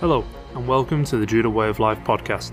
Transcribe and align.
Hello, 0.00 0.24
and 0.54 0.68
welcome 0.68 1.02
to 1.06 1.16
the 1.16 1.26
Judo 1.26 1.50
Way 1.50 1.68
of 1.68 1.80
Life 1.80 1.98
podcast. 2.04 2.52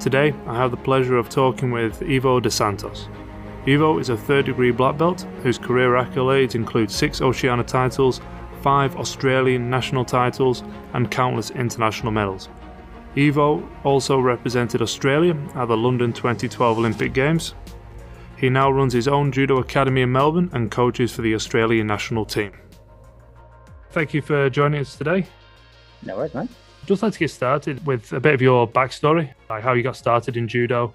Today, 0.00 0.32
I 0.46 0.56
have 0.56 0.70
the 0.70 0.78
pleasure 0.78 1.18
of 1.18 1.28
talking 1.28 1.70
with 1.70 2.02
Ivo 2.02 2.40
Dos 2.40 2.54
Santos. 2.54 3.06
Ivo 3.68 3.98
is 3.98 4.08
a 4.08 4.16
third 4.16 4.46
degree 4.46 4.70
black 4.70 4.96
belt 4.96 5.26
whose 5.42 5.58
career 5.58 5.90
accolades 5.90 6.54
include 6.54 6.90
six 6.90 7.20
Oceania 7.20 7.64
titles, 7.64 8.22
five 8.62 8.96
Australian 8.96 9.68
national 9.68 10.06
titles, 10.06 10.62
and 10.94 11.10
countless 11.10 11.50
international 11.50 12.12
medals. 12.12 12.48
Ivo 13.14 13.68
also 13.84 14.18
represented 14.18 14.80
Australia 14.80 15.36
at 15.56 15.68
the 15.68 15.76
London 15.76 16.14
2012 16.14 16.78
Olympic 16.78 17.12
Games. 17.12 17.54
He 18.38 18.48
now 18.48 18.70
runs 18.70 18.94
his 18.94 19.06
own 19.06 19.32
judo 19.32 19.58
academy 19.58 20.00
in 20.00 20.12
Melbourne 20.12 20.48
and 20.54 20.70
coaches 20.70 21.12
for 21.12 21.20
the 21.20 21.34
Australian 21.34 21.88
national 21.88 22.24
team. 22.24 22.52
Thank 23.90 24.14
you 24.14 24.22
for 24.22 24.48
joining 24.48 24.80
us 24.80 24.96
today. 24.96 25.26
No 26.02 26.16
worries, 26.16 26.32
mate. 26.32 26.48
Just 26.86 27.02
like 27.02 27.12
to 27.12 27.18
get 27.18 27.30
started 27.30 27.86
with 27.86 28.12
a 28.12 28.20
bit 28.20 28.34
of 28.34 28.42
your 28.42 28.66
backstory, 28.66 29.32
like 29.48 29.62
how 29.62 29.74
you 29.74 29.82
got 29.82 29.96
started 29.96 30.36
in 30.36 30.48
judo. 30.48 30.92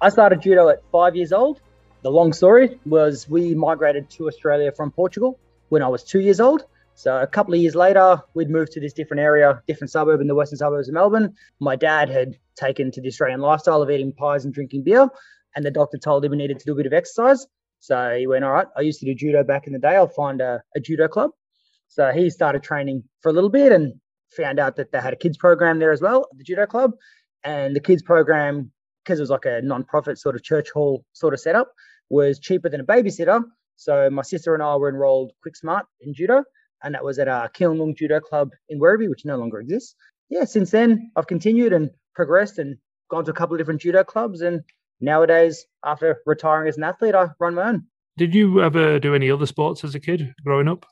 I 0.00 0.08
started 0.08 0.42
judo 0.42 0.68
at 0.68 0.82
five 0.90 1.14
years 1.14 1.32
old. 1.32 1.60
The 2.02 2.10
long 2.10 2.32
story 2.32 2.78
was 2.86 3.28
we 3.28 3.54
migrated 3.54 4.08
to 4.10 4.28
Australia 4.28 4.72
from 4.72 4.90
Portugal 4.90 5.38
when 5.68 5.82
I 5.82 5.88
was 5.88 6.04
two 6.04 6.20
years 6.20 6.40
old. 6.40 6.64
So 6.94 7.16
a 7.16 7.26
couple 7.26 7.54
of 7.54 7.60
years 7.60 7.76
later, 7.76 8.20
we'd 8.34 8.50
moved 8.50 8.72
to 8.72 8.80
this 8.80 8.92
different 8.92 9.20
area, 9.20 9.62
different 9.68 9.90
suburb 9.90 10.20
in 10.20 10.26
the 10.26 10.34
western 10.34 10.58
suburbs 10.58 10.88
of 10.88 10.94
Melbourne. 10.94 11.34
My 11.60 11.76
dad 11.76 12.08
had 12.08 12.36
taken 12.56 12.90
to 12.92 13.00
the 13.00 13.08
Australian 13.08 13.40
lifestyle 13.40 13.82
of 13.82 13.90
eating 13.90 14.12
pies 14.12 14.44
and 14.44 14.52
drinking 14.52 14.82
beer, 14.82 15.08
and 15.54 15.64
the 15.64 15.70
doctor 15.70 15.98
told 15.98 16.24
him 16.24 16.32
he 16.32 16.38
needed 16.38 16.58
to 16.58 16.64
do 16.64 16.72
a 16.72 16.76
bit 16.76 16.86
of 16.86 16.92
exercise. 16.92 17.46
So 17.78 18.16
he 18.18 18.26
went, 18.26 18.44
All 18.44 18.50
right, 18.50 18.66
I 18.76 18.80
used 18.80 18.98
to 19.00 19.06
do 19.06 19.14
judo 19.14 19.44
back 19.44 19.68
in 19.68 19.72
the 19.72 19.78
day. 19.78 19.94
I'll 19.94 20.08
find 20.08 20.40
a, 20.40 20.62
a 20.74 20.80
judo 20.80 21.06
club. 21.06 21.30
So 21.86 22.10
he 22.10 22.30
started 22.30 22.62
training 22.62 23.04
for 23.20 23.28
a 23.28 23.32
little 23.32 23.50
bit 23.50 23.72
and 23.72 23.94
found 24.36 24.58
out 24.58 24.76
that 24.76 24.92
they 24.92 25.00
had 25.00 25.12
a 25.12 25.16
kids 25.16 25.36
program 25.36 25.78
there 25.78 25.92
as 25.92 26.00
well 26.00 26.28
the 26.36 26.44
judo 26.44 26.66
club. 26.66 26.92
And 27.44 27.74
the 27.74 27.80
kids 27.80 28.02
program, 28.02 28.70
because 29.04 29.18
it 29.18 29.22
was 29.22 29.30
like 29.30 29.44
a 29.44 29.62
non-profit 29.62 30.18
sort 30.18 30.34
of 30.34 30.42
church 30.42 30.70
hall 30.70 31.04
sort 31.12 31.34
of 31.34 31.40
setup, 31.40 31.72
was 32.10 32.38
cheaper 32.38 32.68
than 32.68 32.80
a 32.80 32.84
babysitter. 32.84 33.42
So 33.76 34.10
my 34.10 34.22
sister 34.22 34.54
and 34.54 34.62
I 34.62 34.74
were 34.76 34.88
enrolled 34.88 35.32
quick 35.42 35.54
smart 35.54 35.86
in 36.00 36.14
judo, 36.14 36.42
and 36.82 36.94
that 36.94 37.04
was 37.04 37.18
at 37.18 37.28
our 37.28 37.48
Kilnung 37.48 37.96
Judo 37.96 38.18
Club 38.18 38.50
in 38.68 38.80
Werribee, 38.80 39.08
which 39.08 39.24
no 39.24 39.36
longer 39.36 39.60
exists. 39.60 39.94
Yeah, 40.30 40.44
since 40.44 40.72
then 40.72 41.10
I've 41.16 41.28
continued 41.28 41.72
and 41.72 41.90
progressed 42.14 42.58
and 42.58 42.76
gone 43.08 43.24
to 43.24 43.30
a 43.30 43.34
couple 43.34 43.54
of 43.54 43.58
different 43.60 43.80
judo 43.80 44.02
clubs, 44.02 44.40
and 44.40 44.62
nowadays, 45.00 45.64
after 45.84 46.18
retiring 46.26 46.68
as 46.68 46.76
an 46.76 46.82
athlete, 46.82 47.14
I 47.14 47.28
run 47.38 47.54
my 47.54 47.68
own. 47.68 47.84
Did 48.16 48.34
you 48.34 48.60
ever 48.62 48.98
do 48.98 49.14
any 49.14 49.30
other 49.30 49.46
sports 49.46 49.84
as 49.84 49.94
a 49.94 50.00
kid 50.00 50.34
growing 50.44 50.66
up? 50.66 50.84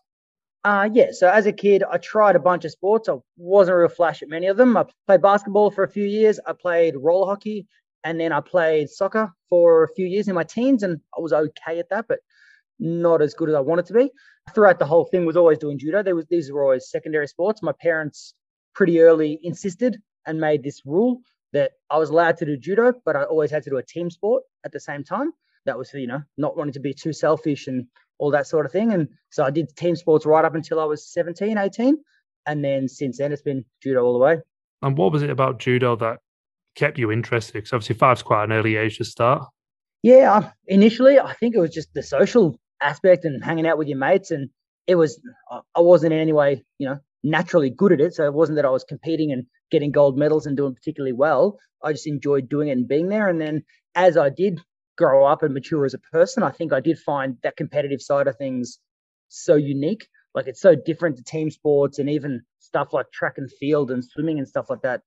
Uh, 0.66 0.90
yeah, 0.92 1.12
so 1.12 1.30
as 1.30 1.46
a 1.46 1.52
kid, 1.52 1.84
I 1.88 1.96
tried 1.98 2.34
a 2.34 2.40
bunch 2.40 2.64
of 2.64 2.72
sports. 2.72 3.08
I 3.08 3.14
wasn't 3.36 3.76
real 3.76 3.88
flash 3.88 4.20
at 4.20 4.28
many 4.28 4.48
of 4.48 4.56
them. 4.56 4.76
I 4.76 4.84
played 5.06 5.22
basketball 5.22 5.70
for 5.70 5.84
a 5.84 5.88
few 5.88 6.04
years. 6.04 6.40
I 6.44 6.54
played 6.54 6.96
roller 6.96 7.26
hockey, 7.28 7.68
and 8.02 8.18
then 8.18 8.32
I 8.32 8.40
played 8.40 8.90
soccer 8.90 9.32
for 9.48 9.84
a 9.84 9.88
few 9.94 10.06
years 10.06 10.26
in 10.26 10.34
my 10.34 10.42
teens, 10.42 10.82
and 10.82 10.98
I 11.16 11.20
was 11.20 11.32
okay 11.32 11.78
at 11.78 11.88
that, 11.90 12.06
but 12.08 12.18
not 12.80 13.22
as 13.22 13.32
good 13.32 13.48
as 13.48 13.54
I 13.54 13.60
wanted 13.60 13.86
to 13.86 13.92
be. 13.92 14.10
Throughout 14.56 14.80
the 14.80 14.86
whole 14.86 15.04
thing, 15.04 15.24
was 15.24 15.36
always 15.36 15.58
doing 15.58 15.78
judo. 15.78 16.02
There 16.02 16.16
was 16.16 16.26
these 16.26 16.50
were 16.50 16.64
always 16.64 16.90
secondary 16.90 17.28
sports. 17.28 17.62
My 17.62 17.74
parents 17.80 18.34
pretty 18.74 18.98
early 18.98 19.38
insisted 19.44 19.98
and 20.26 20.40
made 20.40 20.64
this 20.64 20.82
rule 20.84 21.20
that 21.52 21.74
I 21.90 21.98
was 21.98 22.10
allowed 22.10 22.38
to 22.38 22.44
do 22.44 22.56
judo, 22.56 22.92
but 23.04 23.14
I 23.14 23.22
always 23.22 23.52
had 23.52 23.62
to 23.62 23.70
do 23.70 23.76
a 23.76 23.84
team 23.84 24.10
sport 24.10 24.42
at 24.64 24.72
the 24.72 24.80
same 24.80 25.04
time. 25.04 25.30
That 25.64 25.78
was, 25.78 25.94
you 25.94 26.08
know, 26.08 26.22
not 26.36 26.56
wanting 26.56 26.72
to 26.72 26.80
be 26.80 26.92
too 26.92 27.12
selfish 27.12 27.68
and 27.68 27.86
all 28.18 28.30
that 28.30 28.46
sort 28.46 28.66
of 28.66 28.72
thing. 28.72 28.92
And 28.92 29.08
so 29.30 29.44
I 29.44 29.50
did 29.50 29.74
team 29.76 29.96
sports 29.96 30.26
right 30.26 30.44
up 30.44 30.54
until 30.54 30.80
I 30.80 30.84
was 30.84 31.06
17, 31.12 31.58
18. 31.58 31.96
And 32.46 32.64
then 32.64 32.88
since 32.88 33.18
then, 33.18 33.32
it's 33.32 33.42
been 33.42 33.64
judo 33.82 34.02
all 34.02 34.12
the 34.12 34.18
way. 34.18 34.38
And 34.82 34.96
what 34.96 35.12
was 35.12 35.22
it 35.22 35.30
about 35.30 35.58
judo 35.58 35.96
that 35.96 36.18
kept 36.74 36.98
you 36.98 37.10
interested? 37.10 37.54
Because 37.54 37.72
obviously, 37.72 37.96
five's 37.96 38.22
quite 38.22 38.44
an 38.44 38.52
early 38.52 38.76
age 38.76 38.98
to 38.98 39.04
start. 39.04 39.42
Yeah, 40.02 40.32
uh, 40.32 40.50
initially, 40.66 41.18
I 41.18 41.32
think 41.34 41.56
it 41.56 41.60
was 41.60 41.74
just 41.74 41.92
the 41.94 42.02
social 42.02 42.60
aspect 42.80 43.24
and 43.24 43.42
hanging 43.44 43.66
out 43.66 43.78
with 43.78 43.88
your 43.88 43.98
mates. 43.98 44.30
And 44.30 44.50
it 44.86 44.94
was, 44.94 45.20
I 45.50 45.80
wasn't 45.80 46.12
in 46.12 46.20
any 46.20 46.32
way, 46.32 46.64
you 46.78 46.88
know, 46.88 46.98
naturally 47.24 47.70
good 47.70 47.92
at 47.92 48.00
it. 48.00 48.14
So 48.14 48.24
it 48.24 48.34
wasn't 48.34 48.56
that 48.56 48.64
I 48.64 48.70
was 48.70 48.84
competing 48.84 49.32
and 49.32 49.46
getting 49.70 49.90
gold 49.90 50.16
medals 50.16 50.46
and 50.46 50.56
doing 50.56 50.74
particularly 50.74 51.12
well. 51.12 51.58
I 51.82 51.92
just 51.92 52.06
enjoyed 52.06 52.48
doing 52.48 52.68
it 52.68 52.72
and 52.72 52.86
being 52.86 53.08
there. 53.08 53.28
And 53.28 53.40
then 53.40 53.64
as 53.94 54.16
I 54.16 54.30
did 54.30 54.60
grow 54.96 55.26
up 55.26 55.42
and 55.42 55.54
mature 55.54 55.84
as 55.84 55.94
a 55.94 55.98
person, 55.98 56.42
I 56.42 56.50
think 56.50 56.72
I 56.72 56.80
did 56.80 56.98
find 56.98 57.36
that 57.42 57.56
competitive 57.56 58.00
side 58.00 58.26
of 58.26 58.36
things 58.36 58.78
so 59.28 59.54
unique. 59.54 60.08
Like 60.34 60.46
it's 60.46 60.60
so 60.60 60.74
different 60.74 61.16
to 61.16 61.24
team 61.24 61.50
sports 61.50 61.98
and 61.98 62.10
even 62.10 62.42
stuff 62.60 62.92
like 62.92 63.10
track 63.12 63.34
and 63.38 63.50
field 63.50 63.90
and 63.90 64.04
swimming 64.04 64.38
and 64.38 64.48
stuff 64.48 64.68
like 64.68 64.82
that. 64.82 65.02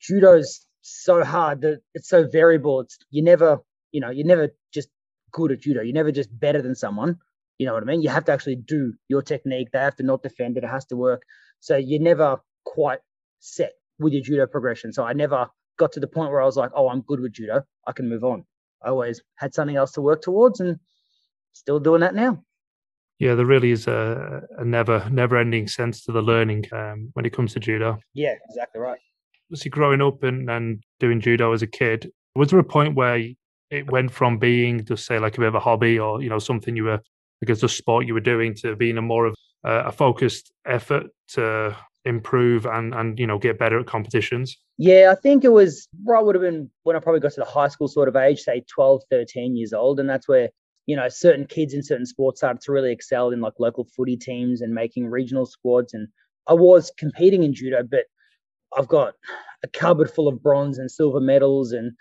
Judo's 0.00 0.66
so 0.82 1.24
hard 1.24 1.60
that 1.62 1.80
it's 1.94 2.08
so 2.08 2.26
variable. 2.26 2.80
It's 2.80 2.98
you 3.10 3.22
never, 3.22 3.58
you 3.92 4.00
know, 4.00 4.10
you're 4.10 4.26
never 4.26 4.50
just 4.72 4.88
good 5.32 5.52
at 5.52 5.60
judo. 5.60 5.82
You're 5.82 5.94
never 5.94 6.12
just 6.12 6.28
better 6.38 6.62
than 6.62 6.74
someone. 6.74 7.18
You 7.58 7.66
know 7.66 7.74
what 7.74 7.82
I 7.82 7.86
mean? 7.86 8.02
You 8.02 8.08
have 8.10 8.24
to 8.26 8.32
actually 8.32 8.56
do 8.56 8.94
your 9.08 9.22
technique. 9.22 9.68
They 9.72 9.78
have 9.78 9.96
to 9.96 10.02
not 10.02 10.22
defend 10.22 10.56
it. 10.56 10.64
It 10.64 10.68
has 10.68 10.84
to 10.86 10.96
work. 10.96 11.22
So 11.60 11.76
you're 11.76 12.00
never 12.00 12.38
quite 12.64 12.98
set 13.40 13.72
with 13.98 14.12
your 14.12 14.22
judo 14.22 14.46
progression. 14.46 14.92
So 14.92 15.04
I 15.04 15.12
never 15.12 15.48
got 15.78 15.92
to 15.92 16.00
the 16.00 16.08
point 16.08 16.30
where 16.30 16.40
I 16.40 16.44
was 16.44 16.56
like, 16.56 16.70
oh, 16.74 16.88
I'm 16.88 17.02
good 17.02 17.20
with 17.20 17.32
judo. 17.32 17.62
I 17.86 17.92
can 17.92 18.08
move 18.08 18.24
on. 18.24 18.44
I 18.84 18.88
always 18.88 19.20
had 19.36 19.54
something 19.54 19.76
else 19.76 19.92
to 19.92 20.00
work 20.00 20.22
towards 20.22 20.60
and 20.60 20.78
still 21.52 21.80
doing 21.80 22.00
that 22.00 22.14
now. 22.14 22.42
Yeah, 23.18 23.34
there 23.34 23.46
really 23.46 23.70
is 23.70 23.86
a, 23.86 24.42
a 24.58 24.64
never 24.64 25.08
never 25.10 25.36
ending 25.36 25.68
sense 25.68 26.04
to 26.04 26.12
the 26.12 26.22
learning 26.22 26.64
um, 26.72 27.10
when 27.12 27.24
it 27.24 27.32
comes 27.32 27.52
to 27.52 27.60
judo. 27.60 27.98
Yeah, 28.14 28.34
exactly 28.48 28.80
right. 28.80 28.98
Obviously, 29.48 29.70
growing 29.70 30.02
up 30.02 30.22
and, 30.24 30.50
and 30.50 30.82
doing 30.98 31.20
judo 31.20 31.52
as 31.52 31.62
a 31.62 31.66
kid, 31.66 32.10
was 32.34 32.50
there 32.50 32.58
a 32.58 32.64
point 32.64 32.96
where 32.96 33.22
it 33.70 33.90
went 33.90 34.10
from 34.10 34.38
being 34.38 34.84
just 34.84 35.06
say 35.06 35.18
like 35.18 35.36
a 35.36 35.40
bit 35.40 35.48
of 35.48 35.54
a 35.54 35.60
hobby 35.60 35.98
or 35.98 36.22
you 36.22 36.28
know 36.28 36.38
something 36.38 36.74
you 36.74 36.84
were 36.84 37.00
because 37.40 37.60
the 37.60 37.68
sport 37.68 38.06
you 38.06 38.14
were 38.14 38.20
doing 38.20 38.54
to 38.54 38.76
being 38.76 38.98
a 38.98 39.02
more 39.02 39.26
of 39.26 39.34
a, 39.64 39.86
a 39.86 39.92
focused 39.92 40.52
effort 40.66 41.06
to 41.28 41.76
improve 42.04 42.66
and 42.66 42.94
and 42.94 43.18
you 43.18 43.26
know 43.26 43.38
get 43.38 43.58
better 43.58 43.78
at 43.78 43.86
competitions? 43.86 44.56
Yeah 44.78 45.12
i 45.12 45.14
think 45.14 45.44
it 45.44 45.52
was 45.52 45.88
right 46.04 46.24
would 46.24 46.34
have 46.34 46.42
been 46.42 46.70
when 46.82 46.96
i 46.96 46.98
probably 46.98 47.20
got 47.20 47.32
to 47.32 47.40
the 47.40 47.46
high 47.46 47.68
school 47.68 47.88
sort 47.88 48.08
of 48.08 48.16
age 48.16 48.40
say 48.40 48.64
12 48.68 49.02
13 49.10 49.56
years 49.56 49.72
old 49.72 50.00
and 50.00 50.08
that's 50.08 50.26
where 50.26 50.48
you 50.86 50.96
know 50.96 51.08
certain 51.08 51.46
kids 51.46 51.74
in 51.74 51.82
certain 51.82 52.06
sports 52.06 52.40
started 52.40 52.60
to 52.62 52.72
really 52.72 52.92
excel 52.92 53.30
in 53.30 53.40
like 53.40 53.54
local 53.58 53.86
footy 53.96 54.16
teams 54.16 54.60
and 54.60 54.74
making 54.74 55.06
regional 55.06 55.46
squads 55.46 55.94
and 55.94 56.08
i 56.48 56.52
was 56.52 56.90
competing 56.98 57.44
in 57.44 57.54
judo 57.54 57.82
but 57.88 58.06
i've 58.76 58.88
got 58.88 59.14
a 59.62 59.68
cupboard 59.68 60.10
full 60.10 60.26
of 60.26 60.42
bronze 60.42 60.78
and 60.78 60.90
silver 60.90 61.20
medals 61.20 61.72
and 61.72 61.92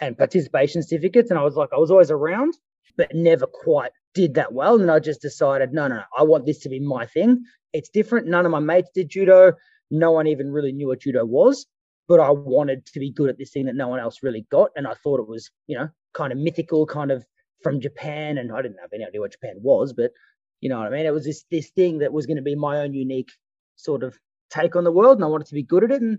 and 0.00 0.16
participation 0.16 0.82
certificates 0.82 1.30
and 1.30 1.38
i 1.38 1.42
was 1.42 1.56
like 1.56 1.68
i 1.74 1.78
was 1.78 1.90
always 1.90 2.10
around 2.10 2.54
but 2.96 3.14
never 3.14 3.46
quite 3.46 3.92
did 4.14 4.34
that 4.34 4.52
well. 4.52 4.80
And 4.80 4.90
I 4.90 4.98
just 4.98 5.22
decided, 5.22 5.72
no, 5.72 5.88
no, 5.88 5.96
no, 5.96 6.02
I 6.16 6.22
want 6.22 6.46
this 6.46 6.58
to 6.60 6.68
be 6.68 6.80
my 6.80 7.06
thing. 7.06 7.44
It's 7.72 7.88
different. 7.88 8.26
None 8.26 8.44
of 8.44 8.52
my 8.52 8.58
mates 8.60 8.90
did 8.94 9.08
judo. 9.08 9.52
No 9.90 10.12
one 10.12 10.26
even 10.26 10.50
really 10.50 10.72
knew 10.72 10.88
what 10.88 11.00
judo 11.00 11.24
was, 11.24 11.66
but 12.08 12.20
I 12.20 12.30
wanted 12.30 12.86
to 12.86 13.00
be 13.00 13.10
good 13.10 13.30
at 13.30 13.38
this 13.38 13.50
thing 13.50 13.66
that 13.66 13.74
no 13.74 13.88
one 13.88 14.00
else 14.00 14.22
really 14.22 14.46
got. 14.50 14.70
And 14.76 14.86
I 14.86 14.94
thought 14.94 15.20
it 15.20 15.28
was, 15.28 15.50
you 15.66 15.78
know, 15.78 15.88
kind 16.14 16.32
of 16.32 16.38
mythical, 16.38 16.86
kind 16.86 17.10
of 17.10 17.24
from 17.62 17.80
Japan. 17.80 18.38
And 18.38 18.52
I 18.52 18.62
didn't 18.62 18.78
have 18.80 18.92
any 18.92 19.04
idea 19.04 19.20
what 19.20 19.32
Japan 19.32 19.56
was, 19.60 19.92
but 19.92 20.12
you 20.60 20.68
know 20.68 20.78
what 20.78 20.88
I 20.88 20.90
mean? 20.90 21.06
It 21.06 21.12
was 21.12 21.24
this 21.24 21.44
this 21.50 21.70
thing 21.70 21.98
that 21.98 22.12
was 22.12 22.26
going 22.26 22.36
to 22.36 22.42
be 22.42 22.54
my 22.54 22.80
own 22.80 22.94
unique 22.94 23.30
sort 23.76 24.02
of 24.02 24.18
take 24.50 24.76
on 24.76 24.84
the 24.84 24.92
world. 24.92 25.16
And 25.16 25.24
I 25.24 25.28
wanted 25.28 25.46
to 25.48 25.54
be 25.54 25.62
good 25.62 25.84
at 25.84 25.90
it. 25.90 26.02
And 26.02 26.18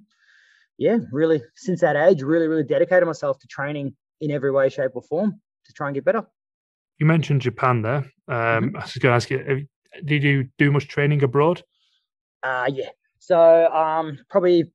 yeah, 0.78 0.98
really, 1.12 1.44
since 1.56 1.81
that 1.81 1.96
age, 1.96 2.24
really, 2.24 2.48
really 2.48 2.64
dedicated 2.64 3.06
myself 3.06 3.40
to 3.40 3.48
training 3.48 3.96
in 4.20 4.31
every 4.31 4.52
way, 4.52 4.70
shape, 4.70 4.92
or 4.96 5.02
form 5.02 5.40
to 5.66 5.74
try 5.74 5.88
and 5.88 5.95
get 5.95 6.06
better. 6.06 6.25
You 7.01 7.07
mentioned 7.07 7.42
Japan 7.42 7.81
there. 7.81 8.06
Um, 8.27 8.36
mm-hmm. 8.36 8.77
I 8.77 8.81
was 8.81 8.95
going 8.98 9.12
to 9.12 9.15
ask 9.15 9.31
you, 9.31 9.65
did 10.06 10.21
you 10.21 10.50
do 10.59 10.71
much 10.71 10.88
training 10.88 11.24
abroad? 11.24 11.63
Uh, 12.44 12.69
yeah. 12.71 12.89
So 13.18 13.65
um, 13.74 14.19
probably 14.30 14.65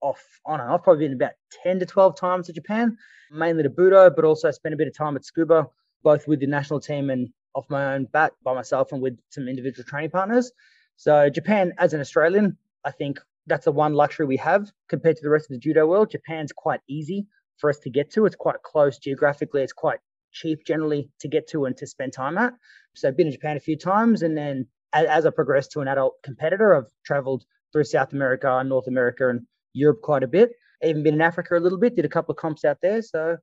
off 0.00 0.24
on 0.46 0.60
and 0.60 0.70
off, 0.70 0.84
probably 0.84 1.08
been 1.08 1.16
about 1.16 1.32
10 1.64 1.80
to 1.80 1.86
12 1.86 2.14
times 2.14 2.46
to 2.46 2.52
Japan, 2.52 2.96
mainly 3.32 3.64
to 3.64 3.70
Budo, 3.70 4.14
but 4.14 4.24
also 4.24 4.52
spent 4.52 4.72
a 4.72 4.76
bit 4.76 4.86
of 4.86 4.96
time 4.96 5.16
at 5.16 5.22
Tsukuba, 5.22 5.66
both 6.04 6.28
with 6.28 6.38
the 6.38 6.46
national 6.46 6.78
team 6.78 7.10
and 7.10 7.28
off 7.56 7.68
my 7.68 7.94
own 7.94 8.04
bat 8.12 8.34
by 8.44 8.54
myself 8.54 8.92
and 8.92 9.02
with 9.02 9.18
some 9.30 9.48
individual 9.48 9.84
training 9.84 10.10
partners. 10.10 10.52
So 10.94 11.28
Japan, 11.28 11.72
as 11.78 11.92
an 11.92 12.00
Australian, 12.00 12.56
I 12.84 12.92
think 12.92 13.18
that's 13.48 13.64
the 13.64 13.72
one 13.72 13.94
luxury 13.94 14.26
we 14.26 14.36
have 14.36 14.70
compared 14.88 15.16
to 15.16 15.22
the 15.24 15.30
rest 15.30 15.46
of 15.46 15.54
the 15.54 15.58
judo 15.58 15.86
world. 15.86 16.12
Japan's 16.12 16.52
quite 16.52 16.82
easy 16.88 17.26
for 17.56 17.68
us 17.68 17.80
to 17.80 17.90
get 17.90 18.12
to. 18.12 18.26
It's 18.26 18.36
quite 18.36 18.62
close 18.62 18.98
geographically. 18.98 19.62
It's 19.62 19.72
quite 19.72 19.98
cheap 20.32 20.64
generally 20.66 21.10
to 21.20 21.28
get 21.28 21.48
to 21.48 21.64
and 21.64 21.76
to 21.76 21.86
spend 21.86 22.12
time 22.12 22.38
at. 22.38 22.54
So 22.94 23.08
I've 23.08 23.16
been 23.16 23.26
in 23.26 23.32
Japan 23.32 23.56
a 23.56 23.60
few 23.60 23.76
times, 23.76 24.22
and 24.22 24.36
then 24.36 24.66
as, 24.92 25.06
as 25.06 25.26
I 25.26 25.30
progressed 25.30 25.72
to 25.72 25.80
an 25.80 25.88
adult 25.88 26.14
competitor, 26.22 26.74
I've 26.74 26.90
traveled 27.04 27.44
through 27.72 27.84
South 27.84 28.12
America, 28.12 28.50
and 28.56 28.68
North 28.68 28.86
America, 28.86 29.28
and 29.28 29.46
Europe 29.72 30.00
quite 30.02 30.22
a 30.22 30.28
bit. 30.28 30.52
Even 30.82 31.02
been 31.02 31.14
in 31.14 31.20
Africa 31.20 31.56
a 31.56 31.60
little 31.60 31.78
bit. 31.78 31.96
Did 31.96 32.04
a 32.04 32.08
couple 32.08 32.32
of 32.32 32.38
comps 32.38 32.64
out 32.64 32.78
there, 32.80 33.02
so 33.02 33.36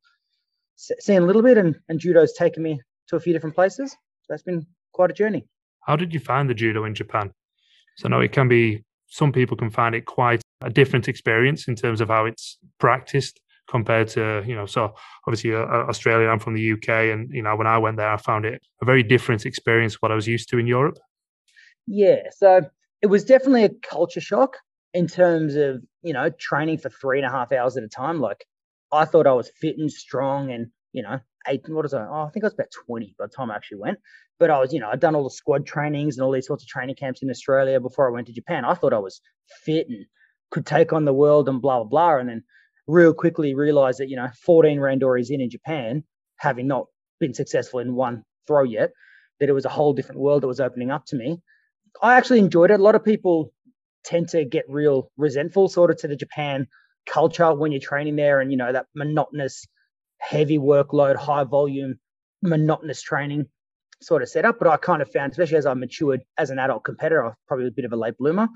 seeing 0.75 1.19
a 1.19 1.25
little 1.25 1.43
bit, 1.43 1.57
and, 1.57 1.75
and 1.89 1.99
judo's 1.99 2.33
taken 2.33 2.63
me 2.63 2.81
to 3.07 3.15
a 3.15 3.19
few 3.19 3.33
different 3.33 3.55
places. 3.55 3.91
So 3.91 4.27
that's 4.29 4.43
been 4.43 4.65
quite 4.93 5.11
a 5.11 5.13
journey. 5.13 5.45
How 5.85 5.95
did 5.95 6.13
you 6.13 6.19
find 6.19 6.49
the 6.49 6.53
judo 6.53 6.85
in 6.85 6.95
Japan? 6.95 7.31
So 7.97 8.07
I 8.07 8.09
know 8.09 8.21
it 8.21 8.31
can 8.31 8.47
be 8.47 8.83
some 9.07 9.31
people 9.31 9.55
can 9.55 9.69
find 9.69 9.95
it 9.95 10.05
quite 10.05 10.41
a 10.61 10.69
different 10.69 11.07
experience 11.07 11.67
in 11.67 11.75
terms 11.75 12.01
of 12.01 12.09
how 12.09 12.25
it's 12.25 12.57
practiced 12.79 13.39
compared 13.67 14.07
to 14.07 14.43
you 14.45 14.55
know 14.55 14.65
so 14.65 14.93
obviously 15.27 15.53
uh, 15.53 15.59
uh 15.59 15.85
australia 15.87 16.27
i'm 16.27 16.39
from 16.39 16.53
the 16.53 16.71
uk 16.73 16.87
and 16.87 17.29
you 17.33 17.41
know 17.41 17.55
when 17.55 17.67
i 17.67 17.77
went 17.77 17.97
there 17.97 18.09
i 18.09 18.17
found 18.17 18.45
it 18.45 18.61
a 18.81 18.85
very 18.85 19.03
different 19.03 19.45
experience 19.45 20.01
what 20.01 20.11
i 20.11 20.15
was 20.15 20.27
used 20.27 20.49
to 20.49 20.57
in 20.57 20.67
europe. 20.67 20.97
Yeah 21.87 22.21
so 22.31 22.61
it 23.01 23.07
was 23.07 23.23
definitely 23.23 23.63
a 23.63 23.69
culture 23.69 24.21
shock 24.21 24.57
in 24.93 25.07
terms 25.07 25.55
of 25.55 25.83
you 26.01 26.13
know 26.13 26.29
training 26.39 26.77
for 26.77 26.89
three 26.89 27.19
and 27.19 27.27
a 27.27 27.29
half 27.29 27.51
hours 27.51 27.77
at 27.77 27.83
a 27.83 27.87
time. 27.87 28.19
Like 28.19 28.45
i 28.91 29.05
thought 29.05 29.27
i 29.27 29.33
was 29.33 29.51
fit 29.59 29.77
and 29.77 29.91
strong 29.91 30.51
and 30.51 30.67
you 30.93 31.03
know 31.03 31.19
eight 31.47 31.61
what 31.67 31.85
is 31.85 31.93
it 31.93 31.97
oh, 31.97 32.25
i 32.27 32.29
think 32.29 32.43
i 32.43 32.47
was 32.47 32.53
about 32.53 32.71
20 32.87 33.15
by 33.19 33.25
the 33.25 33.31
time 33.31 33.51
i 33.51 33.55
actually 33.55 33.79
went. 33.79 33.99
But 34.39 34.49
i 34.49 34.59
was 34.59 34.73
you 34.73 34.79
know 34.79 34.89
i'd 34.89 34.99
done 34.99 35.15
all 35.15 35.23
the 35.23 35.29
squad 35.29 35.65
trainings 35.65 36.17
and 36.17 36.25
all 36.25 36.31
these 36.31 36.47
sorts 36.47 36.63
of 36.63 36.69
training 36.69 36.95
camps 36.95 37.21
in 37.21 37.29
australia 37.29 37.79
before 37.79 38.07
i 38.07 38.11
went 38.11 38.27
to 38.27 38.33
japan. 38.33 38.65
I 38.65 38.73
thought 38.73 38.93
i 38.93 38.99
was 38.99 39.21
fit 39.63 39.87
and 39.89 40.05
could 40.51 40.65
take 40.65 40.93
on 40.93 41.05
the 41.05 41.13
world 41.13 41.49
and 41.49 41.61
blah 41.61 41.83
blah 41.83 41.89
blah. 41.89 42.17
And 42.17 42.29
then 42.29 42.43
real 42.87 43.13
quickly 43.13 43.55
realized 43.55 43.99
that, 43.99 44.09
you 44.09 44.15
know, 44.15 44.29
14 44.43 44.79
Randoris 44.79 45.29
in 45.29 45.41
in 45.41 45.49
Japan, 45.49 46.03
having 46.37 46.67
not 46.67 46.85
been 47.19 47.33
successful 47.33 47.79
in 47.79 47.95
one 47.95 48.23
throw 48.47 48.63
yet, 48.63 48.91
that 49.39 49.49
it 49.49 49.53
was 49.53 49.65
a 49.65 49.69
whole 49.69 49.93
different 49.93 50.21
world 50.21 50.43
that 50.43 50.47
was 50.47 50.59
opening 50.59 50.91
up 50.91 51.05
to 51.07 51.15
me. 51.15 51.37
I 52.01 52.15
actually 52.15 52.39
enjoyed 52.39 52.71
it. 52.71 52.79
A 52.79 52.83
lot 52.83 52.95
of 52.95 53.03
people 53.03 53.51
tend 54.03 54.29
to 54.29 54.45
get 54.45 54.65
real 54.69 55.11
resentful 55.17 55.67
sort 55.67 55.91
of 55.91 55.97
to 55.97 56.07
the 56.07 56.15
Japan 56.15 56.67
culture 57.05 57.53
when 57.53 57.71
you're 57.71 57.81
training 57.81 58.15
there 58.15 58.39
and, 58.39 58.51
you 58.51 58.57
know, 58.57 58.71
that 58.71 58.85
monotonous, 58.95 59.65
heavy 60.19 60.57
workload, 60.57 61.15
high 61.15 61.43
volume, 61.43 61.99
monotonous 62.41 63.01
training 63.01 63.45
sort 64.01 64.21
of 64.21 64.29
setup. 64.29 64.59
But 64.59 64.67
I 64.67 64.77
kind 64.77 65.01
of 65.01 65.11
found, 65.11 65.31
especially 65.31 65.57
as 65.57 65.65
I 65.65 65.73
matured 65.73 66.21
as 66.37 66.49
an 66.49 66.59
adult 66.59 66.83
competitor, 66.83 67.23
I 67.23 67.27
was 67.27 67.35
probably 67.47 67.67
a 67.67 67.71
bit 67.71 67.85
of 67.85 67.93
a 67.93 67.97
late 67.97 68.17
bloomer. 68.17 68.47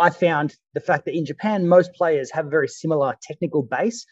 I 0.00 0.10
found 0.10 0.56
the 0.74 0.80
fact 0.80 1.04
that 1.04 1.14
in 1.14 1.26
Japan, 1.26 1.68
most 1.68 1.92
players 1.92 2.30
have 2.32 2.46
a 2.46 2.50
very 2.50 2.68
similar 2.68 3.14
technical 3.22 3.62
base. 3.62 4.06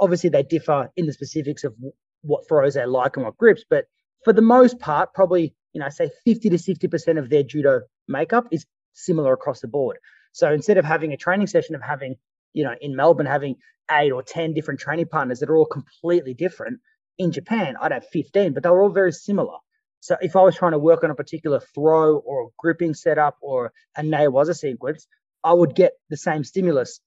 Obviously, 0.00 0.30
they 0.30 0.42
differ 0.42 0.90
in 0.96 1.06
the 1.06 1.12
specifics 1.12 1.64
of 1.64 1.74
what 2.22 2.46
throws 2.48 2.74
they 2.74 2.84
like 2.84 3.16
and 3.16 3.24
what 3.24 3.36
grips, 3.36 3.64
but 3.70 3.86
for 4.24 4.32
the 4.32 4.42
most 4.42 4.80
part, 4.80 5.14
probably, 5.14 5.54
you 5.72 5.80
know, 5.80 5.88
say 5.88 6.10
50 6.26 6.50
to 6.50 6.56
60% 6.56 7.18
of 7.18 7.30
their 7.30 7.44
judo 7.44 7.82
makeup 8.08 8.48
is 8.50 8.66
similar 8.94 9.32
across 9.32 9.60
the 9.60 9.68
board. 9.68 9.98
So 10.32 10.52
instead 10.52 10.76
of 10.76 10.84
having 10.84 11.12
a 11.12 11.16
training 11.16 11.46
session 11.46 11.76
of 11.76 11.82
having, 11.82 12.16
you 12.52 12.64
know, 12.64 12.74
in 12.80 12.96
Melbourne, 12.96 13.26
having 13.26 13.56
eight 13.92 14.10
or 14.10 14.22
10 14.22 14.54
different 14.54 14.80
training 14.80 15.06
partners 15.06 15.38
that 15.38 15.48
are 15.48 15.56
all 15.56 15.66
completely 15.66 16.34
different, 16.34 16.80
in 17.18 17.32
Japan, 17.32 17.76
I'd 17.80 17.92
have 17.92 18.06
15, 18.06 18.54
but 18.54 18.62
they 18.62 18.70
were 18.70 18.82
all 18.82 18.90
very 18.90 19.12
similar. 19.12 19.56
So 20.00 20.16
if 20.20 20.36
I 20.36 20.42
was 20.42 20.56
trying 20.56 20.72
to 20.72 20.78
work 20.78 21.02
on 21.02 21.10
a 21.10 21.14
particular 21.14 21.60
throw 21.74 22.18
or 22.18 22.44
a 22.44 22.48
gripping 22.58 22.94
setup 22.94 23.36
or 23.40 23.72
a 23.96 24.02
newaza 24.02 24.56
sequence, 24.56 25.06
I 25.48 25.54
would 25.54 25.74
get 25.74 25.94
the 26.10 26.16
same 26.18 26.44
stimulus 26.44 27.00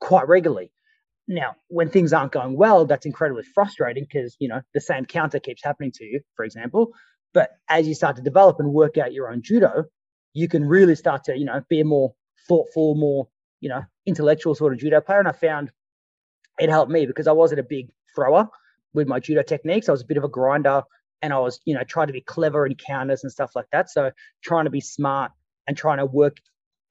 quite 0.00 0.28
regularly. 0.28 0.70
Now, 1.26 1.56
when 1.66 1.90
things 1.90 2.12
aren't 2.12 2.30
going 2.30 2.56
well, 2.56 2.86
that's 2.86 3.06
incredibly 3.06 3.42
frustrating 3.42 4.04
because, 4.04 4.36
you 4.38 4.46
know, 4.46 4.62
the 4.72 4.80
same 4.80 5.04
counter 5.04 5.40
keeps 5.40 5.64
happening 5.64 5.90
to 5.96 6.04
you, 6.04 6.20
for 6.36 6.44
example. 6.44 6.92
But 7.34 7.50
as 7.68 7.88
you 7.88 7.94
start 7.94 8.14
to 8.14 8.22
develop 8.22 8.60
and 8.60 8.72
work 8.72 8.98
out 8.98 9.12
your 9.12 9.32
own 9.32 9.42
judo, 9.42 9.86
you 10.32 10.46
can 10.46 10.64
really 10.64 10.94
start 10.94 11.24
to, 11.24 11.36
you 11.36 11.44
know, 11.44 11.60
be 11.68 11.80
a 11.80 11.84
more 11.84 12.14
thoughtful, 12.46 12.94
more, 12.94 13.26
you 13.60 13.68
know, 13.68 13.82
intellectual 14.06 14.54
sort 14.54 14.72
of 14.72 14.78
judo 14.78 15.00
player. 15.00 15.18
And 15.18 15.26
I 15.26 15.32
found 15.32 15.72
it 16.60 16.70
helped 16.70 16.92
me 16.92 17.04
because 17.04 17.26
I 17.26 17.32
wasn't 17.32 17.58
a 17.58 17.64
big 17.64 17.90
thrower 18.14 18.48
with 18.94 19.08
my 19.08 19.18
judo 19.18 19.42
techniques. 19.42 19.88
I 19.88 19.92
was 19.92 20.02
a 20.02 20.06
bit 20.06 20.18
of 20.18 20.24
a 20.24 20.28
grinder 20.28 20.84
and 21.20 21.32
I 21.32 21.40
was, 21.40 21.58
you 21.64 21.74
know, 21.74 21.82
trying 21.82 22.06
to 22.06 22.12
be 22.12 22.20
clever 22.20 22.64
in 22.64 22.76
counters 22.76 23.24
and 23.24 23.32
stuff 23.32 23.56
like 23.56 23.66
that. 23.72 23.90
So 23.90 24.12
trying 24.40 24.66
to 24.66 24.70
be 24.70 24.80
smart 24.80 25.32
and 25.66 25.76
trying 25.76 25.98
to 25.98 26.06
work 26.06 26.36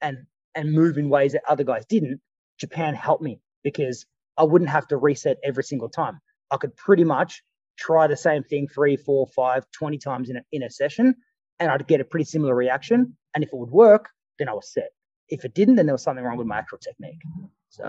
and 0.02 0.26
and 0.58 0.72
move 0.72 0.98
in 0.98 1.08
ways 1.08 1.32
that 1.32 1.42
other 1.48 1.62
guys 1.62 1.86
didn't, 1.88 2.20
Japan 2.58 2.92
helped 2.92 3.22
me 3.22 3.40
because 3.62 4.04
I 4.36 4.42
wouldn't 4.42 4.70
have 4.70 4.88
to 4.88 4.96
reset 4.96 5.36
every 5.44 5.62
single 5.62 5.88
time. 5.88 6.18
I 6.50 6.56
could 6.56 6.76
pretty 6.76 7.04
much 7.04 7.42
try 7.78 8.08
the 8.08 8.16
same 8.16 8.42
thing 8.42 8.66
three, 8.66 8.96
four, 8.96 9.28
five, 9.28 9.64
20 9.70 9.98
times 9.98 10.30
in 10.30 10.36
a, 10.36 10.40
in 10.50 10.64
a 10.64 10.70
session, 10.70 11.14
and 11.60 11.70
I'd 11.70 11.86
get 11.86 12.00
a 12.00 12.04
pretty 12.04 12.24
similar 12.24 12.56
reaction. 12.56 13.16
And 13.34 13.44
if 13.44 13.50
it 13.52 13.56
would 13.56 13.70
work, 13.70 14.08
then 14.40 14.48
I 14.48 14.52
was 14.52 14.72
set. 14.72 14.90
If 15.28 15.44
it 15.44 15.54
didn't, 15.54 15.76
then 15.76 15.86
there 15.86 15.94
was 15.94 16.02
something 16.02 16.24
wrong 16.24 16.36
with 16.36 16.48
my 16.48 16.58
actual 16.58 16.78
technique. 16.78 17.20
So 17.68 17.84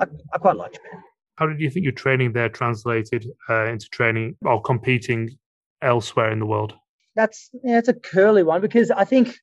I, 0.00 0.06
I 0.32 0.38
quite 0.38 0.56
like 0.56 0.72
Japan. 0.72 1.02
How 1.36 1.46
did 1.46 1.60
you 1.60 1.70
think 1.70 1.84
your 1.84 1.92
training 1.92 2.32
there 2.32 2.48
translated 2.48 3.26
uh, 3.48 3.66
into 3.66 3.88
training 3.90 4.36
or 4.44 4.60
competing 4.60 5.38
elsewhere 5.82 6.32
in 6.32 6.40
the 6.40 6.46
world? 6.46 6.74
That's 7.14 7.50
yeah, 7.62 7.78
it's 7.78 7.88
a 7.88 7.94
curly 7.94 8.42
one 8.42 8.60
because 8.60 8.90
I 8.90 9.04
think 9.04 9.36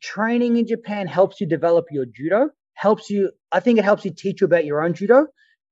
training 0.00 0.56
in 0.56 0.66
Japan 0.66 1.06
helps 1.06 1.40
you 1.40 1.46
develop 1.46 1.86
your 1.90 2.06
judo, 2.06 2.50
helps 2.74 3.10
you, 3.10 3.30
I 3.50 3.60
think 3.60 3.78
it 3.78 3.84
helps 3.84 4.04
you 4.04 4.12
teach 4.12 4.40
you 4.40 4.46
about 4.46 4.64
your 4.64 4.82
own 4.82 4.94
judo. 4.94 5.26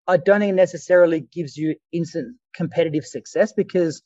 I 0.07 0.17
don't 0.17 0.41
think 0.41 0.51
it 0.51 0.57
necessarily 0.57 1.21
gives 1.21 1.57
you 1.57 1.77
instant 1.93 2.37
competitive 2.55 3.05
success 3.05 3.53
because, 3.53 4.03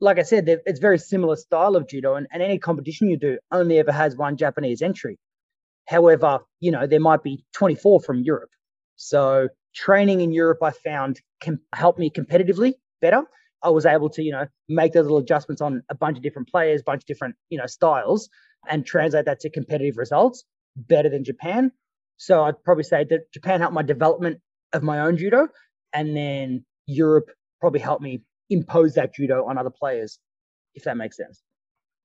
like 0.00 0.18
I 0.18 0.22
said, 0.22 0.48
it's 0.48 0.80
very 0.80 0.98
similar 0.98 1.36
style 1.36 1.76
of 1.76 1.88
judo, 1.88 2.14
and, 2.14 2.26
and 2.32 2.42
any 2.42 2.58
competition 2.58 3.08
you 3.08 3.18
do 3.18 3.38
only 3.50 3.78
ever 3.78 3.92
has 3.92 4.16
one 4.16 4.36
Japanese 4.36 4.82
entry. 4.82 5.18
However, 5.86 6.40
you 6.60 6.70
know, 6.70 6.86
there 6.86 7.00
might 7.00 7.22
be 7.22 7.44
24 7.52 8.00
from 8.00 8.22
Europe. 8.22 8.50
So 8.96 9.48
training 9.74 10.20
in 10.20 10.32
Europe, 10.32 10.58
I 10.62 10.70
found 10.70 11.20
can 11.40 11.58
help 11.74 11.98
me 11.98 12.10
competitively 12.10 12.74
better. 13.00 13.24
I 13.64 13.70
was 13.70 13.86
able 13.86 14.10
to, 14.10 14.22
you 14.22 14.32
know, 14.32 14.46
make 14.68 14.92
those 14.92 15.04
little 15.04 15.18
adjustments 15.18 15.62
on 15.62 15.82
a 15.88 15.94
bunch 15.94 16.16
of 16.16 16.22
different 16.22 16.48
players, 16.48 16.82
bunch 16.82 17.02
of 17.02 17.06
different, 17.06 17.36
you 17.48 17.58
know, 17.58 17.66
styles 17.66 18.28
and 18.68 18.84
translate 18.86 19.24
that 19.24 19.40
to 19.40 19.50
competitive 19.50 19.96
results 19.96 20.44
better 20.76 21.08
than 21.08 21.24
Japan. 21.24 21.70
So 22.16 22.44
I'd 22.44 22.62
probably 22.64 22.84
say 22.84 23.04
that 23.10 23.32
Japan 23.32 23.60
helped 23.60 23.74
my 23.74 23.82
development 23.82 24.40
of 24.72 24.82
my 24.82 25.00
own 25.00 25.16
judo, 25.16 25.48
and 25.92 26.16
then 26.16 26.64
Europe 26.86 27.30
probably 27.60 27.80
helped 27.80 28.02
me 28.02 28.22
impose 28.50 28.94
that 28.94 29.14
judo 29.14 29.44
on 29.46 29.58
other 29.58 29.70
players, 29.70 30.18
if 30.74 30.84
that 30.84 30.96
makes 30.96 31.16
sense. 31.16 31.42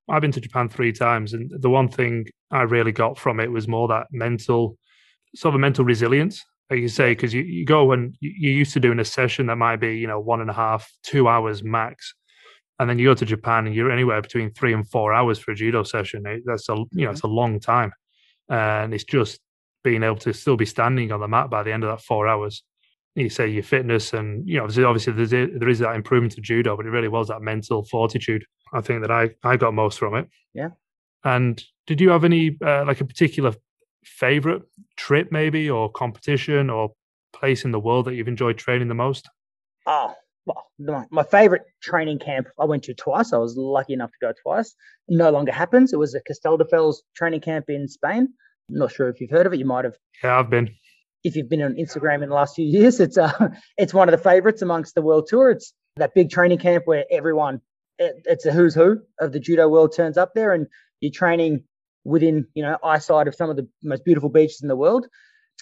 I've 0.08 0.22
been 0.22 0.32
to 0.32 0.40
Japan 0.40 0.68
three 0.68 0.92
times, 0.92 1.34
and 1.34 1.50
the 1.50 1.70
one 1.70 1.88
thing 1.88 2.26
I 2.50 2.62
really 2.62 2.92
got 2.92 3.18
from 3.18 3.40
it 3.40 3.52
was 3.52 3.68
more 3.68 3.88
that 3.88 4.06
mental, 4.10 4.78
sort 5.34 5.54
of 5.54 5.60
mental 5.60 5.84
resilience, 5.84 6.44
like 6.70 6.80
you 6.80 6.88
say, 6.88 7.12
because 7.12 7.32
you, 7.32 7.42
you 7.42 7.64
go 7.64 7.92
and 7.92 8.14
you're 8.20 8.52
used 8.52 8.74
to 8.74 8.80
doing 8.80 8.98
a 8.98 9.04
session 9.04 9.46
that 9.46 9.56
might 9.56 9.76
be, 9.76 9.96
you 9.96 10.06
know, 10.06 10.20
one 10.20 10.40
and 10.40 10.50
a 10.50 10.52
half, 10.52 10.90
two 11.02 11.28
hours 11.28 11.62
max 11.62 12.14
and 12.78 12.88
then 12.88 12.98
you 12.98 13.06
go 13.06 13.14
to 13.14 13.24
Japan 13.24 13.66
and 13.66 13.74
you're 13.74 13.90
anywhere 13.90 14.22
between 14.22 14.52
three 14.52 14.72
and 14.72 14.88
four 14.88 15.12
hours 15.12 15.38
for 15.38 15.50
a 15.50 15.54
judo 15.54 15.82
session. 15.82 16.22
That's 16.44 16.68
a 16.68 16.76
you 16.92 17.04
know 17.04 17.10
it's 17.10 17.22
a 17.22 17.26
long 17.26 17.60
time, 17.60 17.92
and 18.48 18.94
it's 18.94 19.04
just 19.04 19.40
being 19.84 20.02
able 20.02 20.16
to 20.16 20.32
still 20.32 20.56
be 20.56 20.66
standing 20.66 21.12
on 21.12 21.20
the 21.20 21.28
mat 21.28 21.50
by 21.50 21.62
the 21.62 21.72
end 21.72 21.84
of 21.84 21.90
that 21.90 22.04
four 22.04 22.28
hours. 22.28 22.62
You 23.14 23.30
say 23.30 23.48
your 23.48 23.64
fitness 23.64 24.12
and 24.12 24.48
you 24.48 24.56
know 24.56 24.64
obviously, 24.64 24.84
obviously 24.84 25.12
there's 25.14 25.34
a, 25.34 25.46
there 25.58 25.68
is 25.68 25.80
that 25.80 25.96
improvement 25.96 26.34
to 26.34 26.40
judo, 26.40 26.76
but 26.76 26.86
it 26.86 26.90
really 26.90 27.08
was 27.08 27.28
that 27.28 27.42
mental 27.42 27.84
fortitude. 27.84 28.44
I 28.72 28.80
think 28.80 29.02
that 29.02 29.10
I 29.10 29.30
I 29.42 29.56
got 29.56 29.74
most 29.74 29.98
from 29.98 30.14
it. 30.14 30.28
Yeah. 30.54 30.70
And 31.24 31.62
did 31.88 32.00
you 32.00 32.10
have 32.10 32.22
any 32.22 32.56
uh, 32.64 32.84
like 32.86 33.00
a 33.00 33.04
particular 33.04 33.52
favorite 34.16 34.62
trip 34.96 35.28
maybe 35.30 35.68
or 35.68 35.90
competition 35.90 36.70
or 36.70 36.92
place 37.32 37.64
in 37.64 37.70
the 37.70 37.80
world 37.80 38.06
that 38.06 38.14
you've 38.14 38.28
enjoyed 38.28 38.58
training 38.58 38.88
the 38.88 38.94
most? 38.94 39.28
Oh, 39.86 40.14
well, 40.46 41.06
my 41.10 41.22
favorite 41.24 41.62
training 41.82 42.18
camp 42.18 42.48
I 42.58 42.64
went 42.64 42.84
to 42.84 42.94
twice. 42.94 43.32
I 43.32 43.38
was 43.38 43.56
lucky 43.56 43.92
enough 43.92 44.10
to 44.10 44.18
go 44.20 44.32
twice. 44.42 44.74
It 45.08 45.16
no 45.16 45.30
longer 45.30 45.52
happens. 45.52 45.92
It 45.92 45.98
was 45.98 46.14
a 46.14 46.20
Castelldefels 46.20 46.96
training 47.14 47.40
camp 47.40 47.66
in 47.68 47.88
Spain. 47.88 48.28
I'm 48.70 48.78
not 48.78 48.92
sure 48.92 49.08
if 49.08 49.20
you've 49.20 49.30
heard 49.30 49.46
of 49.46 49.52
it. 49.52 49.58
You 49.58 49.66
might 49.66 49.84
have. 49.84 49.96
Yeah, 50.22 50.38
I've 50.38 50.50
been. 50.50 50.70
If 51.24 51.36
you've 51.36 51.48
been 51.48 51.62
on 51.62 51.74
Instagram 51.74 52.22
in 52.22 52.28
the 52.28 52.34
last 52.34 52.54
few 52.54 52.66
years, 52.78 53.00
it's 53.00 53.18
uh, 53.18 53.48
it's 53.76 53.94
one 53.94 54.08
of 54.08 54.12
the 54.12 54.22
favorites 54.22 54.62
amongst 54.62 54.94
the 54.94 55.02
world 55.02 55.26
tour. 55.28 55.50
It's 55.50 55.72
that 55.96 56.14
big 56.14 56.30
training 56.30 56.58
camp 56.58 56.86
where 56.86 57.04
everyone, 57.10 57.60
it, 57.98 58.22
it's 58.24 58.46
a 58.46 58.52
who's 58.52 58.74
who 58.74 59.00
of 59.20 59.32
the 59.32 59.40
judo 59.40 59.68
world 59.68 59.94
turns 59.94 60.16
up 60.16 60.32
there, 60.34 60.52
and 60.52 60.66
you're 61.00 61.12
training 61.12 61.64
within 62.08 62.46
you 62.54 62.62
know 62.62 62.76
eyesight 62.82 63.28
of 63.28 63.34
some 63.34 63.50
of 63.50 63.56
the 63.56 63.68
most 63.82 64.04
beautiful 64.04 64.30
beaches 64.30 64.60
in 64.62 64.68
the 64.68 64.76
world. 64.76 65.06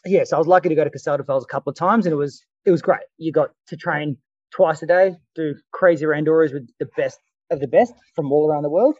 Yes, 0.05 0.13
yeah, 0.13 0.25
so 0.25 0.37
I 0.37 0.39
was 0.39 0.47
lucky 0.47 0.69
to 0.69 0.75
go 0.75 0.85
to 0.85 0.91
Castelldefels 0.91 1.43
a 1.43 1.47
couple 1.47 1.71
of 1.71 1.77
times, 1.77 2.07
and 2.07 2.13
it 2.13 2.17
was 2.17 2.43
it 2.65 2.71
was 2.71 2.83
great. 2.83 3.01
You 3.19 3.33
got 3.33 3.51
to 3.69 3.77
train 3.77 4.17
twice 4.53 4.83
a 4.83 4.87
day, 4.87 5.17
do 5.35 5.55
crazy 5.73 6.05
randoris 6.05 6.53
with 6.53 6.69
the 6.79 6.89
best 6.97 7.19
of 7.51 7.61
the 7.61 7.67
best 7.67 7.93
from 8.15 8.33
all 8.33 8.49
around 8.49 8.63
the 8.63 8.71
world. 8.71 8.97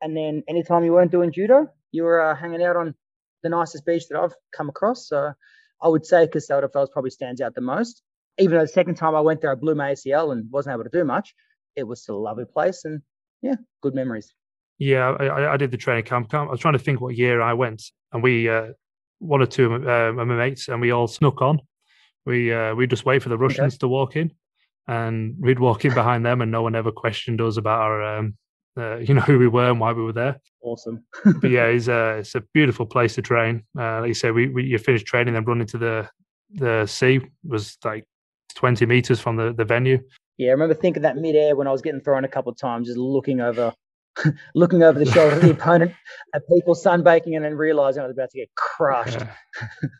And 0.00 0.16
then 0.16 0.42
anytime 0.48 0.84
you 0.84 0.92
weren't 0.92 1.10
doing 1.10 1.32
judo, 1.32 1.68
you 1.92 2.04
were 2.04 2.20
uh, 2.20 2.36
hanging 2.36 2.62
out 2.62 2.76
on 2.76 2.94
the 3.42 3.48
nicest 3.48 3.86
beach 3.86 4.04
that 4.10 4.18
I've 4.18 4.34
come 4.56 4.68
across. 4.68 5.08
So 5.08 5.32
I 5.82 5.88
would 5.88 6.04
say 6.04 6.26
Castelldefels 6.26 6.90
probably 6.92 7.10
stands 7.10 7.40
out 7.40 7.54
the 7.54 7.60
most. 7.60 8.02
Even 8.38 8.58
though 8.58 8.64
the 8.64 8.68
second 8.68 8.96
time 8.96 9.14
I 9.14 9.20
went 9.20 9.40
there, 9.40 9.50
I 9.50 9.54
blew 9.54 9.74
my 9.74 9.92
ACL 9.92 10.32
and 10.32 10.50
wasn't 10.50 10.74
able 10.74 10.84
to 10.84 10.90
do 10.90 11.04
much. 11.04 11.34
It 11.74 11.84
was 11.84 12.02
still 12.02 12.16
a 12.16 12.26
lovely 12.28 12.44
place 12.44 12.84
and 12.84 13.00
yeah, 13.42 13.56
good 13.82 13.94
memories. 13.94 14.32
Yeah, 14.78 15.10
I, 15.12 15.54
I 15.54 15.56
did 15.56 15.70
the 15.70 15.76
training 15.76 16.04
camp. 16.04 16.32
I 16.34 16.42
was 16.44 16.60
trying 16.60 16.74
to 16.74 16.78
think 16.78 17.00
what 17.00 17.16
year 17.16 17.40
I 17.40 17.54
went, 17.54 17.82
and 18.12 18.22
we, 18.22 18.48
uh, 18.48 18.68
one 19.18 19.40
or 19.40 19.46
two 19.46 19.72
of 19.72 19.86
uh, 19.86 20.12
my 20.12 20.24
mates, 20.24 20.68
and 20.68 20.80
we 20.80 20.90
all 20.90 21.06
snuck 21.06 21.40
on. 21.40 21.60
We 22.26 22.52
uh, 22.52 22.74
we 22.74 22.86
just 22.86 23.06
wait 23.06 23.22
for 23.22 23.30
the 23.30 23.38
Russians 23.38 23.74
okay. 23.74 23.78
to 23.78 23.88
walk 23.88 24.16
in, 24.16 24.32
and 24.86 25.34
we'd 25.40 25.58
walk 25.58 25.84
in 25.84 25.94
behind 25.94 26.26
them, 26.26 26.42
and 26.42 26.50
no 26.50 26.62
one 26.62 26.74
ever 26.74 26.92
questioned 26.92 27.40
us 27.40 27.56
about 27.56 27.80
our, 27.80 28.18
um, 28.18 28.36
uh, 28.76 28.96
you 29.08 29.14
know, 29.14 29.22
who 29.22 29.38
we 29.38 29.48
were 29.48 29.70
and 29.70 29.80
why 29.80 29.92
we 29.92 30.02
were 30.02 30.12
there. 30.12 30.40
Awesome. 30.62 31.04
but 31.24 31.50
yeah, 31.50 31.64
it's 31.66 31.88
a 31.88 32.18
it's 32.18 32.34
a 32.34 32.42
beautiful 32.52 32.84
place 32.84 33.14
to 33.14 33.22
train. 33.22 33.62
Uh, 33.78 34.00
like 34.00 34.08
you 34.08 34.14
say, 34.14 34.30
we, 34.30 34.48
we 34.48 34.64
you 34.64 34.78
finish 34.78 35.04
training, 35.04 35.34
then 35.34 35.44
run 35.44 35.60
into 35.60 35.78
the 35.78 36.08
the 36.50 36.86
sea 36.86 37.20
was 37.44 37.76
like 37.84 38.04
20 38.54 38.86
meters 38.86 39.20
from 39.20 39.36
the, 39.36 39.52
the 39.52 39.64
venue. 39.64 39.98
Yeah, 40.38 40.48
I 40.48 40.52
remember 40.52 40.74
thinking 40.74 41.02
that 41.02 41.16
midair 41.16 41.56
when 41.56 41.66
I 41.66 41.72
was 41.72 41.82
getting 41.82 42.00
thrown 42.00 42.24
a 42.24 42.28
couple 42.28 42.52
of 42.52 42.58
times, 42.58 42.88
just 42.88 42.98
looking 42.98 43.40
over 43.40 43.72
looking 44.54 44.82
over 44.82 44.98
the 44.98 45.10
shoulder 45.10 45.36
of 45.36 45.42
the 45.42 45.50
opponent 45.50 45.92
at 46.34 46.42
people 46.48 46.74
sunbaking 46.74 47.36
and 47.36 47.44
then 47.44 47.54
realizing 47.54 48.02
I 48.02 48.06
was 48.06 48.16
about 48.16 48.30
to 48.30 48.38
get 48.38 48.54
crushed. 48.54 49.18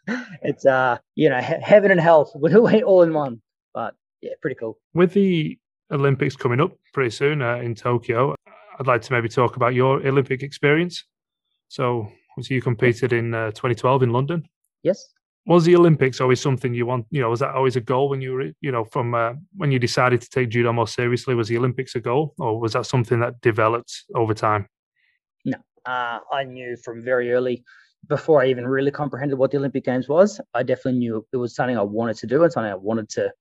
Yeah. 0.09 0.25
it's 0.43 0.67
uh, 0.67 0.99
you 1.15 1.29
know, 1.29 1.41
he- 1.41 1.61
heaven 1.63 1.91
and 1.91 2.01
hell 2.01 2.31
all 2.35 3.03
in 3.03 3.13
one. 3.13 3.41
But 3.75 3.95
yeah, 4.21 4.33
pretty 4.41 4.57
cool. 4.57 4.79
With 4.95 5.13
the 5.13 5.59
Olympics 5.91 6.37
coming 6.37 6.61
up 6.61 6.73
pretty 6.93 7.11
soon 7.11 7.43
uh, 7.43 7.57
in 7.57 7.75
Tokyo, 7.75 8.35
I'd 8.79 8.87
like 8.87 9.03
to 9.03 9.13
maybe 9.13 9.29
talk 9.29 9.57
about 9.57 9.75
your 9.75 10.07
Olympic 10.07 10.43
experience. 10.43 11.05
So, 11.69 12.11
you 12.49 12.63
competed 12.63 13.13
in 13.13 13.35
uh, 13.35 13.51
2012 13.51 14.05
in 14.05 14.11
London. 14.11 14.49
Yes 14.83 15.16
was 15.47 15.65
the 15.65 15.77
Olympics 15.77 16.21
always 16.21 16.41
something 16.41 16.75
you 16.75 16.87
want? 16.87 17.07
You 17.11 17.21
know, 17.21 17.31
was 17.31 17.41
that 17.41 17.55
always 17.55 17.77
a 17.77 17.81
goal 17.81 18.09
when 18.09 18.21
you 18.21 18.33
were, 18.33 18.51
you 18.61 18.73
know, 18.73 18.85
from 18.85 19.15
uh, 19.15 19.35
when 19.57 19.71
you 19.71 19.79
decided 19.79 20.21
to 20.21 20.29
take 20.29 20.49
judo 20.49 20.73
more 20.73 20.89
seriously? 20.89 21.35
Was 21.35 21.49
the 21.49 21.57
Olympics 21.57 21.95
a 21.95 22.01
goal, 22.01 22.35
or 22.39 22.61
was 22.61 22.73
that 22.73 22.87
something 22.87 23.21
that 23.21 23.41
developed 23.41 24.05
over 24.15 24.35
time? 24.35 24.69
No, 25.45 25.59
uh, 25.85 26.19
I 26.33 26.45
knew 26.45 26.77
from 26.77 27.05
very 27.05 27.33
early, 27.33 27.65
before 28.09 28.43
I 28.43 28.47
even 28.49 28.67
really 28.67 28.91
comprehended 28.91 29.39
what 29.39 29.51
the 29.51 29.59
Olympic 29.59 29.85
Games 29.85 30.09
was. 30.09 30.41
I 30.55 30.63
definitely 30.63 30.99
knew 30.99 31.27
it 31.33 31.37
was 31.37 31.55
something 31.55 31.79
I 31.79 31.83
wanted 31.83 32.17
to 32.19 32.27
do 32.27 32.43
and 32.43 32.53
something 32.53 32.71
I 32.71 32.77
wanted 32.77 33.09
to, 33.11 33.33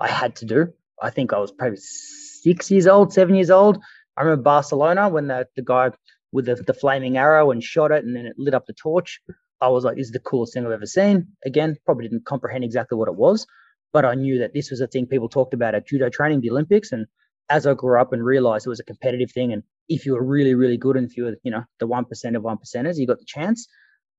I 0.00 0.08
had 0.08 0.36
to 0.36 0.44
do. 0.44 0.72
I 1.02 1.10
think 1.10 1.32
I 1.32 1.38
was 1.38 1.52
probably 1.52 1.78
six 1.78 2.70
years 2.70 2.86
old, 2.86 3.12
seven 3.12 3.34
years 3.34 3.50
old. 3.50 3.78
I 4.16 4.22
remember 4.22 4.42
Barcelona 4.42 5.08
when 5.08 5.28
the 5.28 5.46
the 5.54 5.62
guy 5.62 5.90
with 6.32 6.46
the, 6.46 6.56
the 6.56 6.74
flaming 6.74 7.16
arrow 7.16 7.50
and 7.50 7.62
shot 7.62 7.92
it, 7.92 8.04
and 8.04 8.14
then 8.14 8.26
it 8.26 8.34
lit 8.38 8.54
up 8.54 8.66
the 8.66 8.72
torch. 8.72 9.20
I 9.60 9.68
was 9.68 9.84
like, 9.84 9.96
this 9.96 10.06
is 10.06 10.12
the 10.12 10.20
coolest 10.20 10.54
thing 10.54 10.64
I've 10.64 10.72
ever 10.72 10.86
seen. 10.86 11.28
Again, 11.44 11.76
probably 11.84 12.08
didn't 12.08 12.24
comprehend 12.24 12.64
exactly 12.64 12.96
what 12.96 13.08
it 13.08 13.16
was, 13.16 13.46
but 13.92 14.04
I 14.04 14.14
knew 14.14 14.38
that 14.38 14.54
this 14.54 14.70
was 14.70 14.80
a 14.80 14.86
thing 14.86 15.06
people 15.06 15.28
talked 15.28 15.54
about 15.54 15.74
at 15.74 15.86
judo 15.86 16.08
training, 16.08 16.40
the 16.40 16.50
Olympics. 16.50 16.92
And 16.92 17.06
as 17.48 17.66
I 17.66 17.74
grew 17.74 18.00
up 18.00 18.12
and 18.12 18.24
realized 18.24 18.66
it 18.66 18.70
was 18.70 18.80
a 18.80 18.84
competitive 18.84 19.32
thing, 19.32 19.52
and 19.52 19.62
if 19.88 20.06
you 20.06 20.12
were 20.12 20.22
really, 20.22 20.54
really 20.54 20.76
good 20.76 20.96
and 20.96 21.10
if 21.10 21.16
you 21.16 21.24
were, 21.24 21.36
you 21.42 21.50
know, 21.50 21.64
the 21.80 21.88
1% 21.88 22.36
of 22.36 22.42
one 22.42 22.58
percenters, 22.58 22.98
you 22.98 23.06
got 23.06 23.18
the 23.18 23.24
chance. 23.24 23.66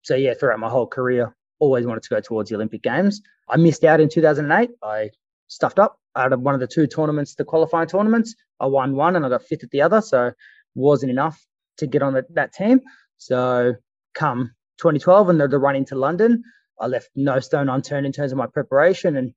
So 0.02 0.16
yeah, 0.16 0.34
throughout 0.34 0.60
my 0.60 0.70
whole 0.70 0.88
career, 0.88 1.36
always 1.60 1.86
wanted 1.86 2.04
to 2.04 2.10
go 2.10 2.20
towards 2.20 2.50
the 2.50 2.56
Olympic 2.56 2.82
Games. 2.82 3.22
I 3.50 3.58
missed 3.58 3.84
out 3.84 4.00
in 4.00 4.10
2008. 4.10 4.72
I 4.84 5.10
stuffed 5.48 5.80
up 5.80 6.00
out 6.16 6.34
of 6.34 6.42
one 6.42 6.54
of 6.54 6.60
the 6.60 6.68
two 6.68 6.88
tournaments, 6.88 7.36
the 7.36 7.46
qualifying 7.46 7.88
tournaments. 7.88 8.36
I 8.60 8.66
won 8.66 8.96
one 8.96 9.16
and 9.16 9.26
I 9.26 9.30
got 9.30 9.44
fifth 9.44 9.64
at 9.64 9.72
the 9.72 9.82
other. 9.82 10.02
So 10.02 10.32
wasn't 10.76 11.12
enough 11.12 11.46
to 11.78 11.88
get 11.88 12.02
on 12.02 12.14
the, 12.14 12.26
that 12.32 12.54
team. 12.54 12.82
So 13.18 13.76
come 14.14 14.52
2012 14.80 15.30
and 15.30 15.42
the, 15.42 15.48
the 15.48 15.60
run 15.60 15.76
into 15.76 15.96
London, 15.96 16.44
I 16.80 16.88
left 16.88 17.10
no 17.16 17.40
stone 17.40 17.70
unturned 17.70 18.06
in 18.06 18.12
terms 18.12 18.32
of 18.32 18.38
my 18.38 18.48
preparation 18.48 19.16
and 19.18 19.34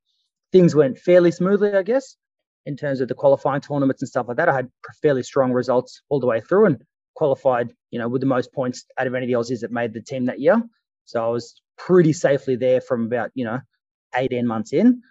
things 0.53 0.75
went 0.75 0.99
fairly 0.99 1.33
smoothly, 1.33 1.75
I 1.75 1.83
guess, 1.83 2.17
in 2.67 2.77
terms 2.77 3.01
of 3.01 3.09
the 3.09 3.15
qualifying 3.15 3.61
tournaments 3.61 4.03
and 4.03 4.09
stuff 4.09 4.29
like 4.29 4.37
that. 4.37 4.49
I 4.49 4.55
had 4.55 4.71
fairly 5.03 5.23
strong 5.23 5.53
results 5.53 6.03
all 6.09 6.21
the 6.21 6.27
way 6.27 6.41
through 6.41 6.67
and 6.67 6.83
qualified, 7.15 7.73
you 7.91 7.99
know, 7.99 8.09
with 8.09 8.21
the 8.21 8.27
most 8.27 8.53
points 8.53 8.85
out 8.99 9.07
of 9.07 9.15
any 9.15 9.27
of 9.27 9.29
the 9.29 9.55
Aussies 9.55 9.61
that 9.61 9.73
made 9.73 9.93
the 9.93 10.01
team 10.01 10.27
that 10.27 10.41
year. 10.41 10.63
So 11.05 11.25
I 11.25 11.29
was 11.29 11.61
pretty 11.77 12.13
safely 12.13 12.57
there 12.57 12.81
from 12.81 13.07
about, 13.07 13.31
you 13.35 13.45
know, 13.45 13.61
18 14.15 14.47
months 14.47 14.73
in. 14.73 15.03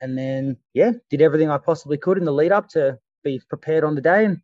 And 0.00 0.16
then, 0.16 0.56
yeah, 0.72 0.92
did 1.10 1.20
everything 1.20 1.50
I 1.50 1.58
possibly 1.58 1.98
could 1.98 2.16
in 2.16 2.24
the 2.24 2.32
lead 2.32 2.52
up 2.52 2.68
to 2.70 2.98
be 3.22 3.40
prepared 3.48 3.84
on 3.84 3.94
the 3.94 4.00
day. 4.00 4.24
And 4.24 4.40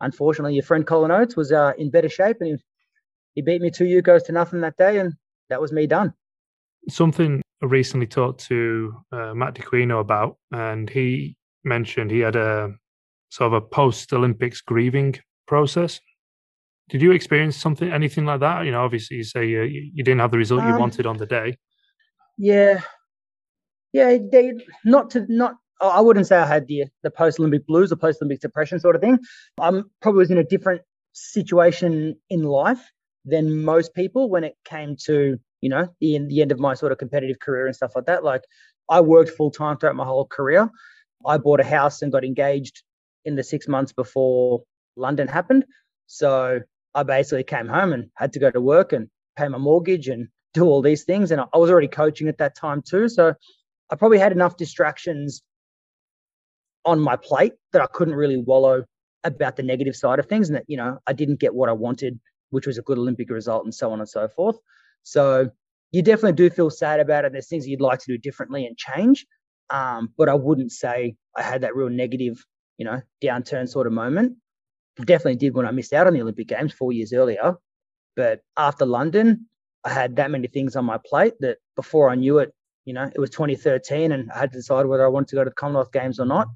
unfortunately, 0.00 0.54
your 0.54 0.64
friend 0.64 0.86
Colin 0.86 1.10
Oates 1.10 1.36
was 1.36 1.52
uh, 1.52 1.72
in 1.78 1.90
better 1.90 2.08
shape 2.08 2.38
and 2.40 2.48
he 2.48 2.56
he 3.38 3.42
beat 3.42 3.62
me 3.62 3.70
two 3.70 3.84
Yukos 3.84 4.24
to 4.24 4.32
nothing 4.32 4.62
that 4.62 4.76
day, 4.76 4.98
and 4.98 5.14
that 5.48 5.60
was 5.60 5.70
me 5.70 5.86
done. 5.86 6.12
Something 6.88 7.40
I 7.62 7.66
recently 7.66 8.08
talked 8.08 8.40
to 8.48 8.92
uh, 9.12 9.32
Matt 9.32 9.54
D'Aquino 9.54 10.00
about, 10.00 10.38
and 10.50 10.90
he 10.90 11.36
mentioned 11.62 12.10
he 12.10 12.18
had 12.18 12.34
a 12.34 12.74
sort 13.28 13.46
of 13.46 13.52
a 13.52 13.60
post 13.60 14.12
Olympics 14.12 14.60
grieving 14.60 15.14
process. 15.46 16.00
Did 16.88 17.00
you 17.00 17.12
experience 17.12 17.56
something, 17.56 17.88
anything 17.92 18.24
like 18.24 18.40
that? 18.40 18.64
You 18.64 18.72
know, 18.72 18.82
obviously, 18.84 19.18
you 19.18 19.22
say 19.22 19.46
you, 19.46 19.62
you 19.62 20.02
didn't 20.02 20.18
have 20.18 20.32
the 20.32 20.38
result 20.38 20.62
um, 20.62 20.70
you 20.70 20.76
wanted 20.76 21.06
on 21.06 21.18
the 21.18 21.26
day. 21.26 21.56
Yeah, 22.38 22.80
yeah, 23.92 24.18
they 24.32 24.54
not 24.84 25.10
to 25.10 25.26
not. 25.28 25.54
I 25.80 26.00
wouldn't 26.00 26.26
say 26.26 26.38
I 26.38 26.46
had 26.46 26.66
the 26.66 26.86
the 27.04 27.10
post 27.12 27.38
Olympic 27.38 27.68
blues 27.68 27.92
or 27.92 27.96
post 27.96 28.20
Olympic 28.20 28.40
depression 28.40 28.80
sort 28.80 28.96
of 28.96 29.00
thing. 29.00 29.20
I'm 29.60 29.88
probably 30.02 30.18
was 30.18 30.32
in 30.32 30.38
a 30.38 30.44
different 30.44 30.82
situation 31.12 32.16
in 32.30 32.42
life 32.42 32.80
than 33.28 33.64
most 33.64 33.94
people 33.94 34.28
when 34.28 34.44
it 34.44 34.56
came 34.64 34.96
to 35.04 35.38
you 35.60 35.68
know 35.68 35.88
the, 36.00 36.18
the 36.18 36.40
end 36.40 36.52
of 36.52 36.58
my 36.58 36.74
sort 36.74 36.92
of 36.92 36.98
competitive 36.98 37.38
career 37.38 37.66
and 37.66 37.76
stuff 37.76 37.92
like 37.94 38.06
that. 38.06 38.24
Like 38.24 38.42
i 38.88 39.00
worked 39.00 39.30
full 39.30 39.50
time 39.50 39.76
throughout 39.76 39.96
my 39.96 40.04
whole 40.04 40.26
career. 40.26 40.70
I 41.26 41.38
bought 41.38 41.60
a 41.60 41.64
house 41.64 42.02
and 42.02 42.12
got 42.12 42.24
engaged 42.24 42.82
in 43.24 43.36
the 43.36 43.42
six 43.42 43.68
months 43.68 43.92
before 43.92 44.62
london 44.96 45.28
happened. 45.28 45.64
So 46.06 46.60
i 46.94 47.02
basically 47.02 47.44
came 47.44 47.68
home 47.68 47.92
and 47.92 48.10
had 48.14 48.32
to 48.32 48.38
go 48.38 48.50
to 48.50 48.60
work 48.60 48.92
and 48.92 49.08
pay 49.36 49.48
my 49.48 49.58
mortgage 49.58 50.08
and 50.08 50.28
do 50.54 50.64
all 50.64 50.82
these 50.82 51.04
things. 51.04 51.30
And 51.30 51.40
i 51.40 51.58
was 51.58 51.70
already 51.70 51.88
coaching 51.88 52.28
at 52.28 52.38
that 52.38 52.56
time 52.56 52.82
too. 52.82 53.08
So 53.08 53.34
i 53.90 53.96
probably 53.96 54.18
had 54.18 54.32
enough 54.32 54.56
distractions 54.56 55.42
on 56.84 57.00
my 57.00 57.16
plate 57.16 57.54
that 57.72 57.82
i 57.82 57.86
couldn't 57.86 58.14
really 58.14 58.38
wallow 58.38 58.84
about 59.24 59.56
the 59.56 59.62
negative 59.62 59.96
side 59.96 60.20
of 60.20 60.26
things 60.26 60.48
and 60.48 60.56
that 60.56 60.64
you 60.68 60.76
know 60.76 60.98
i 61.06 61.12
didn't 61.12 61.40
get 61.40 61.52
what 61.52 61.68
i 61.68 61.72
wanted 61.72 62.18
which 62.50 62.66
was 62.66 62.78
a 62.78 62.82
good 62.82 62.98
Olympic 62.98 63.30
result, 63.30 63.64
and 63.64 63.74
so 63.74 63.92
on 63.92 64.00
and 64.00 64.08
so 64.08 64.28
forth. 64.28 64.56
So 65.02 65.50
you 65.92 66.02
definitely 66.02 66.32
do 66.32 66.50
feel 66.50 66.70
sad 66.70 67.00
about 67.00 67.24
it. 67.24 67.32
There's 67.32 67.48
things 67.48 67.66
you'd 67.66 67.80
like 67.80 67.98
to 68.00 68.12
do 68.12 68.18
differently 68.18 68.66
and 68.66 68.76
change. 68.76 69.26
Um, 69.70 70.12
but 70.16 70.28
I 70.28 70.34
wouldn't 70.34 70.72
say 70.72 71.16
I 71.36 71.42
had 71.42 71.62
that 71.62 71.76
real 71.76 71.88
negative, 71.90 72.44
you 72.78 72.84
know, 72.84 73.00
downturn 73.22 73.68
sort 73.68 73.86
of 73.86 73.92
moment. 73.92 74.36
Definitely 74.96 75.36
did 75.36 75.54
when 75.54 75.66
I 75.66 75.70
missed 75.70 75.92
out 75.92 76.06
on 76.06 76.14
the 76.14 76.22
Olympic 76.22 76.48
Games 76.48 76.72
four 76.72 76.92
years 76.92 77.12
earlier. 77.12 77.56
But 78.16 78.40
after 78.56 78.84
London, 78.84 79.46
I 79.84 79.90
had 79.90 80.16
that 80.16 80.30
many 80.30 80.48
things 80.48 80.74
on 80.74 80.84
my 80.84 80.98
plate 81.06 81.34
that 81.40 81.58
before 81.76 82.10
I 82.10 82.16
knew 82.16 82.38
it, 82.38 82.52
you 82.84 82.94
know, 82.94 83.04
it 83.14 83.18
was 83.18 83.30
2013 83.30 84.12
and 84.12 84.30
I 84.32 84.38
had 84.38 84.50
to 84.52 84.58
decide 84.58 84.86
whether 84.86 85.04
I 85.04 85.08
wanted 85.08 85.28
to 85.28 85.36
go 85.36 85.44
to 85.44 85.50
the 85.50 85.54
Commonwealth 85.54 85.92
Games 85.92 86.18
or 86.18 86.26
not 86.26 86.48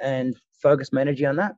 and 0.00 0.36
focus 0.62 0.92
my 0.92 1.00
energy 1.00 1.26
on 1.26 1.36
that. 1.36 1.56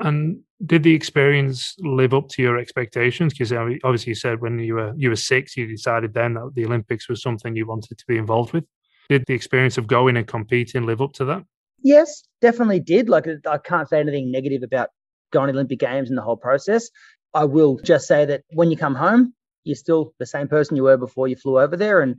And 0.00 0.40
did 0.64 0.82
the 0.82 0.94
experience 0.94 1.76
live 1.80 2.14
up 2.14 2.28
to 2.30 2.42
your 2.42 2.58
expectations? 2.58 3.34
Because 3.34 3.52
obviously, 3.52 4.10
you 4.10 4.14
said 4.14 4.40
when 4.40 4.58
you 4.58 4.74
were 4.74 4.94
you 4.96 5.10
were 5.10 5.16
six, 5.16 5.56
you 5.56 5.66
decided 5.66 6.14
then 6.14 6.34
that 6.34 6.52
the 6.54 6.64
Olympics 6.64 7.08
was 7.08 7.22
something 7.22 7.54
you 7.54 7.66
wanted 7.66 7.98
to 7.98 8.04
be 8.06 8.16
involved 8.16 8.52
with. 8.52 8.64
Did 9.08 9.24
the 9.26 9.34
experience 9.34 9.76
of 9.76 9.86
going 9.86 10.16
and 10.16 10.26
competing 10.26 10.86
live 10.86 11.02
up 11.02 11.12
to 11.14 11.24
that? 11.26 11.44
Yes, 11.82 12.22
definitely 12.40 12.80
did. 12.80 13.08
Like 13.08 13.26
I 13.46 13.58
can't 13.58 13.88
say 13.88 14.00
anything 14.00 14.30
negative 14.30 14.62
about 14.62 14.88
going 15.32 15.48
to 15.48 15.52
Olympic 15.52 15.78
Games 15.78 16.08
and 16.08 16.16
the 16.16 16.22
whole 16.22 16.36
process. 16.36 16.88
I 17.34 17.44
will 17.44 17.78
just 17.84 18.06
say 18.06 18.24
that 18.24 18.42
when 18.50 18.70
you 18.70 18.76
come 18.76 18.94
home, 18.94 19.34
you're 19.64 19.76
still 19.76 20.14
the 20.18 20.26
same 20.26 20.48
person 20.48 20.76
you 20.76 20.84
were 20.84 20.96
before 20.96 21.28
you 21.28 21.36
flew 21.36 21.60
over 21.60 21.76
there, 21.76 22.00
and 22.00 22.16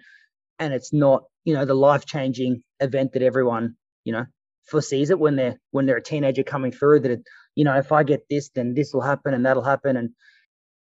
and 0.59 0.73
it's 0.73 0.93
not 0.93 1.23
you 1.45 1.53
know 1.53 1.65
the 1.65 1.73
life 1.73 2.05
changing 2.05 2.61
event 2.79 3.13
that 3.13 3.23
everyone 3.23 3.75
you 4.03 4.13
know 4.13 4.25
foresees 4.65 5.09
it 5.09 5.19
when 5.19 5.35
they're 5.35 5.59
when 5.71 5.85
they're 5.85 5.97
a 5.97 6.03
teenager 6.03 6.43
coming 6.43 6.71
through 6.71 6.99
that 7.01 7.11
you 7.55 7.63
know 7.63 7.75
if 7.77 7.91
i 7.91 8.03
get 8.03 8.25
this 8.29 8.49
then 8.49 8.73
this 8.73 8.93
will 8.93 9.01
happen 9.01 9.33
and 9.33 9.45
that'll 9.45 9.63
happen. 9.63 9.97
And 9.97 10.09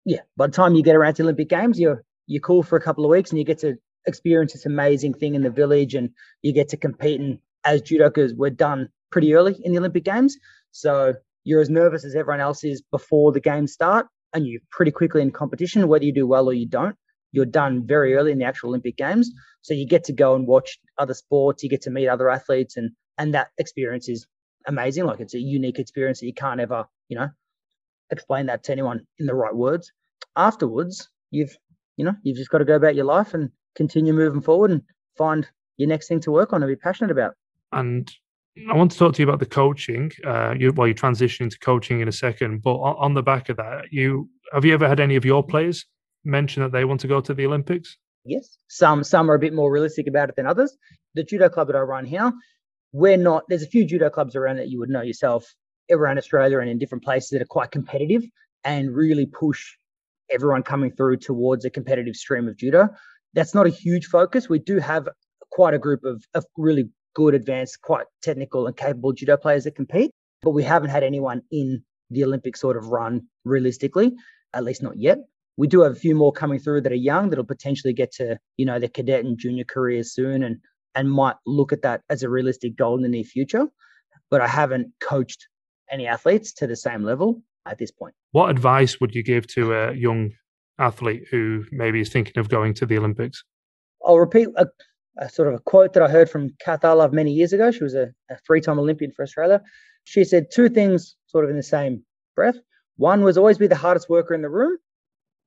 yeah 0.05 0.21
by 0.37 0.47
the 0.47 0.53
time 0.53 0.75
you 0.75 0.83
get 0.83 0.97
around 0.97 1.15
to 1.15 1.23
olympic 1.23 1.49
games 1.49 1.79
you're 1.79 2.05
you're 2.27 2.41
cool 2.41 2.63
for 2.63 2.77
a 2.77 2.81
couple 2.81 3.05
of 3.05 3.11
weeks 3.11 3.31
and 3.31 3.39
you 3.39 3.45
get 3.45 3.59
to 3.59 3.77
experience 4.07 4.53
this 4.53 4.67
amazing 4.67 5.15
thing 5.15 5.35
in 5.35 5.43
the 5.43 5.51
village 5.51 5.95
and 5.95 6.11
you 6.43 6.53
get 6.53 6.69
to 6.71 6.77
compete 6.77 7.21
and 7.21 7.39
as 7.65 7.83
judokas 7.83 8.35
we're 8.37 8.51
done 8.51 8.89
pretty 9.11 9.35
early 9.35 9.57
in 9.63 9.73
the 9.73 9.79
olympic 9.79 10.05
games. 10.05 10.37
So 10.73 11.15
you're 11.45 11.61
as 11.61 11.71
nervous 11.71 12.05
as 12.05 12.15
everyone 12.15 12.41
else 12.41 12.65
is 12.65 12.83
before 12.91 13.33
the 13.33 13.41
games 13.41 13.73
start 13.73 14.07
and 14.33 14.47
you're 14.47 14.61
pretty 14.71 14.91
quickly 14.91 15.23
in 15.23 15.31
competition 15.31 15.87
whether 15.89 16.05
you 16.05 16.13
do 16.13 16.27
well 16.27 16.49
or 16.49 16.53
you 16.53 16.67
don't. 16.67 16.97
You're 17.33 17.47
done 17.47 17.87
very 17.87 18.15
early 18.15 18.33
in 18.33 18.39
the 18.39 18.45
actual 18.45 18.71
olympic 18.71 18.97
games. 18.97 19.31
So 19.63 19.75
you 19.75 19.87
get 19.87 20.05
to 20.05 20.13
go 20.13 20.35
and 20.35 20.47
watch 20.47 20.79
other 20.99 21.15
sports 21.15 21.63
you 21.63 21.69
get 21.69 21.83
to 21.83 21.91
meet 21.91 22.09
other 22.09 22.31
athletes 22.31 22.77
and 22.77 22.91
and 23.19 23.35
that 23.35 23.49
experience 23.59 24.09
is 24.09 24.27
amazing. 24.67 25.05
Like 25.05 25.21
it's 25.21 25.35
a 25.35 25.41
unique 25.41 25.79
experience 25.79 26.21
that 26.21 26.27
you 26.27 26.35
can't 26.35 26.61
ever, 26.61 26.87
you 27.09 27.19
know, 27.19 27.29
explain 28.11 28.47
that 28.47 28.65
to 28.65 28.73
anyone 28.73 29.07
in 29.19 29.27
the 29.27 29.35
right 29.35 29.55
words. 29.55 29.93
Afterwards, 30.37 31.09
you've, 31.31 31.57
you 31.97 32.05
know, 32.05 32.15
you've 32.23 32.37
just 32.37 32.51
got 32.51 32.59
to 32.59 32.65
go 32.65 32.77
about 32.77 32.95
your 32.95 33.05
life 33.05 33.35
and 33.35 33.51
continue 33.75 34.13
moving 34.13 34.41
forward 34.41 34.71
and 34.71 34.83
find 35.17 35.49
your 35.77 35.89
next 35.89 36.09
thing 36.09 36.21
to 36.21 36.31
work 36.31 36.53
on 36.53 36.63
and 36.63 36.71
be 36.71 36.77
passionate 36.77 37.11
about. 37.11 37.35
And 37.73 38.11
I 38.71 38.75
want 38.75 38.91
to 38.93 38.99
talk 38.99 39.15
to 39.15 39.23
you 39.23 39.29
about 39.29 39.39
the 39.39 39.47
coaching. 39.47 40.11
Uh, 40.27 40.55
you, 40.59 40.73
well, 40.73 40.89
you 40.89 40.95
transition 40.95 41.45
into 41.45 41.59
coaching 41.59 42.01
in 42.01 42.09
a 42.09 42.13
second, 42.13 42.63
but 42.63 42.75
on, 42.75 42.97
on 42.99 43.15
the 43.15 43.23
back 43.23 43.49
of 43.49 43.57
that, 43.57 43.87
you 43.93 44.29
have 44.53 44.65
you 44.65 44.75
ever 44.75 44.89
had 44.89 45.01
any 45.01 45.17
of 45.17 45.25
your 45.25 45.45
players 45.45 45.87
mention 46.25 46.63
that 46.63 46.73
they 46.73 46.85
want 46.85 47.01
to 47.01 47.09
go 47.09 47.21
to 47.21 47.35
the 47.35 47.47
Olympics? 47.47 47.97
Yes, 48.25 48.59
some 48.69 49.05
some 49.05 49.31
are 49.31 49.35
a 49.35 49.39
bit 49.39 49.55
more 49.55 49.71
realistic 49.71 50.07
about 50.09 50.29
it 50.29 50.37
than 50.37 50.47
others. 50.47 50.77
The 51.15 51.23
judo 51.23 51.49
club 51.49 51.69
that 51.69 51.77
I 51.77 51.81
run 51.81 52.05
here, 52.05 52.33
we're 52.93 53.17
not 53.17 53.45
there's 53.49 53.63
a 53.63 53.69
few 53.69 53.85
judo 53.85 54.09
clubs 54.11 54.35
around 54.35 54.57
that 54.57 54.69
you 54.69 54.79
would 54.79 54.89
know 54.89 55.03
yourself 55.03 55.55
around 55.91 56.19
Australia 56.19 56.59
and 56.59 56.69
in 56.69 56.79
different 56.79 57.05
places 57.05 57.31
that 57.31 57.43
are 57.43 57.47
quite 57.47 57.71
competitive 57.71 58.23
and 58.65 58.95
really 58.95 59.27
push 59.27 59.77
everyone 60.31 60.63
coming 60.63 60.91
through 60.91 61.17
towards 61.17 61.65
a 61.65 61.71
competitive 61.71 62.15
stream 62.15 62.49
of 62.49 62.57
judo. 62.57 62.89
That's 63.35 63.55
not 63.55 63.67
a 63.67 63.71
huge 63.71 64.07
focus. 64.07 64.49
We 64.49 64.59
do 64.59 64.79
have 64.79 65.09
quite 65.51 65.75
a 65.75 65.79
group 65.79 66.05
of, 66.05 66.25
of 66.35 66.45
really 66.57 66.91
good, 67.15 67.35
advanced, 67.35 67.81
quite 67.83 68.07
technical 68.23 68.67
and 68.67 68.77
capable 68.77 69.13
judo 69.13 69.37
players 69.37 69.65
that 69.65 69.75
compete, 69.75 70.11
but 70.43 70.51
we 70.51 70.63
haven't 70.63 70.91
had 70.91 71.03
anyone 71.03 71.43
in 71.51 71.83
the 72.11 72.25
Olympic 72.25 72.57
sort 72.57 72.77
of 72.77 72.89
run 72.89 73.23
realistically, 73.45 74.15
at 74.55 74.65
least 74.65 74.83
not 74.83 74.99
yet. 74.99 75.19
We 75.57 75.67
do 75.67 75.81
have 75.81 75.93
a 75.93 75.97
few 75.97 76.15
more 76.15 76.33
coming 76.33 76.59
through 76.59 76.83
that 76.83 76.93
are 76.93 76.97
young 76.97 77.31
that'll 77.31 77.45
potentially 77.45 77.93
get 77.93 78.13
to, 78.13 78.39
you 78.57 78.65
know, 78.65 78.79
their 78.79 78.89
cadet 78.89 79.25
and 79.25 79.39
junior 79.39 79.65
careers 79.65 80.13
soon 80.13 80.43
and 80.43 80.59
and 80.95 81.11
might 81.11 81.37
look 81.47 81.73
at 81.73 81.83
that 81.83 82.03
as 82.11 82.23
a 82.23 82.29
realistic 82.29 82.77
goal 82.77 82.97
in 82.97 83.03
the 83.03 83.09
near 83.09 83.25
future. 83.25 83.67
But 84.31 84.41
I 84.41 84.49
haven't 84.49 84.93
coached 85.01 85.47
any 85.91 86.07
athletes 86.07 86.53
to 86.55 86.67
the 86.67 86.77
same 86.77 87.03
level 87.03 87.43
at 87.67 87.79
this 87.79 87.91
point. 87.91 88.15
What 88.33 88.51
advice 88.51 89.01
would 89.01 89.15
you 89.15 89.23
give 89.23 89.47
to 89.49 89.73
a 89.73 89.95
young 89.95 90.33
athlete 90.79 91.25
who 91.31 91.65
maybe 91.73 92.01
is 92.01 92.11
thinking 92.11 92.39
of 92.39 92.49
going 92.49 92.75
to 92.75 92.87
the 92.87 92.99
Olympics? 92.99 93.43
I'll 94.07 94.19
repeat 94.19 94.49
a, 94.57 94.67
a 95.19 95.29
sort 95.29 95.49
of 95.49 95.55
a 95.55 95.59
quote 95.61 95.93
that 95.95 96.03
I 96.03 96.09
heard 96.09 96.31
from 96.31 96.51
Kath 96.61 96.83
Arlove 96.83 97.13
many 97.13 97.33
years 97.33 97.53
ago. 97.53 97.71
She 97.71 97.85
was 97.85 97.95
a, 97.95 98.13
a 98.31 98.37
three-time 98.47 98.79
Olympian 98.79 99.13
for 99.13 99.23
Australia. 99.23 99.63
She 100.05 100.25
said 100.25 100.47
two 100.53 100.69
things 100.69 101.17
sort 101.27 101.45
of 101.45 101.51
in 101.51 101.57
the 101.57 101.63
same 101.63 102.05
breath. 102.37 102.57
One 102.97 103.23
was 103.23 103.39
always 103.39 103.59
be 103.59 103.67
the 103.67 103.77
hardest 103.77 104.09
worker 104.09 104.35
in 104.35 104.43
the 104.43 104.49
room, 104.49 104.77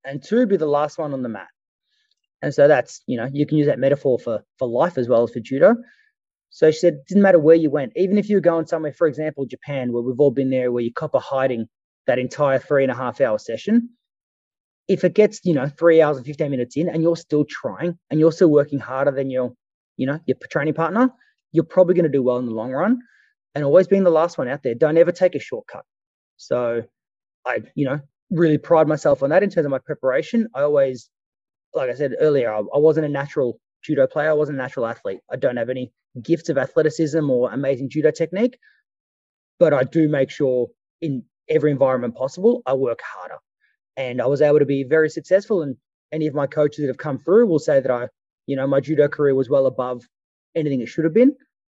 and 0.03 0.23
two, 0.23 0.45
be 0.45 0.57
the 0.57 0.65
last 0.65 0.97
one 0.97 1.13
on 1.13 1.21
the 1.21 1.29
mat. 1.29 1.47
And 2.41 2.53
so 2.53 2.67
that's, 2.67 3.01
you 3.07 3.17
know, 3.17 3.27
you 3.31 3.45
can 3.45 3.57
use 3.57 3.67
that 3.67 3.79
metaphor 3.79 4.19
for 4.19 4.43
for 4.57 4.67
life 4.67 4.97
as 4.97 5.07
well 5.07 5.23
as 5.23 5.31
for 5.31 5.39
judo. 5.39 5.75
So 6.49 6.69
she 6.71 6.79
said, 6.79 6.93
it 6.95 7.07
didn't 7.07 7.23
matter 7.23 7.39
where 7.39 7.55
you 7.55 7.69
went, 7.69 7.93
even 7.95 8.17
if 8.17 8.29
you 8.29 8.35
were 8.35 8.41
going 8.41 8.65
somewhere, 8.65 8.91
for 8.91 9.07
example, 9.07 9.45
Japan, 9.45 9.93
where 9.93 10.03
we've 10.03 10.19
all 10.19 10.31
been 10.31 10.49
there, 10.49 10.71
where 10.71 10.83
you 10.83 10.91
cop 10.93 11.15
a 11.15 11.19
hiding 11.19 11.67
that 12.07 12.19
entire 12.19 12.59
three 12.59 12.83
and 12.83 12.91
a 12.91 12.95
half 12.95 13.21
hour 13.21 13.39
session. 13.39 13.89
If 14.87 15.05
it 15.05 15.13
gets, 15.13 15.39
you 15.45 15.53
know, 15.53 15.67
three 15.67 16.01
hours 16.01 16.17
and 16.17 16.25
15 16.25 16.51
minutes 16.51 16.75
in 16.75 16.89
and 16.89 17.01
you're 17.01 17.15
still 17.15 17.45
trying 17.47 17.97
and 18.09 18.19
you're 18.19 18.33
still 18.33 18.49
working 18.51 18.79
harder 18.79 19.11
than 19.11 19.29
your, 19.29 19.53
you 19.95 20.07
know, 20.07 20.19
your 20.25 20.35
training 20.49 20.73
partner, 20.73 21.09
you're 21.53 21.63
probably 21.63 21.93
going 21.93 22.03
to 22.03 22.09
do 22.09 22.23
well 22.23 22.37
in 22.37 22.45
the 22.47 22.53
long 22.53 22.71
run. 22.71 22.99
And 23.55 23.63
always 23.63 23.87
being 23.87 24.03
the 24.03 24.09
last 24.09 24.37
one 24.37 24.49
out 24.49 24.63
there, 24.63 24.75
don't 24.75 24.97
ever 24.97 25.11
take 25.11 25.35
a 25.35 25.39
shortcut. 25.39 25.85
So 26.37 26.83
I, 27.45 27.59
you 27.75 27.85
know, 27.85 27.99
really 28.29 28.57
pride 28.57 28.87
myself 28.87 29.23
on 29.23 29.29
that 29.29 29.43
in 29.43 29.49
terms 29.49 29.65
of 29.65 29.71
my 29.71 29.79
preparation. 29.79 30.47
I 30.55 30.61
always, 30.61 31.09
like 31.73 31.89
I 31.89 31.93
said 31.93 32.15
earlier, 32.19 32.53
I, 32.53 32.59
I 32.59 32.77
wasn't 32.77 33.05
a 33.05 33.09
natural 33.09 33.59
judo 33.83 34.07
player. 34.07 34.29
I 34.29 34.33
wasn't 34.33 34.57
a 34.57 34.61
natural 34.61 34.85
athlete. 34.85 35.19
I 35.31 35.35
don't 35.35 35.57
have 35.57 35.69
any 35.69 35.91
gifts 36.21 36.49
of 36.49 36.57
athleticism 36.57 37.29
or 37.29 37.51
amazing 37.51 37.89
judo 37.89 38.11
technique, 38.11 38.57
but 39.59 39.73
I 39.73 39.83
do 39.83 40.07
make 40.07 40.29
sure 40.29 40.67
in 41.01 41.23
every 41.49 41.71
environment 41.71 42.15
possible, 42.15 42.61
I 42.65 42.73
work 42.73 42.99
harder. 43.03 43.39
And 43.97 44.21
I 44.21 44.25
was 44.25 44.41
able 44.41 44.59
to 44.59 44.65
be 44.65 44.83
very 44.83 45.09
successful. 45.09 45.61
And 45.61 45.75
any 46.11 46.27
of 46.27 46.33
my 46.33 46.47
coaches 46.47 46.79
that 46.79 46.87
have 46.87 46.97
come 46.97 47.17
through 47.17 47.47
will 47.47 47.59
say 47.59 47.79
that 47.79 47.91
I, 47.91 48.07
you 48.45 48.55
know, 48.55 48.67
my 48.67 48.79
judo 48.79 49.07
career 49.07 49.35
was 49.35 49.49
well 49.49 49.65
above 49.65 50.03
anything 50.55 50.81
it 50.81 50.87
should 50.87 51.05
have 51.05 51.13
been, 51.13 51.35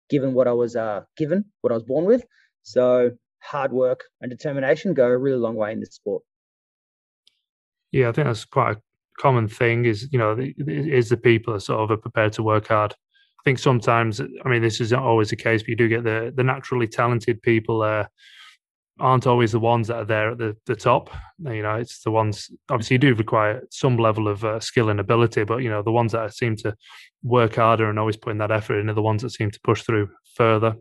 given 0.09 0.33
what 0.33 0.47
I 0.47 0.53
was 0.53 0.75
uh, 0.75 1.01
given, 1.17 1.45
what 1.61 1.71
I 1.71 1.75
was 1.75 1.83
born 1.83 2.05
with. 2.05 2.23
So 2.63 3.11
hard 3.39 3.71
work 3.71 4.05
and 4.21 4.29
determination 4.29 4.93
go 4.93 5.07
a 5.07 5.17
really 5.17 5.37
long 5.37 5.55
way 5.55 5.71
in 5.71 5.79
this 5.79 5.95
sport. 5.95 6.23
Yeah, 7.91 8.09
I 8.09 8.11
think 8.11 8.27
that's 8.27 8.45
quite 8.45 8.77
a 8.77 8.81
common 9.19 9.47
thing. 9.47 9.85
Is 9.85 10.07
you 10.11 10.19
know, 10.19 10.37
is 10.39 11.09
the 11.09 11.17
people 11.17 11.53
are 11.53 11.59
sort 11.59 11.89
of 11.89 12.01
prepared 12.01 12.33
to 12.33 12.43
work 12.43 12.67
hard. 12.67 12.93
I 12.93 13.43
think 13.43 13.59
sometimes, 13.59 14.21
I 14.21 14.49
mean, 14.49 14.61
this 14.61 14.79
isn't 14.79 14.99
always 14.99 15.29
the 15.29 15.35
case, 15.35 15.63
but 15.63 15.69
you 15.69 15.75
do 15.75 15.89
get 15.89 16.03
the 16.03 16.33
the 16.35 16.43
naturally 16.43 16.87
talented 16.87 17.41
people 17.41 17.81
uh, 17.81 18.05
aren't 18.99 19.27
always 19.27 19.51
the 19.51 19.59
ones 19.59 19.87
that 19.87 19.97
are 19.97 20.05
there 20.05 20.31
at 20.31 20.37
the, 20.37 20.55
the 20.65 20.75
top. 20.75 21.09
You 21.39 21.63
know, 21.63 21.75
it's 21.75 22.03
the 22.03 22.11
ones 22.11 22.49
obviously 22.69 22.95
you 22.95 22.99
do 22.99 23.15
require 23.15 23.61
some 23.69 23.97
level 23.97 24.27
of 24.27 24.45
uh, 24.45 24.59
skill 24.59 24.89
and 24.89 24.99
ability, 24.99 25.43
but 25.43 25.57
you 25.57 25.69
know 25.69 25.81
the 25.81 25.91
ones 25.91 26.11
that 26.11 26.33
seem 26.33 26.55
to 26.57 26.75
work 27.23 27.55
harder 27.55 27.89
and 27.89 27.99
always 27.99 28.17
putting 28.17 28.39
that 28.39 28.51
effort 28.51 28.79
in 28.79 28.89
are 28.89 28.93
the 28.93 29.01
ones 29.01 29.21
that 29.23 29.31
seem 29.31 29.51
to 29.51 29.59
push 29.63 29.83
through 29.83 30.09
further, 30.35 30.75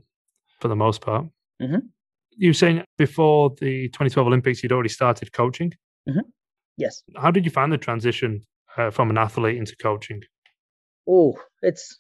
for 0.61 0.69
the 0.69 0.77
most 0.77 1.01
part. 1.01 1.27
Mm-hmm. 1.61 1.79
You 2.37 2.51
were 2.51 2.55
saying 2.55 2.85
before 2.99 3.51
the 3.61 3.89
2012 3.89 4.27
Olympics, 4.27 4.63
you'd 4.63 4.73
already 4.73 4.89
started 4.89 5.33
coaching. 5.33 5.73
Mm-hmm. 6.09 6.21
Yes. 6.83 7.05
How 7.17 7.31
did 7.31 7.45
you 7.45 7.53
find 7.53 7.73
the 7.73 7.79
transition 7.79 8.43
uh, 8.77 8.91
from 8.91 9.09
an 9.09 9.17
athlete 9.17 9.57
into 9.57 9.77
coaching? 9.77 10.21
Oh, 11.09 11.39
it's 11.63 11.97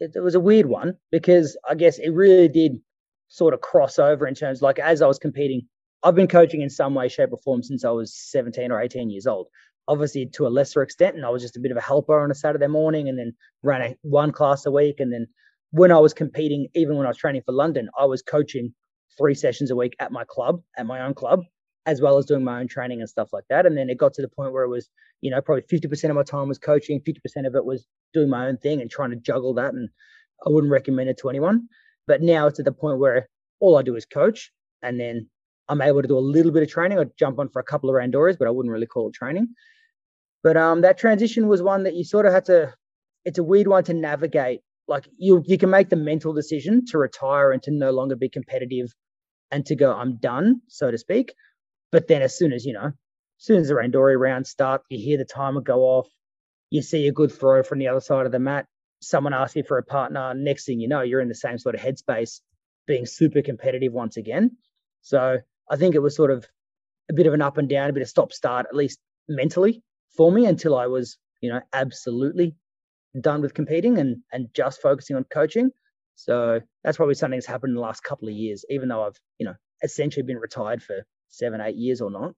it, 0.00 0.12
it 0.14 0.20
was 0.20 0.34
a 0.34 0.40
weird 0.40 0.66
one 0.66 0.96
because 1.12 1.54
I 1.68 1.74
guess 1.74 1.98
it 1.98 2.08
really 2.08 2.48
did 2.48 2.80
sort 3.28 3.52
of 3.52 3.60
cross 3.60 3.98
over 3.98 4.26
in 4.26 4.34
terms 4.34 4.62
like 4.62 4.78
as 4.78 5.02
I 5.02 5.06
was 5.06 5.18
competing, 5.18 5.68
I've 6.02 6.14
been 6.14 6.28
coaching 6.28 6.62
in 6.62 6.70
some 6.70 6.94
way, 6.94 7.08
shape, 7.08 7.32
or 7.32 7.38
form 7.44 7.62
since 7.62 7.84
I 7.84 7.90
was 7.90 8.14
17 8.14 8.72
or 8.72 8.80
18 8.80 9.10
years 9.10 9.26
old. 9.26 9.48
Obviously, 9.86 10.24
to 10.32 10.46
a 10.46 10.48
lesser 10.48 10.82
extent, 10.82 11.14
and 11.14 11.26
I 11.26 11.28
was 11.28 11.42
just 11.42 11.58
a 11.58 11.60
bit 11.60 11.70
of 11.70 11.76
a 11.76 11.82
helper 11.82 12.18
on 12.22 12.30
a 12.30 12.34
Saturday 12.34 12.68
morning, 12.68 13.10
and 13.10 13.18
then 13.18 13.34
ran 13.62 13.82
a, 13.82 13.96
one 14.00 14.32
class 14.32 14.64
a 14.64 14.70
week. 14.70 14.98
And 14.98 15.12
then 15.12 15.26
when 15.72 15.92
I 15.92 15.98
was 15.98 16.14
competing, 16.14 16.68
even 16.74 16.96
when 16.96 17.04
I 17.04 17.10
was 17.10 17.18
training 17.18 17.42
for 17.44 17.52
London, 17.52 17.90
I 17.98 18.06
was 18.06 18.22
coaching 18.22 18.72
three 19.18 19.34
sessions 19.34 19.70
a 19.70 19.76
week 19.76 19.94
at 20.00 20.10
my 20.10 20.24
club, 20.24 20.62
at 20.78 20.86
my 20.86 21.02
own 21.02 21.12
club, 21.12 21.40
as 21.86 22.00
well 22.00 22.18
as 22.18 22.26
doing 22.26 22.44
my 22.44 22.60
own 22.60 22.68
training 22.68 23.00
and 23.00 23.08
stuff 23.08 23.32
like 23.32 23.44
that. 23.50 23.66
And 23.66 23.76
then 23.76 23.90
it 23.90 23.98
got 23.98 24.14
to 24.14 24.22
the 24.22 24.28
point 24.28 24.52
where 24.52 24.64
it 24.64 24.68
was, 24.68 24.88
you 25.20 25.30
know, 25.30 25.40
probably 25.40 25.62
50% 25.62 26.10
of 26.10 26.16
my 26.16 26.22
time 26.22 26.48
was 26.48 26.58
coaching, 26.58 27.00
50% 27.00 27.46
of 27.46 27.54
it 27.54 27.64
was 27.64 27.86
doing 28.12 28.30
my 28.30 28.46
own 28.46 28.56
thing 28.56 28.80
and 28.80 28.90
trying 28.90 29.10
to 29.10 29.16
juggle 29.16 29.54
that. 29.54 29.74
And 29.74 29.88
I 30.46 30.50
wouldn't 30.50 30.72
recommend 30.72 31.10
it 31.10 31.18
to 31.18 31.28
anyone. 31.28 31.68
But 32.06 32.22
now 32.22 32.46
it's 32.46 32.58
at 32.58 32.64
the 32.64 32.72
point 32.72 32.98
where 32.98 33.28
all 33.60 33.76
I 33.76 33.82
do 33.82 33.96
is 33.96 34.04
coach, 34.04 34.50
and 34.82 35.00
then 35.00 35.28
I'm 35.68 35.80
able 35.80 36.02
to 36.02 36.08
do 36.08 36.18
a 36.18 36.20
little 36.20 36.52
bit 36.52 36.62
of 36.62 36.68
training. 36.68 36.98
I 36.98 37.04
jump 37.18 37.38
on 37.38 37.48
for 37.48 37.60
a 37.60 37.64
couple 37.64 37.88
of 37.88 37.96
randoris, 37.96 38.36
but 38.38 38.46
I 38.46 38.50
wouldn't 38.50 38.72
really 38.72 38.86
call 38.86 39.08
it 39.08 39.14
training. 39.14 39.48
But 40.42 40.58
um, 40.58 40.82
that 40.82 40.98
transition 40.98 41.48
was 41.48 41.62
one 41.62 41.84
that 41.84 41.94
you 41.94 42.04
sort 42.04 42.26
of 42.26 42.32
had 42.32 42.44
to. 42.46 42.74
It's 43.24 43.38
a 43.38 43.42
weird 43.42 43.68
one 43.68 43.84
to 43.84 43.94
navigate. 43.94 44.60
Like 44.86 45.08
you, 45.16 45.42
you 45.46 45.56
can 45.56 45.70
make 45.70 45.88
the 45.88 45.96
mental 45.96 46.34
decision 46.34 46.84
to 46.86 46.98
retire 46.98 47.52
and 47.52 47.62
to 47.62 47.70
no 47.70 47.90
longer 47.90 48.16
be 48.16 48.28
competitive, 48.28 48.92
and 49.50 49.64
to 49.66 49.74
go, 49.74 49.94
I'm 49.94 50.16
done, 50.16 50.60
so 50.68 50.90
to 50.90 50.98
speak. 50.98 51.34
But 51.94 52.08
then, 52.08 52.22
as 52.22 52.36
soon 52.36 52.52
as 52.52 52.66
you 52.66 52.72
know, 52.72 52.86
as 52.86 52.92
soon 53.38 53.60
as 53.60 53.68
the 53.68 53.74
randori 53.74 54.18
rounds 54.18 54.50
start, 54.50 54.82
you 54.88 54.98
hear 54.98 55.16
the 55.16 55.24
timer 55.24 55.60
go 55.60 55.82
off. 55.82 56.08
You 56.68 56.82
see 56.82 57.06
a 57.06 57.12
good 57.12 57.30
throw 57.30 57.62
from 57.62 57.78
the 57.78 57.86
other 57.86 58.00
side 58.00 58.26
of 58.26 58.32
the 58.32 58.40
mat 58.40 58.66
someone 59.00 59.32
asks 59.32 59.54
you 59.54 59.62
for 59.62 59.78
a 59.78 59.84
partner, 59.84 60.34
next 60.34 60.64
thing 60.64 60.80
you 60.80 60.88
know, 60.88 61.02
you're 61.02 61.20
in 61.20 61.28
the 61.28 61.36
same 61.36 61.56
sort 61.56 61.76
of 61.76 61.80
headspace, 61.80 62.40
being 62.88 63.06
super 63.06 63.42
competitive 63.42 63.92
once 63.92 64.16
again. 64.16 64.56
So 65.02 65.38
I 65.70 65.76
think 65.76 65.94
it 65.94 66.00
was 66.00 66.16
sort 66.16 66.32
of 66.32 66.44
a 67.08 67.14
bit 67.14 67.28
of 67.28 67.32
an 67.32 67.42
up 67.42 67.58
and 67.58 67.68
down, 67.68 67.90
a 67.90 67.92
bit 67.92 68.02
of 68.02 68.08
stop 68.08 68.32
start, 68.32 68.66
at 68.68 68.74
least 68.74 68.98
mentally 69.28 69.80
for 70.16 70.32
me 70.32 70.46
until 70.46 70.76
I 70.76 70.88
was, 70.88 71.16
you 71.40 71.52
know, 71.52 71.60
absolutely 71.72 72.56
done 73.20 73.40
with 73.40 73.54
competing 73.54 73.98
and 73.98 74.16
and 74.32 74.48
just 74.52 74.82
focusing 74.82 75.14
on 75.14 75.22
coaching. 75.22 75.70
So 76.16 76.60
that's 76.82 76.96
probably 76.96 77.14
something 77.14 77.38
that's 77.38 77.46
happened 77.46 77.70
in 77.70 77.76
the 77.76 77.82
last 77.82 78.02
couple 78.02 78.26
of 78.26 78.34
years, 78.34 78.64
even 78.68 78.88
though 78.88 79.04
I've, 79.04 79.20
you 79.38 79.46
know, 79.46 79.54
essentially 79.80 80.24
been 80.24 80.38
retired 80.38 80.82
for 80.82 81.04
seven, 81.28 81.60
eight 81.60 81.76
years 81.76 82.00
or 82.00 82.10
not. 82.10 82.34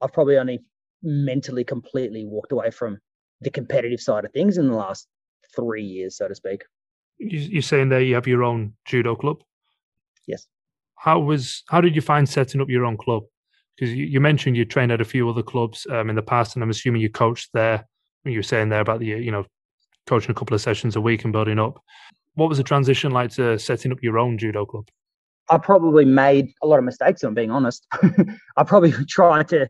I've 0.00 0.12
probably 0.12 0.36
only 0.36 0.60
mentally 1.02 1.64
completely 1.64 2.24
walked 2.24 2.52
away 2.52 2.70
from 2.70 2.98
the 3.40 3.50
competitive 3.50 4.00
side 4.00 4.24
of 4.24 4.32
things 4.32 4.58
in 4.58 4.68
the 4.68 4.74
last 4.74 5.06
three 5.54 5.82
years, 5.82 6.16
so 6.16 6.28
to 6.28 6.34
speak. 6.34 6.64
You're 7.18 7.62
saying 7.62 7.88
there 7.88 8.00
you 8.00 8.14
have 8.14 8.26
your 8.26 8.44
own 8.44 8.74
judo 8.84 9.16
club. 9.16 9.42
Yes. 10.26 10.46
How 10.96 11.18
was 11.18 11.62
how 11.68 11.80
did 11.80 11.94
you 11.94 12.02
find 12.02 12.28
setting 12.28 12.60
up 12.60 12.68
your 12.68 12.84
own 12.84 12.96
club? 12.96 13.24
Because 13.76 13.94
you, 13.94 14.06
you 14.06 14.20
mentioned 14.20 14.56
you 14.56 14.64
trained 14.64 14.92
at 14.92 15.00
a 15.00 15.04
few 15.04 15.28
other 15.28 15.42
clubs 15.42 15.86
um, 15.90 16.10
in 16.10 16.16
the 16.16 16.22
past, 16.22 16.54
and 16.54 16.62
I'm 16.62 16.70
assuming 16.70 17.00
you 17.00 17.10
coached 17.10 17.50
there. 17.54 17.86
You 18.24 18.38
were 18.38 18.42
saying 18.42 18.68
there 18.68 18.80
about 18.80 19.00
the 19.00 19.06
you 19.06 19.30
know 19.30 19.46
coaching 20.06 20.30
a 20.30 20.34
couple 20.34 20.54
of 20.54 20.60
sessions 20.60 20.96
a 20.96 21.00
week 21.00 21.24
and 21.24 21.32
building 21.32 21.58
up. 21.58 21.82
What 22.34 22.48
was 22.48 22.58
the 22.58 22.64
transition 22.64 23.10
like 23.12 23.30
to 23.32 23.58
setting 23.58 23.92
up 23.92 24.02
your 24.02 24.18
own 24.18 24.38
judo 24.38 24.64
club? 24.64 24.88
I 25.50 25.58
probably 25.58 26.04
made 26.04 26.52
a 26.62 26.66
lot 26.66 26.78
of 26.78 26.84
mistakes. 26.84 27.22
I'm 27.22 27.34
being 27.34 27.50
honest. 27.50 27.86
I 28.56 28.64
probably 28.64 28.92
tried 29.08 29.48
to. 29.48 29.68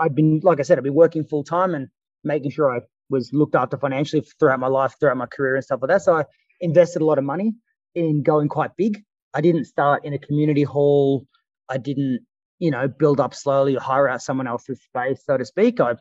I've 0.00 0.14
been, 0.14 0.40
like 0.42 0.60
I 0.60 0.62
said, 0.62 0.78
I've 0.78 0.84
been 0.84 0.94
working 0.94 1.24
full 1.24 1.42
time 1.42 1.74
and 1.74 1.88
making 2.22 2.52
sure 2.52 2.74
I 2.74 2.80
was 3.10 3.32
looked 3.32 3.54
after 3.54 3.76
financially 3.76 4.24
throughout 4.38 4.60
my 4.60 4.68
life, 4.68 4.94
throughout 5.00 5.16
my 5.16 5.26
career 5.26 5.56
and 5.56 5.64
stuff 5.64 5.80
like 5.82 5.88
that. 5.88 6.02
So 6.02 6.16
I 6.16 6.24
invested 6.60 7.02
a 7.02 7.04
lot 7.04 7.18
of 7.18 7.24
money 7.24 7.54
in 7.94 8.22
going 8.22 8.48
quite 8.48 8.76
big. 8.76 9.02
I 9.34 9.40
didn't 9.40 9.64
start 9.64 10.04
in 10.04 10.14
a 10.14 10.18
community 10.18 10.62
hall. 10.62 11.26
I 11.68 11.78
didn't, 11.78 12.20
you 12.58 12.70
know, 12.70 12.88
build 12.88 13.20
up 13.20 13.34
slowly 13.34 13.76
or 13.76 13.80
hire 13.80 14.08
out 14.08 14.22
someone 14.22 14.46
else's 14.46 14.80
space, 14.82 15.22
so 15.24 15.36
to 15.36 15.44
speak. 15.44 15.80
I 15.80 15.96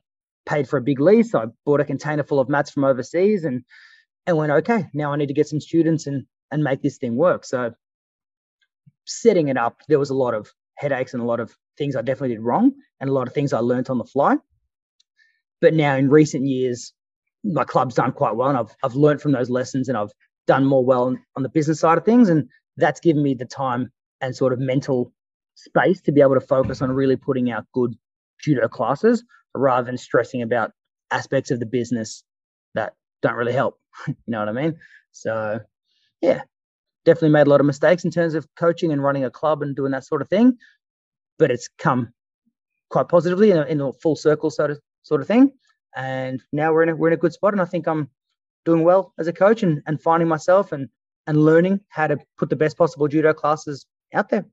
paid 0.45 0.69
for 0.69 0.77
a 0.77 0.81
big 0.81 0.99
lease. 0.99 1.33
I 1.33 1.45
bought 1.65 1.81
a 1.81 1.85
container 1.85 2.23
full 2.23 2.39
of 2.39 2.49
mats 2.49 2.71
from 2.71 2.83
overseas 2.83 3.43
and 3.43 3.63
and 4.25 4.35
went, 4.37 4.51
okay, 4.51 4.85
now 4.93 5.13
I 5.13 5.15
need 5.15 5.27
to 5.27 5.33
get 5.33 5.47
some 5.47 5.61
students 5.61 6.07
and 6.07 6.25
and 6.51 6.63
make 6.63 6.81
this 6.81 6.97
thing 6.97 7.15
work. 7.15 7.45
So 7.45 7.73
setting 9.07 9.47
it 9.47 9.57
up, 9.57 9.81
there 9.87 9.99
was 9.99 10.09
a 10.09 10.15
lot 10.15 10.33
of 10.33 10.51
headaches 10.75 11.13
and 11.13 11.23
a 11.23 11.25
lot 11.25 11.39
of 11.39 11.55
things 11.77 11.95
I 11.95 12.01
definitely 12.01 12.35
did 12.35 12.43
wrong 12.43 12.73
and 12.99 13.09
a 13.09 13.13
lot 13.13 13.27
of 13.27 13.33
things 13.33 13.53
I 13.53 13.59
learned 13.59 13.89
on 13.89 13.97
the 13.97 14.03
fly. 14.03 14.35
But 15.59 15.73
now 15.73 15.95
in 15.95 16.09
recent 16.09 16.45
years, 16.45 16.93
my 17.43 17.63
club's 17.63 17.95
done 17.95 18.11
quite 18.11 18.35
well 18.35 18.49
and 18.49 18.57
I've 18.57 18.75
I've 18.83 18.95
learned 18.95 19.21
from 19.21 19.31
those 19.31 19.49
lessons 19.49 19.89
and 19.89 19.97
I've 19.97 20.11
done 20.45 20.65
more 20.65 20.83
well 20.83 21.05
on, 21.05 21.23
on 21.35 21.43
the 21.43 21.49
business 21.49 21.79
side 21.79 21.97
of 21.97 22.05
things 22.05 22.29
and 22.29 22.47
that's 22.77 22.99
given 22.99 23.23
me 23.23 23.33
the 23.33 23.45
time 23.45 23.91
and 24.21 24.35
sort 24.35 24.53
of 24.53 24.59
mental 24.59 25.11
space 25.55 26.01
to 26.01 26.11
be 26.11 26.21
able 26.21 26.35
to 26.35 26.41
focus 26.41 26.81
on 26.81 26.91
really 26.91 27.15
putting 27.15 27.51
out 27.51 27.65
good 27.73 27.95
judo 28.39 28.67
classes 28.67 29.23
rather 29.55 29.85
than 29.85 29.97
stressing 29.97 30.41
about 30.41 30.71
aspects 31.11 31.51
of 31.51 31.59
the 31.59 31.65
business 31.65 32.23
that 32.75 32.93
don't 33.21 33.35
really 33.35 33.53
help. 33.53 33.79
you 34.07 34.15
know 34.27 34.39
what 34.39 34.49
I 34.49 34.51
mean? 34.51 34.77
So, 35.11 35.59
yeah, 36.21 36.41
definitely 37.07 37.29
made 37.29 37.47
a 37.47 37.49
lot 37.49 37.61
of 37.61 37.65
mistakes 37.65 38.03
in 38.03 38.11
terms 38.11 38.35
of 38.35 38.45
coaching 38.55 38.91
and 38.91 39.01
running 39.01 39.23
a 39.23 39.31
club 39.31 39.61
and 39.61 39.75
doing 39.75 39.93
that 39.93 40.05
sort 40.05 40.21
of 40.21 40.27
thing. 40.27 40.57
But 41.39 41.51
it's 41.51 41.69
come 41.79 42.13
quite 42.89 43.07
positively 43.07 43.49
in 43.51 43.57
a, 43.57 43.63
in 43.63 43.79
a 43.79 43.93
full 43.93 44.17
circle 44.17 44.49
sort 44.49 44.71
of 44.71 44.79
sort 45.03 45.21
of 45.21 45.27
thing. 45.27 45.53
And 45.95 46.43
now 46.51 46.73
we're 46.73 46.83
in 46.83 46.89
a 46.89 46.95
we're 46.95 47.07
in 47.07 47.13
a 47.13 47.17
good 47.17 47.33
spot, 47.33 47.53
and 47.53 47.61
I 47.61 47.65
think 47.65 47.87
I'm 47.87 48.09
doing 48.65 48.83
well 48.83 49.13
as 49.17 49.27
a 49.27 49.33
coach 49.33 49.63
and, 49.63 49.81
and 49.87 50.01
finding 50.01 50.27
myself 50.27 50.73
and 50.73 50.89
and 51.27 51.43
learning 51.45 51.79
how 51.89 52.07
to 52.07 52.17
put 52.37 52.49
the 52.49 52.55
best 52.55 52.77
possible 52.77 53.07
judo 53.07 53.33
classes 53.33 53.85
out 54.13 54.29
there. 54.29 54.45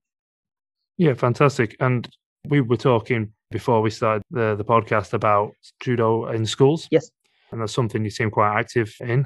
Yeah, 0.97 1.15
fantastic. 1.15 1.77
And 1.81 2.09
we 2.49 2.61
were 2.61 2.77
talking 2.77 3.33
before 3.51 3.81
we 3.81 3.91
started 3.91 4.23
the, 4.31 4.55
the 4.55 4.65
podcast 4.65 5.13
about 5.13 5.55
judo 5.81 6.27
in 6.27 6.47
schools. 6.47 6.89
Yes. 6.91 7.11
And 7.51 7.61
that's 7.61 7.73
something 7.73 8.05
you 8.05 8.11
seem 8.11 8.31
quite 8.31 8.59
active 8.59 8.95
in. 9.01 9.25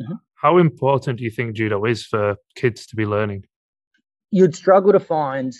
Mm-hmm. 0.00 0.14
How 0.40 0.56
important 0.56 1.18
do 1.18 1.24
you 1.24 1.30
think 1.30 1.54
judo 1.54 1.84
is 1.84 2.06
for 2.06 2.36
kids 2.54 2.86
to 2.86 2.96
be 2.96 3.04
learning? 3.04 3.44
You'd 4.30 4.54
struggle 4.54 4.92
to 4.92 5.00
find 5.00 5.52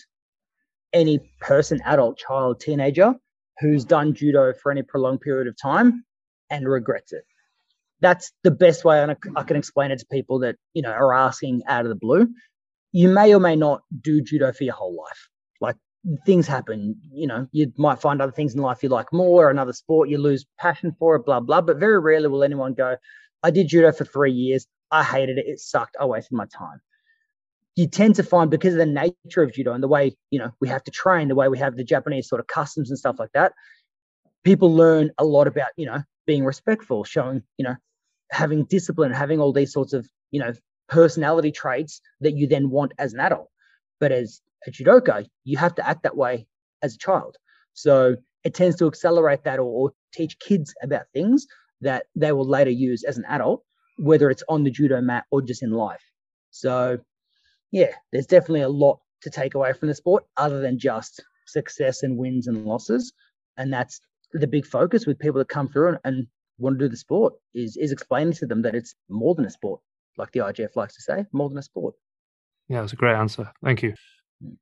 any 0.94 1.20
person, 1.40 1.80
adult, 1.84 2.16
child, 2.16 2.60
teenager 2.60 3.14
who's 3.58 3.84
done 3.84 4.14
judo 4.14 4.54
for 4.54 4.72
any 4.72 4.82
prolonged 4.82 5.20
period 5.20 5.48
of 5.48 5.54
time 5.60 6.04
and 6.48 6.66
regrets 6.66 7.12
it. 7.12 7.24
That's 8.00 8.32
the 8.42 8.50
best 8.50 8.82
way 8.82 9.04
I 9.36 9.42
can 9.42 9.56
explain 9.56 9.90
it 9.90 9.98
to 9.98 10.06
people 10.10 10.38
that 10.38 10.56
you 10.72 10.80
know 10.80 10.90
are 10.90 11.12
asking 11.12 11.62
out 11.68 11.84
of 11.84 11.90
the 11.90 11.94
blue. 11.94 12.28
You 12.92 13.10
may 13.10 13.34
or 13.34 13.40
may 13.40 13.56
not 13.56 13.82
do 14.00 14.22
judo 14.22 14.50
for 14.50 14.64
your 14.64 14.74
whole 14.74 14.96
life. 14.96 15.28
Like 15.60 15.76
things 16.24 16.46
happen. 16.46 16.98
You 17.12 17.26
know, 17.26 17.46
you 17.52 17.70
might 17.76 18.00
find 18.00 18.22
other 18.22 18.32
things 18.32 18.54
in 18.54 18.62
life 18.62 18.82
you 18.82 18.88
like 18.88 19.12
more, 19.12 19.46
or 19.46 19.50
another 19.50 19.74
sport 19.74 20.08
you 20.08 20.16
lose 20.16 20.46
passion 20.58 20.96
for 20.98 21.16
it, 21.16 21.26
blah 21.26 21.40
blah. 21.40 21.60
But 21.60 21.76
very 21.76 22.00
rarely 22.00 22.28
will 22.28 22.42
anyone 22.42 22.72
go, 22.72 22.96
"I 23.42 23.50
did 23.50 23.68
judo 23.68 23.92
for 23.92 24.04
three 24.04 24.32
years. 24.32 24.66
I 24.90 25.04
hated 25.04 25.38
it. 25.38 25.46
It 25.46 25.60
sucked. 25.60 25.96
I 26.00 26.04
wasted 26.04 26.32
my 26.32 26.46
time." 26.46 26.80
you 27.76 27.86
tend 27.86 28.14
to 28.16 28.22
find 28.22 28.50
because 28.50 28.74
of 28.74 28.78
the 28.78 28.86
nature 28.86 29.42
of 29.42 29.52
judo 29.52 29.72
and 29.72 29.82
the 29.82 29.88
way 29.88 30.14
you 30.30 30.38
know 30.38 30.50
we 30.60 30.68
have 30.68 30.82
to 30.84 30.90
train 30.90 31.28
the 31.28 31.34
way 31.34 31.48
we 31.48 31.58
have 31.58 31.76
the 31.76 31.84
japanese 31.84 32.28
sort 32.28 32.40
of 32.40 32.46
customs 32.46 32.90
and 32.90 32.98
stuff 32.98 33.16
like 33.18 33.32
that 33.32 33.52
people 34.44 34.74
learn 34.74 35.10
a 35.18 35.24
lot 35.24 35.46
about 35.46 35.68
you 35.76 35.86
know 35.86 36.02
being 36.26 36.44
respectful 36.44 37.04
showing 37.04 37.42
you 37.58 37.64
know 37.64 37.74
having 38.30 38.64
discipline 38.64 39.12
having 39.12 39.40
all 39.40 39.52
these 39.52 39.72
sorts 39.72 39.92
of 39.92 40.08
you 40.30 40.40
know 40.40 40.52
personality 40.88 41.52
traits 41.52 42.00
that 42.20 42.36
you 42.36 42.46
then 42.46 42.70
want 42.70 42.92
as 42.98 43.12
an 43.14 43.20
adult 43.20 43.48
but 43.98 44.12
as 44.12 44.40
a 44.66 44.70
judoka 44.70 45.26
you 45.44 45.56
have 45.56 45.74
to 45.74 45.86
act 45.86 46.02
that 46.02 46.16
way 46.16 46.46
as 46.82 46.94
a 46.94 46.98
child 46.98 47.36
so 47.72 48.16
it 48.42 48.54
tends 48.54 48.76
to 48.76 48.86
accelerate 48.86 49.44
that 49.44 49.58
or, 49.58 49.62
or 49.62 49.92
teach 50.12 50.38
kids 50.38 50.74
about 50.82 51.06
things 51.12 51.46
that 51.80 52.06
they 52.14 52.32
will 52.32 52.48
later 52.48 52.70
use 52.70 53.04
as 53.04 53.18
an 53.18 53.24
adult 53.28 53.64
whether 53.98 54.30
it's 54.30 54.42
on 54.48 54.64
the 54.64 54.70
judo 54.70 55.00
mat 55.00 55.24
or 55.30 55.42
just 55.42 55.62
in 55.62 55.70
life 55.70 56.02
so 56.50 56.98
yeah, 57.70 57.92
there's 58.12 58.26
definitely 58.26 58.62
a 58.62 58.68
lot 58.68 59.00
to 59.22 59.30
take 59.30 59.54
away 59.54 59.72
from 59.72 59.88
the 59.88 59.94
sport 59.94 60.24
other 60.36 60.60
than 60.60 60.78
just 60.78 61.22
success 61.46 62.02
and 62.02 62.16
wins 62.16 62.46
and 62.46 62.64
losses. 62.64 63.12
And 63.56 63.72
that's 63.72 64.00
the 64.32 64.46
big 64.46 64.66
focus 64.66 65.06
with 65.06 65.18
people 65.18 65.38
that 65.38 65.48
come 65.48 65.68
through 65.68 65.88
and, 65.88 65.98
and 66.04 66.26
want 66.58 66.78
to 66.78 66.84
do 66.84 66.88
the 66.88 66.96
sport 66.96 67.34
is 67.54 67.76
is 67.76 67.92
explaining 67.92 68.34
to 68.34 68.46
them 68.46 68.62
that 68.62 68.74
it's 68.74 68.94
more 69.08 69.34
than 69.34 69.44
a 69.44 69.50
sport, 69.50 69.80
like 70.16 70.32
the 70.32 70.40
IJF 70.40 70.76
likes 70.76 70.94
to 70.96 71.02
say, 71.02 71.24
more 71.32 71.48
than 71.48 71.58
a 71.58 71.62
sport. 71.62 71.94
Yeah, 72.68 72.80
that's 72.80 72.92
a 72.92 72.96
great 72.96 73.16
answer. 73.16 73.50
Thank 73.64 73.82
you. 73.82 73.94
Mm, 74.44 74.56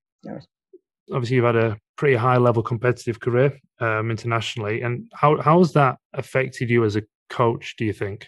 Obviously, 1.13 1.37
you've 1.37 1.45
had 1.45 1.57
a 1.57 1.77
pretty 1.97 2.17
high 2.17 2.37
level 2.37 2.63
competitive 2.63 3.21
career 3.21 3.59
um, 3.81 4.11
internationally, 4.11 4.83
and 4.83 5.11
how 5.15 5.41
how 5.41 5.59
has 5.59 5.73
that 5.73 5.97
affected 6.13 6.71
you 6.71 6.85
as 6.85 6.97
a 6.97 7.03
coach? 7.31 7.75
Do 7.77 7.85
you 7.85 7.93
think, 7.93 8.27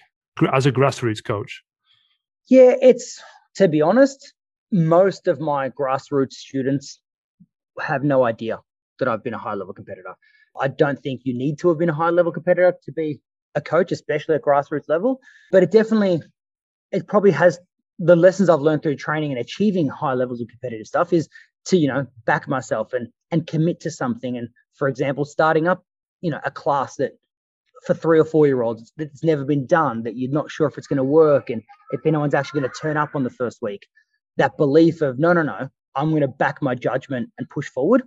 as 0.53 0.67
a 0.67 0.73
grassroots 0.73 1.23
coach? 1.23 1.63
Yeah, 2.49 2.75
it's 2.81 3.23
to 3.57 3.69
be 3.69 3.83
honest, 3.83 4.35
most 4.73 5.29
of 5.29 5.41
my 5.41 5.71
grassroots 5.71 6.33
students 6.33 7.01
have 7.81 8.05
no 8.05 8.25
idea 8.25 8.61
that 8.99 9.09
I've 9.09 9.25
been 9.25 9.35
a 9.35 9.39
high 9.39 9.55
level 9.55 9.75
competitor. 9.75 10.15
I 10.61 10.69
don't 10.69 11.01
think 11.01 11.23
you 11.25 11.37
need 11.37 11.59
to 11.61 11.69
have 11.69 11.79
been 11.79 11.89
a 11.89 11.95
high 11.95 12.11
level 12.11 12.33
competitor 12.33 12.75
to 12.85 12.93
be 12.93 13.21
a 13.55 13.61
coach, 13.61 13.93
especially 13.93 14.35
at 14.35 14.43
grassroots 14.43 14.89
level. 14.89 15.21
But 15.51 15.63
it 15.63 15.71
definitely, 15.71 16.23
it 16.93 17.07
probably 17.07 17.31
has 17.33 17.59
the 17.99 18.17
lessons 18.17 18.49
I've 18.49 18.61
learned 18.61 18.83
through 18.83 18.97
training 18.97 19.33
and 19.33 19.41
achieving 19.41 19.89
high 19.89 20.15
levels 20.15 20.41
of 20.41 20.49
competitive 20.49 20.87
stuff 20.87 21.13
is 21.13 21.29
to, 21.67 21.77
you 21.77 21.89
know, 21.89 22.07
back 22.25 22.49
myself 22.49 22.93
and 22.93 23.09
and 23.31 23.47
commit 23.47 23.81
to 23.81 23.91
something. 23.91 24.37
And 24.37 24.49
for 24.75 24.89
example, 24.89 25.25
starting 25.25 25.69
up, 25.69 25.85
you 26.21 26.31
know, 26.31 26.41
a 26.45 26.51
class 26.51 26.97
that 26.97 27.13
for 27.87 27.95
three 27.95 28.19
or 28.19 28.25
four 28.25 28.47
year 28.47 28.63
olds 28.63 28.93
that's 28.97 29.25
never 29.25 29.45
been 29.45 29.67
done, 29.67 30.03
that 30.03 30.17
you're 30.17 30.31
not 30.31 30.51
sure 30.51 30.67
if 30.67 30.77
it's 30.77 30.87
going 30.87 30.99
to 30.99 31.05
work 31.05 31.49
and 31.51 31.63
if 31.93 32.05
anyone's 32.05 32.35
actually 32.35 32.61
going 32.61 32.71
to 32.71 32.81
turn 32.81 32.97
up 32.97 33.11
on 33.15 33.25
the 33.25 33.31
first 33.31 33.63
week 33.63 33.87
that 34.41 34.57
belief 34.57 35.03
of 35.03 35.19
no, 35.19 35.33
no, 35.33 35.43
no, 35.43 35.69
I'm 35.95 36.11
going 36.11 36.23
to 36.23 36.29
back 36.29 36.63
my 36.63 36.75
judgment 36.75 37.31
and 37.39 37.49
push 37.49 37.69
forward. 37.69 38.03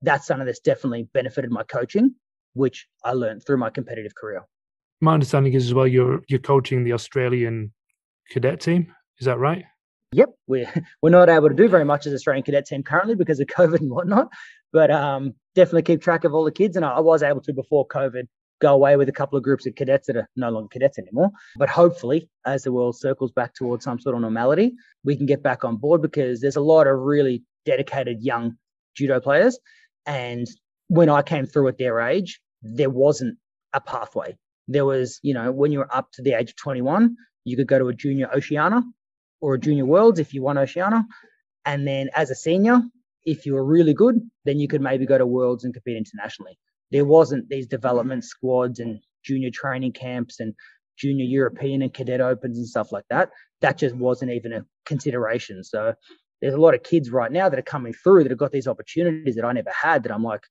That's 0.00 0.26
something 0.26 0.46
that's 0.46 0.60
definitely 0.60 1.08
benefited 1.12 1.50
my 1.50 1.64
coaching, 1.64 2.14
which 2.54 2.86
I 3.04 3.12
learned 3.12 3.44
through 3.44 3.58
my 3.58 3.70
competitive 3.70 4.14
career. 4.14 4.42
My 5.00 5.14
understanding 5.14 5.52
is 5.52 5.66
as 5.66 5.74
well 5.74 5.86
you're 5.86 6.22
you're 6.28 6.38
coaching 6.38 6.84
the 6.84 6.92
Australian 6.92 7.72
cadet 8.30 8.60
team. 8.60 8.94
Is 9.18 9.26
that 9.26 9.38
right? 9.38 9.64
Yep, 10.12 10.30
we're 10.46 10.72
we're 11.02 11.10
not 11.10 11.28
able 11.28 11.48
to 11.48 11.54
do 11.54 11.68
very 11.68 11.84
much 11.84 12.06
as 12.06 12.14
Australian 12.14 12.44
cadet 12.44 12.66
team 12.66 12.82
currently 12.82 13.14
because 13.14 13.40
of 13.40 13.46
COVID 13.58 13.80
and 13.80 13.90
whatnot, 13.90 14.28
but 14.72 14.90
um, 14.90 15.34
definitely 15.54 15.82
keep 15.82 16.02
track 16.02 16.24
of 16.24 16.34
all 16.34 16.44
the 16.44 16.52
kids. 16.52 16.76
And 16.76 16.84
I, 16.84 16.92
I 16.92 17.00
was 17.00 17.22
able 17.22 17.40
to 17.42 17.52
before 17.52 17.86
COVID 17.88 18.26
go 18.60 18.72
away 18.72 18.96
with 18.96 19.08
a 19.08 19.12
couple 19.12 19.36
of 19.36 19.42
groups 19.42 19.66
of 19.66 19.74
cadets 19.74 20.06
that 20.06 20.16
are 20.16 20.28
no 20.36 20.48
longer 20.48 20.68
cadets 20.68 20.98
anymore. 20.98 21.30
But 21.56 21.68
hopefully, 21.68 22.30
as 22.46 22.62
the 22.62 22.72
world 22.72 22.96
circles 22.96 23.32
back 23.32 23.54
towards 23.54 23.84
some 23.84 23.98
sort 23.98 24.14
of 24.14 24.20
normality, 24.20 24.74
we 25.04 25.16
can 25.16 25.26
get 25.26 25.42
back 25.42 25.64
on 25.64 25.76
board 25.76 26.00
because 26.00 26.40
there's 26.40 26.56
a 26.56 26.60
lot 26.60 26.86
of 26.86 26.98
really 27.00 27.42
dedicated 27.66 28.22
young 28.22 28.56
judo 28.96 29.20
players. 29.20 29.58
And 30.06 30.46
when 30.88 31.08
I 31.08 31.22
came 31.22 31.46
through 31.46 31.68
at 31.68 31.78
their 31.78 32.00
age, 32.00 32.40
there 32.62 32.90
wasn't 32.90 33.38
a 33.72 33.80
pathway. 33.80 34.36
There 34.68 34.84
was, 34.84 35.18
you 35.22 35.34
know, 35.34 35.50
when 35.50 35.72
you 35.72 35.80
were 35.80 35.94
up 35.94 36.12
to 36.12 36.22
the 36.22 36.34
age 36.34 36.50
of 36.50 36.56
21, 36.56 37.16
you 37.44 37.56
could 37.56 37.66
go 37.66 37.78
to 37.78 37.88
a 37.88 37.94
junior 37.94 38.30
Oceania 38.32 38.82
or 39.42 39.54
a 39.54 39.60
junior 39.60 39.84
Worlds 39.84 40.18
if 40.18 40.32
you 40.32 40.42
won 40.42 40.56
Oceania. 40.56 41.04
And 41.66 41.86
then 41.86 42.08
as 42.14 42.30
a 42.30 42.34
senior, 42.34 42.80
if 43.24 43.44
you 43.44 43.52
were 43.52 43.64
really 43.64 43.92
good, 43.92 44.18
then 44.46 44.58
you 44.58 44.68
could 44.68 44.80
maybe 44.80 45.04
go 45.04 45.18
to 45.18 45.26
Worlds 45.26 45.64
and 45.64 45.74
compete 45.74 45.98
internationally 45.98 46.58
there 46.92 47.04
wasn't 47.06 47.48
these 47.48 47.66
development 47.66 48.22
squads 48.22 48.78
and 48.78 49.00
junior 49.24 49.50
training 49.50 49.92
camps 49.92 50.38
and 50.38 50.54
junior 50.98 51.24
European 51.24 51.82
and 51.82 51.92
cadet 51.92 52.20
opens 52.20 52.58
and 52.58 52.68
stuff 52.68 52.92
like 52.92 53.06
that. 53.08 53.30
That 53.62 53.78
just 53.78 53.96
wasn't 53.96 54.32
even 54.32 54.52
a 54.52 54.64
consideration. 54.84 55.64
So 55.64 55.94
there's 56.40 56.54
a 56.54 56.60
lot 56.60 56.74
of 56.74 56.82
kids 56.82 57.10
right 57.10 57.32
now 57.32 57.48
that 57.48 57.58
are 57.58 57.62
coming 57.62 57.94
through 57.94 58.24
that 58.24 58.30
have 58.30 58.38
got 58.38 58.52
these 58.52 58.68
opportunities 58.68 59.36
that 59.36 59.44
I 59.44 59.52
never 59.52 59.70
had 59.70 60.02
that 60.02 60.12
I'm 60.12 60.22
like, 60.22 60.42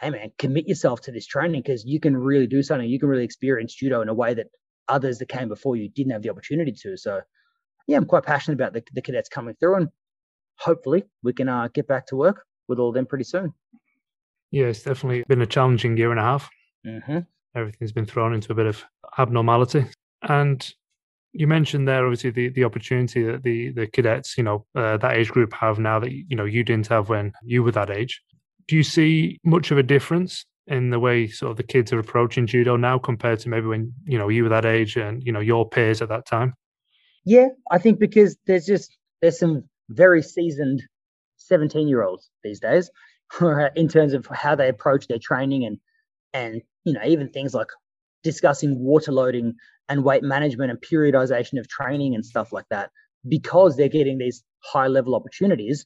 hey 0.00 0.10
man, 0.10 0.30
commit 0.38 0.68
yourself 0.68 1.00
to 1.02 1.12
this 1.12 1.26
training 1.26 1.62
because 1.62 1.84
you 1.84 1.98
can 1.98 2.16
really 2.16 2.46
do 2.46 2.62
something. 2.62 2.88
You 2.88 3.00
can 3.00 3.08
really 3.08 3.24
experience 3.24 3.74
judo 3.74 4.02
in 4.02 4.08
a 4.08 4.14
way 4.14 4.34
that 4.34 4.46
others 4.88 5.18
that 5.18 5.28
came 5.28 5.48
before 5.48 5.76
you 5.76 5.88
didn't 5.88 6.12
have 6.12 6.22
the 6.22 6.30
opportunity 6.30 6.72
to. 6.82 6.96
So 6.96 7.22
yeah, 7.86 7.96
I'm 7.96 8.06
quite 8.06 8.24
passionate 8.24 8.54
about 8.54 8.72
the, 8.72 8.82
the 8.92 9.02
cadets 9.02 9.28
coming 9.28 9.54
through 9.58 9.76
and 9.76 9.88
hopefully 10.58 11.04
we 11.22 11.32
can 11.32 11.48
uh, 11.48 11.68
get 11.72 11.86
back 11.86 12.06
to 12.06 12.16
work 12.16 12.44
with 12.68 12.78
all 12.78 12.88
of 12.88 12.94
them 12.94 13.06
pretty 13.06 13.24
soon. 13.24 13.52
Yeah, 14.50 14.66
it's 14.66 14.82
definitely 14.82 15.24
been 15.28 15.42
a 15.42 15.46
challenging 15.46 15.96
year 15.96 16.10
and 16.10 16.20
a 16.20 16.22
half. 16.22 16.50
Mm-hmm. 16.86 17.18
Everything's 17.54 17.92
been 17.92 18.06
thrown 18.06 18.34
into 18.34 18.52
a 18.52 18.54
bit 18.54 18.66
of 18.66 18.84
abnormality. 19.18 19.86
And 20.22 20.72
you 21.32 21.46
mentioned 21.46 21.88
there, 21.88 22.04
obviously, 22.04 22.30
the, 22.30 22.48
the 22.50 22.64
opportunity 22.64 23.22
that 23.24 23.42
the, 23.42 23.70
the 23.72 23.86
cadets, 23.86 24.36
you 24.36 24.44
know, 24.44 24.66
uh, 24.74 24.98
that 24.98 25.16
age 25.16 25.30
group 25.30 25.52
have 25.54 25.78
now 25.78 25.98
that, 25.98 26.12
you 26.12 26.36
know, 26.36 26.44
you 26.44 26.62
didn't 26.62 26.88
have 26.88 27.08
when 27.08 27.32
you 27.42 27.62
were 27.62 27.72
that 27.72 27.90
age. 27.90 28.22
Do 28.68 28.76
you 28.76 28.82
see 28.82 29.38
much 29.44 29.70
of 29.70 29.78
a 29.78 29.82
difference 29.82 30.44
in 30.66 30.90
the 30.90 31.00
way 31.00 31.26
sort 31.26 31.50
of 31.50 31.56
the 31.56 31.62
kids 31.62 31.92
are 31.92 31.98
approaching 31.98 32.46
judo 32.46 32.76
now 32.76 32.98
compared 32.98 33.40
to 33.40 33.48
maybe 33.48 33.66
when, 33.66 33.92
you 34.04 34.18
know, 34.18 34.28
you 34.28 34.44
were 34.44 34.50
that 34.50 34.66
age 34.66 34.96
and, 34.96 35.22
you 35.24 35.32
know, 35.32 35.40
your 35.40 35.68
peers 35.68 36.02
at 36.02 36.10
that 36.10 36.26
time? 36.26 36.54
Yeah, 37.24 37.48
I 37.70 37.78
think 37.78 38.00
because 38.00 38.36
there's 38.46 38.66
just, 38.66 38.96
there's 39.22 39.38
some 39.38 39.64
very 39.90 40.22
seasoned 40.22 40.82
17 41.38 41.88
year 41.88 42.02
olds 42.02 42.30
these 42.44 42.60
days 42.60 42.90
in 43.76 43.88
terms 43.88 44.14
of 44.14 44.26
how 44.32 44.54
they 44.56 44.68
approach 44.68 45.08
their 45.08 45.18
training 45.20 45.64
and 45.66 45.78
and 46.34 46.62
you 46.84 46.92
know 46.94 47.02
even 47.04 47.28
things 47.30 47.54
like 47.54 47.68
discussing 48.24 48.78
water 48.80 49.12
loading 49.12 49.54
and 49.88 50.04
weight 50.04 50.22
management 50.24 50.70
and 50.70 50.80
periodization 50.80 51.58
of 51.60 51.68
training 51.68 52.14
and 52.14 52.26
stuff 52.26 52.52
like 52.52 52.66
that. 52.70 52.90
Because 53.28 53.76
they're 53.76 53.88
getting 53.88 54.18
these 54.18 54.44
high 54.64 54.88
level 54.88 55.14
opportunities 55.16 55.84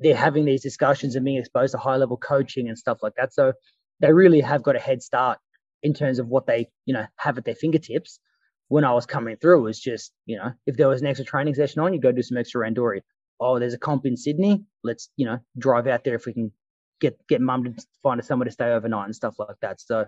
they're 0.00 0.16
having 0.16 0.44
these 0.44 0.62
discussions 0.62 1.16
and 1.16 1.24
being 1.24 1.38
exposed 1.38 1.72
to 1.72 1.78
high 1.78 1.96
level 1.96 2.16
coaching 2.18 2.68
and 2.68 2.78
stuff 2.78 2.98
like 3.02 3.14
that. 3.16 3.32
So 3.34 3.54
they 4.00 4.12
really 4.12 4.40
have 4.40 4.62
got 4.62 4.76
a 4.76 4.80
head 4.80 5.02
start 5.02 5.38
in 5.82 5.94
terms 5.94 6.18
of 6.18 6.28
what 6.28 6.46
they 6.46 6.68
you 6.86 6.94
know 6.94 7.06
have 7.18 7.38
at 7.38 7.44
their 7.44 7.54
fingertips 7.54 8.20
when 8.68 8.84
i 8.84 8.92
was 8.92 9.06
coming 9.06 9.36
through 9.36 9.58
it 9.58 9.62
was 9.62 9.80
just 9.80 10.12
you 10.26 10.36
know 10.36 10.52
if 10.66 10.76
there 10.76 10.88
was 10.88 11.00
an 11.00 11.06
extra 11.06 11.24
training 11.24 11.54
session 11.54 11.80
on 11.80 11.92
you 11.92 12.00
go 12.00 12.12
do 12.12 12.22
some 12.22 12.38
extra 12.38 12.60
randori 12.62 13.00
oh 13.40 13.58
there's 13.58 13.74
a 13.74 13.78
comp 13.78 14.06
in 14.06 14.16
sydney 14.16 14.62
let's 14.84 15.10
you 15.16 15.26
know 15.26 15.38
drive 15.58 15.86
out 15.86 16.04
there 16.04 16.14
if 16.14 16.26
we 16.26 16.32
can 16.32 16.52
get 17.00 17.18
get 17.28 17.40
mum 17.40 17.64
to 17.64 17.86
find 18.02 18.24
somewhere 18.24 18.44
to 18.46 18.50
stay 18.50 18.70
overnight 18.72 19.06
and 19.06 19.14
stuff 19.14 19.34
like 19.38 19.56
that. 19.60 19.80
So 19.80 20.06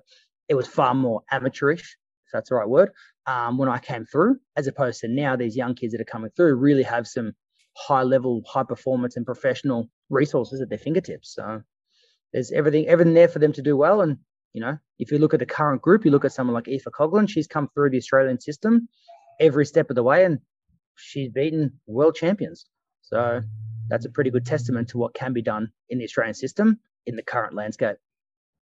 it 0.48 0.54
was 0.54 0.66
far 0.66 0.94
more 0.94 1.22
amateurish 1.30 1.96
if 2.26 2.32
that's 2.32 2.50
the 2.50 2.56
right 2.56 2.68
word, 2.68 2.90
um, 3.26 3.58
when 3.58 3.68
I 3.68 3.78
came 3.78 4.04
through, 4.04 4.36
as 4.56 4.68
opposed 4.68 5.00
to 5.00 5.08
now 5.08 5.34
these 5.34 5.56
young 5.56 5.74
kids 5.74 5.92
that 5.92 6.00
are 6.00 6.04
coming 6.04 6.30
through 6.36 6.54
really 6.54 6.84
have 6.84 7.08
some 7.08 7.32
high 7.76 8.02
level, 8.04 8.42
high 8.46 8.62
performance 8.62 9.16
and 9.16 9.26
professional 9.26 9.90
resources 10.10 10.60
at 10.60 10.68
their 10.68 10.78
fingertips. 10.78 11.34
So 11.34 11.62
there's 12.32 12.52
everything, 12.52 12.86
everything 12.86 13.14
there 13.14 13.26
for 13.26 13.40
them 13.40 13.52
to 13.54 13.62
do 13.62 13.76
well. 13.76 14.00
And, 14.00 14.18
you 14.52 14.60
know, 14.60 14.78
if 14.98 15.10
you 15.10 15.18
look 15.18 15.34
at 15.34 15.40
the 15.40 15.46
current 15.46 15.82
group, 15.82 16.04
you 16.04 16.10
look 16.10 16.24
at 16.24 16.32
someone 16.32 16.54
like 16.54 16.68
Aoife 16.68 16.84
Coughlan, 16.84 17.28
she's 17.28 17.46
come 17.46 17.68
through 17.74 17.90
the 17.90 17.98
Australian 17.98 18.40
system 18.40 18.88
every 19.38 19.64
step 19.64 19.90
of 19.90 19.96
the 19.96 20.02
way 20.02 20.24
and 20.24 20.38
she's 20.96 21.30
beaten 21.30 21.72
world 21.86 22.14
champions. 22.14 22.66
So 23.02 23.42
that's 23.88 24.06
a 24.06 24.10
pretty 24.10 24.30
good 24.30 24.46
testament 24.46 24.88
to 24.90 24.98
what 24.98 25.14
can 25.14 25.32
be 25.32 25.42
done 25.42 25.72
in 25.88 25.98
the 25.98 26.04
Australian 26.04 26.34
system 26.34 26.78
in 27.06 27.16
the 27.16 27.22
current 27.22 27.54
landscape. 27.54 27.96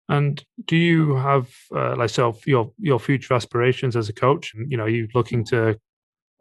And 0.09 0.43
do 0.65 0.77
you 0.77 1.15
have, 1.15 1.49
uh, 1.75 1.95
like, 1.97 2.09
so 2.09 2.37
your 2.45 2.71
your 2.79 2.97
future 2.97 3.33
aspirations 3.33 3.95
as 3.97 4.07
a 4.07 4.13
coach? 4.13 4.53
And 4.53 4.71
you 4.71 4.77
know, 4.77 4.85
are 4.85 4.89
you 4.89 5.09
looking 5.13 5.43
to? 5.45 5.77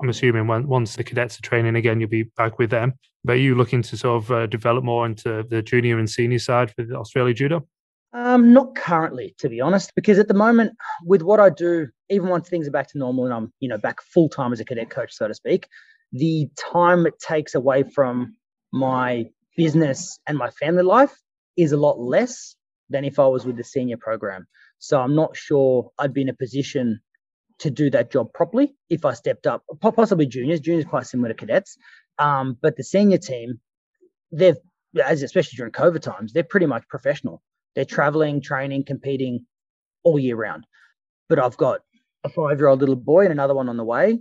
I'm 0.01 0.09
assuming 0.09 0.47
when 0.47 0.69
once 0.69 0.95
the 0.95 1.03
cadets 1.03 1.39
are 1.39 1.43
training 1.43 1.75
again, 1.75 1.99
you'll 1.99 2.09
be 2.09 2.25
back 2.37 2.59
with 2.59 2.71
them. 2.71 2.93
But 3.25 3.33
are 3.33 3.41
you 3.41 3.57
looking 3.57 3.83
to 3.83 3.97
sort 3.97 4.23
of 4.23 4.31
uh, 4.31 4.47
develop 4.47 4.85
more 4.85 5.05
into 5.05 5.45
the 5.49 5.63
junior 5.63 5.99
and 5.99 6.09
senior 6.09 6.39
side 6.39 6.71
for 6.71 6.85
Australia 6.95 7.35
Judo? 7.35 7.67
Um, 8.17 8.55
not 8.55 8.75
currently, 8.75 9.35
to 9.41 9.51
be 9.51 9.61
honest, 9.61 9.95
because 9.95 10.19
at 10.19 10.27
the 10.27 10.33
moment, 10.33 10.73
with 11.05 11.21
what 11.21 11.39
I 11.39 11.51
do, 11.51 11.89
even 12.09 12.29
once 12.29 12.49
things 12.49 12.67
are 12.67 12.71
back 12.71 12.89
to 12.93 12.99
normal 12.99 13.27
and 13.27 13.35
I'm, 13.35 13.53
you 13.61 13.69
know, 13.69 13.77
back 13.77 14.01
full 14.01 14.31
time 14.31 14.55
as 14.55 14.61
a 14.61 14.65
cadet 14.65 14.89
coach, 14.89 15.13
so 15.13 15.29
to 15.29 15.35
speak, 15.35 15.69
the 16.13 16.49
time 16.59 17.05
it 17.05 17.19
takes 17.19 17.55
away 17.55 17.83
from 17.83 18.35
my 18.73 19.27
business 19.55 20.19
and 20.27 20.39
my 20.39 20.49
family 20.49 20.83
life 20.83 21.15
is 21.59 21.73
a 21.73 21.77
lot 21.77 22.01
less 22.01 22.57
than 22.89 23.05
if 23.05 23.19
I 23.19 23.27
was 23.27 23.45
with 23.45 23.59
the 23.59 23.65
senior 23.65 23.99
program. 23.99 24.47
So 24.79 24.99
I'm 24.99 25.15
not 25.15 25.37
sure 25.37 25.91
I'd 25.99 26.15
be 26.15 26.23
in 26.23 26.31
a 26.31 26.35
position 26.35 27.01
to 27.59 27.71
do 27.71 27.91
that 27.91 28.11
job 28.11 28.33
properly 28.33 28.77
if 28.89 29.05
I 29.05 29.13
stepped 29.13 29.47
up, 29.47 29.63
possibly 29.83 30.25
juniors. 30.25 30.61
Juniors 30.61 30.87
quite 30.87 31.07
similar 31.07 31.29
to 31.29 31.35
cadets, 31.35 31.77
um, 32.19 32.57
but 32.63 32.77
the 32.79 32.85
senior 32.85 33.19
team, 33.19 33.61
they've 34.33 34.57
as 35.05 35.23
especially 35.23 35.57
during 35.59 35.73
COVID 35.73 36.01
times, 36.01 36.33
they're 36.33 36.45
pretty 36.45 36.65
much 36.65 36.89
professional. 36.89 37.43
They're 37.77 37.85
traveling, 37.85 38.41
training, 38.41 38.85
competing 38.85 39.47
all 40.03 40.19
year 40.19 40.35
round. 40.35 40.67
But 41.29 41.39
I've 41.39 41.57
got 41.57 41.83
a 42.25 42.29
five-year-old 42.29 42.81
little 42.81 42.97
boy 42.97 43.25
and 43.25 43.33
another 43.33 43.55
one 43.55 43.69
on 43.69 43.77
the 43.77 43.85
way. 43.85 44.19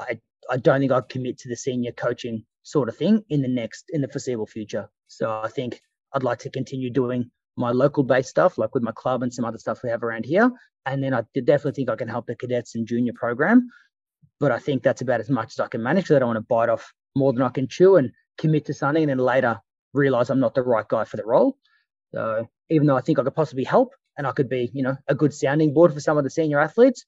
I 0.00 0.20
I 0.50 0.56
don't 0.56 0.80
think 0.80 0.92
I'd 0.92 1.08
commit 1.08 1.38
to 1.38 1.48
the 1.48 1.56
senior 1.56 1.92
coaching 1.92 2.44
sort 2.62 2.88
of 2.88 2.96
thing 2.96 3.24
in 3.28 3.42
the 3.42 3.48
next 3.48 3.90
in 3.90 4.00
the 4.00 4.08
foreseeable 4.08 4.46
future. 4.46 4.88
So 5.08 5.40
I 5.42 5.48
think 5.48 5.80
I'd 6.14 6.22
like 6.22 6.38
to 6.40 6.50
continue 6.50 6.90
doing 6.90 7.30
my 7.56 7.70
local 7.70 8.02
based 8.02 8.30
stuff, 8.30 8.58
like 8.58 8.74
with 8.74 8.82
my 8.82 8.92
club 8.92 9.22
and 9.22 9.32
some 9.32 9.44
other 9.44 9.58
stuff 9.58 9.82
we 9.82 9.90
have 9.90 10.02
around 10.02 10.24
here. 10.24 10.50
And 10.86 11.02
then 11.02 11.14
I 11.14 11.22
definitely 11.34 11.72
think 11.72 11.90
I 11.90 11.96
can 11.96 12.08
help 12.08 12.26
the 12.26 12.36
cadets 12.36 12.74
and 12.74 12.86
junior 12.86 13.12
program. 13.14 13.68
But 14.40 14.52
I 14.52 14.58
think 14.58 14.82
that's 14.82 15.02
about 15.02 15.20
as 15.20 15.30
much 15.30 15.54
as 15.54 15.60
I 15.60 15.68
can 15.68 15.82
manage 15.82 16.04
because 16.04 16.16
I 16.16 16.18
don't 16.18 16.28
want 16.28 16.38
to 16.38 16.46
bite 16.48 16.68
off 16.68 16.92
more 17.16 17.32
than 17.32 17.42
I 17.42 17.48
can 17.48 17.68
chew 17.68 17.96
and 17.96 18.10
commit 18.38 18.66
to 18.66 18.74
something 18.74 19.02
and 19.02 19.10
then 19.10 19.18
later 19.18 19.60
realize 19.92 20.28
I'm 20.28 20.40
not 20.40 20.54
the 20.54 20.62
right 20.62 20.86
guy 20.86 21.04
for 21.04 21.16
the 21.16 21.24
role. 21.24 21.56
So 22.12 22.48
even 22.70 22.86
though 22.86 22.96
I 22.96 23.00
think 23.00 23.18
I 23.18 23.22
could 23.22 23.34
possibly 23.34 23.64
help 23.64 23.92
and 24.16 24.26
I 24.26 24.32
could 24.32 24.48
be, 24.48 24.70
you 24.72 24.82
know, 24.82 24.96
a 25.08 25.14
good 25.14 25.34
sounding 25.34 25.74
board 25.74 25.92
for 25.92 26.00
some 26.00 26.18
of 26.18 26.24
the 26.24 26.30
senior 26.30 26.60
athletes, 26.60 27.04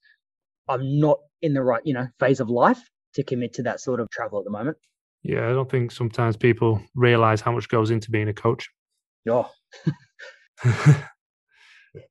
I'm 0.69 0.99
not 0.99 1.19
in 1.43 1.55
the 1.55 1.63
right, 1.63 1.83
you 1.85 1.95
know, 1.95 2.09
phase 2.19 2.41
of 2.41 2.51
life 2.51 2.81
to 3.15 3.23
commit 3.23 3.55
to 3.55 3.63
that 3.65 3.81
sort 3.81 4.01
of 4.01 4.11
travel 4.11 4.39
at 4.39 4.45
the 4.45 4.51
moment. 4.51 4.77
Yeah, 5.23 5.49
I 5.49 5.53
don't 5.53 5.71
think 5.71 5.91
sometimes 5.91 6.37
people 6.37 6.81
realize 6.95 7.41
how 7.41 7.53
much 7.53 7.69
goes 7.69 7.91
into 7.91 8.11
being 8.11 8.29
a 8.29 8.35
coach. 8.35 8.69
Oh, 9.29 9.51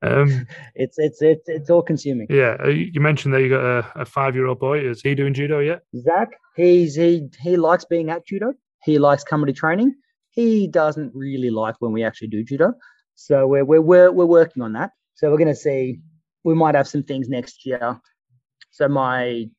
um, 0.01 0.45
it's 0.75 0.97
it's 0.97 1.21
it's 1.21 1.47
it's 1.47 1.69
all 1.69 1.81
consuming. 1.81 2.27
Yeah, 2.29 2.57
uh, 2.63 2.69
you 2.69 2.99
mentioned 2.99 3.33
that 3.33 3.41
you 3.41 3.49
got 3.49 3.63
a, 3.63 4.01
a 4.01 4.05
five 4.05 4.35
year 4.35 4.47
old 4.47 4.59
boy. 4.59 4.79
Is 4.79 5.01
he 5.01 5.15
doing 5.15 5.33
judo 5.33 5.59
yet? 5.59 5.83
Zach, 5.97 6.29
he's 6.55 6.95
he 6.95 7.29
he 7.39 7.57
likes 7.57 7.85
being 7.85 8.09
at 8.09 8.25
judo. 8.25 8.53
He 8.83 8.99
likes 8.99 9.23
coming 9.23 9.47
to 9.47 9.53
training. 9.53 9.95
He 10.29 10.67
doesn't 10.67 11.11
really 11.15 11.49
like 11.49 11.75
when 11.79 11.91
we 11.91 12.03
actually 12.03 12.27
do 12.27 12.43
judo. 12.43 12.73
So 13.15 13.47
we're 13.47 13.65
we're 13.65 13.81
we're, 13.81 14.11
we're 14.11 14.25
working 14.25 14.61
on 14.63 14.73
that. 14.73 14.91
So 15.15 15.29
we're 15.31 15.37
going 15.37 15.47
to 15.47 15.55
see. 15.55 15.99
We 16.43 16.53
might 16.53 16.75
have 16.75 16.87
some 16.87 17.03
things 17.03 17.27
next 17.27 17.65
year. 17.65 17.99
So 18.69 18.87
my 18.87 19.49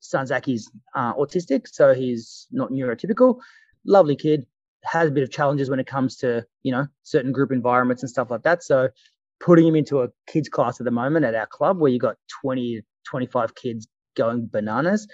son 0.00 0.26
Zach 0.26 0.48
is 0.48 0.70
uh, 0.94 1.14
autistic, 1.14 1.68
so 1.68 1.94
he's 1.94 2.48
not 2.50 2.70
neurotypical. 2.70 3.38
Lovely 3.84 4.16
kid, 4.16 4.46
has 4.86 5.08
a 5.08 5.12
bit 5.12 5.22
of 5.22 5.30
challenges 5.30 5.68
when 5.68 5.80
it 5.80 5.86
comes 5.86 6.16
to 6.16 6.44
you 6.62 6.72
know 6.72 6.86
certain 7.02 7.32
group 7.32 7.52
environments 7.52 8.02
and 8.02 8.10
stuff 8.10 8.30
like 8.30 8.42
that 8.42 8.62
so 8.62 8.88
putting 9.40 9.66
him 9.66 9.76
into 9.76 10.00
a 10.00 10.08
kids 10.26 10.48
class 10.48 10.80
at 10.80 10.84
the 10.84 10.90
moment 10.90 11.24
at 11.24 11.34
our 11.34 11.46
club 11.46 11.78
where 11.78 11.90
you 11.90 11.98
got 11.98 12.16
20 12.42 12.82
25 13.04 13.54
kids 13.54 13.86
going 14.16 14.48
bananas 14.50 15.06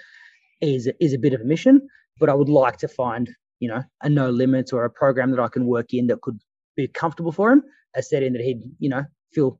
is 0.61 0.89
is 0.99 1.13
a 1.13 1.17
bit 1.17 1.33
of 1.33 1.41
a 1.41 1.45
mission 1.45 1.81
but 2.19 2.29
i 2.29 2.33
would 2.33 2.49
like 2.49 2.77
to 2.77 2.87
find 2.87 3.29
you 3.59 3.67
know 3.67 3.83
a 4.01 4.09
no 4.09 4.29
limits 4.29 4.71
or 4.71 4.85
a 4.85 4.89
program 4.89 5.31
that 5.31 5.39
i 5.39 5.47
can 5.47 5.65
work 5.65 5.93
in 5.93 6.07
that 6.07 6.21
could 6.21 6.39
be 6.75 6.87
comfortable 6.87 7.31
for 7.31 7.51
him 7.51 7.63
a 7.95 8.01
setting 8.01 8.33
that 8.33 8.41
he'd 8.41 8.61
you 8.79 8.89
know 8.89 9.03
feel 9.33 9.59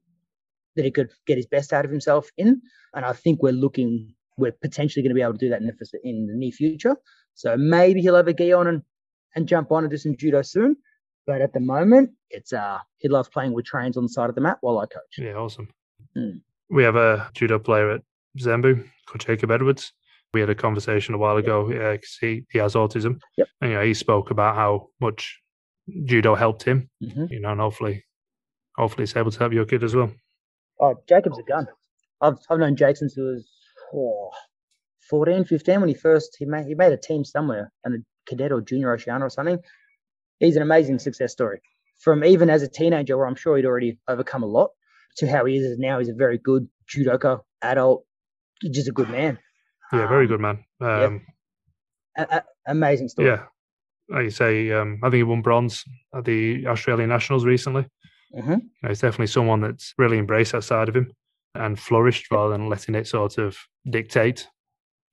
that 0.76 0.86
he 0.86 0.91
could 0.91 1.12
get 1.28 1.38
his 1.38 1.45
best 1.45 1.73
out 1.73 1.86
of 1.86 1.91
himself 1.91 2.30
in 2.38 2.62
and 2.93 3.06
i 3.06 3.13
think 3.13 3.41
we're 3.41 3.52
looking 3.52 4.13
we're 4.38 4.52
potentially 4.52 5.04
going 5.04 5.12
to 5.12 5.15
be 5.15 5.21
able 5.21 5.34
to 5.34 5.38
do 5.38 5.49
that 5.49 5.62
in 5.62 5.67
the, 5.67 5.99
in 6.04 6.28
the 6.28 6.34
near 6.34 6.52
future 6.52 6.95
so 7.36 7.58
maybe 7.58 8.02
he'll 8.02 8.15
have 8.15 8.28
a 8.28 8.34
gi 8.34 8.54
on 8.54 8.67
and 8.67 8.82
and 9.36 9.47
jump 9.47 9.71
on 9.71 9.84
and 9.84 9.91
do 9.91 9.97
some 9.97 10.15
judo 10.15 10.41
soon. 10.41 10.76
But 11.26 11.41
at 11.41 11.54
the 11.54 11.60
moment, 11.60 12.12
it's 12.30 12.54
uh 12.54 12.80
he 12.97 13.08
loves 13.08 13.30
playing 13.30 13.54
with 13.54 13.65
trains 13.65 13.97
on 13.97 14.04
the 14.04 14.10
side 14.10 14.30
of 14.30 14.36
the 14.36 14.41
mat 14.41 14.58
while 14.62 14.80
I 14.80 14.86
coach. 14.86 15.17
Yeah, 15.17 15.34
awesome. 15.34 15.69
Mm. 16.17 16.41
We 16.69 16.84
have 16.84 16.95
a 16.95 17.30
judo 17.34 17.60
player 17.60 17.91
at 17.91 18.02
Zambu 18.39 18.88
called 19.08 19.21
Jacob 19.21 19.52
Edwards. 19.52 19.93
We 20.34 20.39
had 20.39 20.49
a 20.49 20.56
conversation 20.56 21.13
a 21.13 21.17
while 21.17 21.38
ago 21.38 21.67
because 21.67 22.17
yeah, 22.21 22.30
he, 22.30 22.43
he 22.52 22.60
has 22.60 22.73
autism. 22.73 23.19
Yep. 23.38 23.47
And 23.62 23.71
you 23.71 23.78
know, 23.78 23.84
he 23.84 23.93
spoke 23.93 24.32
about 24.32 24.56
how 24.56 24.88
much 24.99 25.39
judo 26.06 26.36
helped 26.36 26.63
him. 26.63 26.89
Mm-hmm. 27.02 27.26
You 27.30 27.39
know, 27.41 27.52
and 27.52 27.62
hopefully, 27.62 28.06
hopefully, 28.76 29.04
it's 29.04 29.15
able 29.15 29.32
to 29.32 29.39
help 29.39 29.54
your 29.54 29.65
kid 29.65 29.84
as 29.84 29.96
well. 29.96 30.12
Oh, 30.80 30.96
Jacob's 31.08 31.39
a 31.39 31.43
gun. 31.43 31.67
I've 32.22 32.38
I've 32.50 32.60
known 32.60 32.76
Jake 32.76 32.98
since 32.98 33.13
he 33.13 33.22
was 33.22 33.48
oh, 33.93 34.32
14, 35.10 35.46
15 35.46 35.80
when 35.80 35.89
he 35.89 35.96
first 35.96 36.36
he 36.39 36.46
made 36.46 36.65
he 36.65 36.76
made 36.76 36.93
a 36.93 36.98
team 36.98 37.24
somewhere 37.24 37.72
and 37.84 37.96
a 37.96 37.98
cadet 38.28 38.52
or 38.52 38.62
junior 38.62 38.93
Oceania 38.93 39.26
or 39.26 39.30
something. 39.30 39.60
He's 40.39 40.56
an 40.56 40.62
amazing 40.62 41.00
success 41.00 41.32
story. 41.32 41.62
From 42.00 42.24
even 42.24 42.50
as 42.50 42.63
a 42.63 42.67
teenager, 42.67 43.17
where 43.17 43.28
I'm 43.28 43.36
sure 43.36 43.56
he'd 43.56 43.65
already 43.65 43.98
overcome 44.10 44.43
a 44.43 44.48
lot, 44.48 44.72
to 45.17 45.28
how 45.28 45.46
he 45.46 45.58
is 45.58 45.78
now. 45.78 46.00
He's 46.00 46.10
a 46.10 46.13
very 46.13 46.38
good 46.38 46.67
judoka, 46.88 47.41
adult, 47.62 48.06
just 48.62 48.88
a 48.88 48.91
good 48.91 49.10
man. 49.10 49.38
Yeah, 49.91 50.08
very 50.08 50.26
um, 50.26 50.28
good 50.28 50.39
man. 50.39 50.63
Um, 50.82 51.22
yeah. 52.17 52.26
a- 52.26 52.36
a- 52.38 52.43
amazing 52.67 53.10
story. 53.10 53.30
Yeah, 53.30 53.43
like 54.09 54.23
you 54.23 54.29
say, 54.29 54.71
um, 54.71 54.99
I 55.03 55.07
think 55.07 55.15
he 55.15 55.23
won 55.23 55.41
bronze 55.41 55.83
at 56.15 56.25
the 56.25 56.67
Australian 56.67 57.09
Nationals 57.09 57.45
recently. 57.45 57.85
Mm-hmm. 58.35 58.51
You 58.51 58.69
know, 58.81 58.89
he's 58.89 59.01
definitely 59.01 59.27
someone 59.27 59.61
that's 59.61 59.93
really 59.97 60.17
embraced 60.17 60.53
that 60.53 60.63
side 60.63 60.89
of 60.89 60.95
him 60.95 61.11
and 61.55 61.79
flourished 61.79 62.31
rather 62.31 62.51
than 62.51 62.69
letting 62.69 62.95
it 62.95 63.07
sort 63.07 63.37
of 63.37 63.57
dictate, 63.89 64.47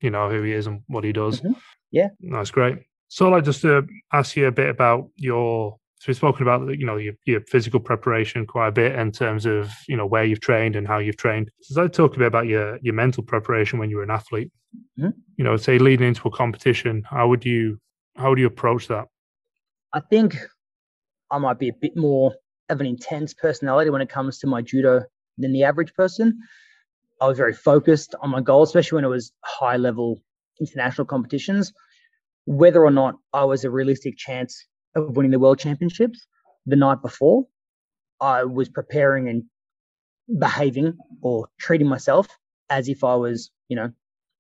you 0.01 0.11
know, 0.11 0.31
who 0.31 0.43
he 0.43 0.53
is 0.53 0.67
and 0.67 0.83
what 0.87 1.05
he 1.05 1.13
does. 1.13 1.41
Mm-hmm. 1.41 1.53
Yeah, 1.91 2.09
that's 2.21 2.51
great. 2.51 2.79
So 3.09 3.27
I'd 3.27 3.31
like 3.31 3.45
just 3.45 3.63
to 3.63 3.87
ask 4.13 4.37
you 4.37 4.47
a 4.47 4.53
bit 4.53 4.71
about 4.71 5.09
your. 5.17 5.77
So 5.99 6.05
we've 6.09 6.17
spoken 6.17 6.43
about 6.43 6.67
you 6.79 6.87
know 6.87 6.97
your, 6.97 7.13
your 7.27 7.43
physical 7.43 7.79
preparation 7.79 8.47
quite 8.47 8.69
a 8.69 8.73
bit 8.73 8.95
in 8.95 9.13
terms 9.13 9.45
of 9.45 9.71
you 9.87 9.97
know 9.97 10.07
where 10.07 10.25
you've 10.25 10.41
trained 10.41 10.77
and 10.77 10.87
how 10.87 10.99
you've 10.99 11.19
trained. 11.19 11.51
So 11.61 11.85
I'd 11.85 11.93
talk 11.93 12.15
a 12.15 12.19
bit 12.19 12.29
about 12.29 12.47
your 12.47 12.79
your 12.81 12.95
mental 12.95 13.23
preparation 13.23 13.79
when 13.79 13.91
you 13.91 13.97
were 13.97 14.05
an 14.05 14.11
athlete. 14.11 14.51
Mm-hmm. 14.99 15.11
You 15.37 15.45
know, 15.45 15.57
say 15.57 15.79
leading 15.79 16.09
into 16.09 16.27
a 16.27 16.31
competition, 16.31 17.03
how 17.11 17.29
would 17.29 17.45
you 17.45 17.79
how 18.17 18.35
do 18.35 18.41
you 18.41 18.47
approach 18.47 18.89
that? 18.89 19.07
I 19.93 20.01
think 20.01 20.37
I 21.31 21.39
might 21.39 21.59
be 21.59 21.69
a 21.69 21.75
bit 21.81 21.97
more 21.97 22.35
of 22.69 22.81
an 22.81 22.87
intense 22.87 23.35
personality 23.35 23.91
when 23.91 24.03
it 24.03 24.09
comes 24.09 24.39
to 24.41 24.47
my 24.47 24.63
judo 24.63 25.03
than 25.39 25.53
the 25.53 25.65
average 25.65 25.95
person. 25.95 26.39
I 27.21 27.27
was 27.27 27.37
very 27.37 27.53
focused 27.53 28.15
on 28.23 28.31
my 28.31 28.41
goal, 28.41 28.63
especially 28.63 28.97
when 28.97 29.05
it 29.05 29.09
was 29.09 29.33
high 29.45 29.77
level 29.77 30.23
international 30.61 31.07
competitions 31.07 31.73
whether 32.45 32.85
or 32.85 32.91
not 32.91 33.15
I 33.33 33.45
was 33.45 33.65
a 33.65 33.71
realistic 33.71 34.17
chance 34.17 34.67
of 34.97 35.17
winning 35.17 35.31
the 35.31 35.39
world 35.39 35.59
championships 35.59 36.27
the 36.67 36.77
night 36.77 37.03
before, 37.03 37.47
I 38.21 38.45
was 38.45 38.69
preparing 38.69 39.29
and 39.29 39.45
behaving 40.39 40.97
or 41.23 41.49
treating 41.59 41.87
myself 41.87 42.27
as 42.69 42.89
if 42.89 43.05
I 43.05 43.15
was, 43.15 43.51
you 43.69 43.77
know, 43.77 43.91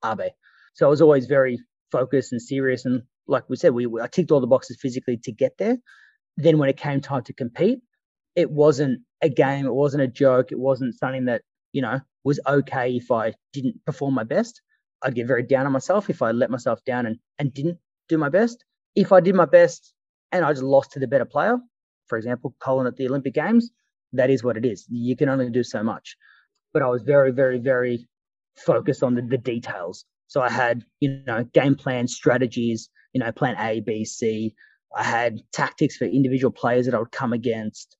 Abe. 0.04 0.32
So 0.74 0.86
I 0.86 0.90
was 0.90 1.00
always 1.00 1.26
very 1.26 1.60
focused 1.90 2.32
and 2.32 2.42
serious. 2.42 2.84
And 2.84 3.02
like 3.30 3.48
we 3.48 3.56
said, 3.56 3.72
we 3.72 3.86
I 4.00 4.08
ticked 4.08 4.30
all 4.30 4.40
the 4.40 4.46
boxes 4.46 4.78
physically 4.80 5.16
to 5.18 5.32
get 5.32 5.56
there. 5.58 5.78
Then 6.36 6.58
when 6.58 6.68
it 6.68 6.76
came 6.76 7.00
time 7.00 7.22
to 7.24 7.32
compete, 7.32 7.80
it 8.34 8.50
wasn't 8.50 9.00
a 9.22 9.28
game, 9.28 9.66
it 9.66 9.74
wasn't 9.74 10.02
a 10.02 10.08
joke, 10.08 10.52
it 10.52 10.58
wasn't 10.58 10.98
something 10.98 11.26
that, 11.26 11.42
you 11.72 11.82
know, 11.82 12.00
was 12.24 12.40
okay 12.46 12.96
if 12.96 13.10
I 13.10 13.34
didn't 13.52 13.84
perform 13.86 14.14
my 14.14 14.24
best. 14.24 14.60
I'd 15.02 15.14
get 15.14 15.26
very 15.26 15.42
down 15.42 15.66
on 15.66 15.72
myself 15.72 16.10
if 16.10 16.22
I 16.22 16.30
let 16.32 16.50
myself 16.50 16.84
down 16.84 17.06
and, 17.06 17.18
and 17.38 17.54
didn't 17.54 17.78
do 18.08 18.18
my 18.18 18.28
best. 18.28 18.64
If 18.94 19.12
I 19.12 19.20
did 19.20 19.34
my 19.34 19.46
best 19.46 19.94
and 20.32 20.44
I 20.44 20.52
just 20.52 20.62
lost 20.62 20.92
to 20.92 20.98
the 20.98 21.06
better 21.06 21.24
player, 21.24 21.58
for 22.06 22.18
example, 22.18 22.54
Colin 22.60 22.86
at 22.86 22.96
the 22.96 23.08
Olympic 23.08 23.34
Games, 23.34 23.70
that 24.12 24.30
is 24.30 24.42
what 24.42 24.56
it 24.56 24.66
is. 24.66 24.86
You 24.90 25.16
can 25.16 25.28
only 25.28 25.48
do 25.50 25.62
so 25.62 25.82
much. 25.82 26.16
But 26.72 26.82
I 26.82 26.88
was 26.88 27.02
very, 27.02 27.30
very, 27.30 27.58
very 27.58 28.08
focused 28.56 29.02
on 29.02 29.14
the, 29.14 29.22
the 29.22 29.38
details. 29.38 30.04
So 30.26 30.40
I 30.40 30.50
had, 30.50 30.84
you 31.00 31.22
know, 31.26 31.44
game 31.44 31.74
plan 31.74 32.06
strategies, 32.08 32.90
you 33.12 33.20
know, 33.20 33.32
plan 33.32 33.56
A, 33.58 33.80
B, 33.80 34.04
C. 34.04 34.54
I 34.96 35.02
had 35.04 35.40
tactics 35.52 35.96
for 35.96 36.04
individual 36.04 36.52
players 36.52 36.86
that 36.86 36.94
I 36.94 36.98
would 36.98 37.12
come 37.12 37.32
against. 37.32 37.96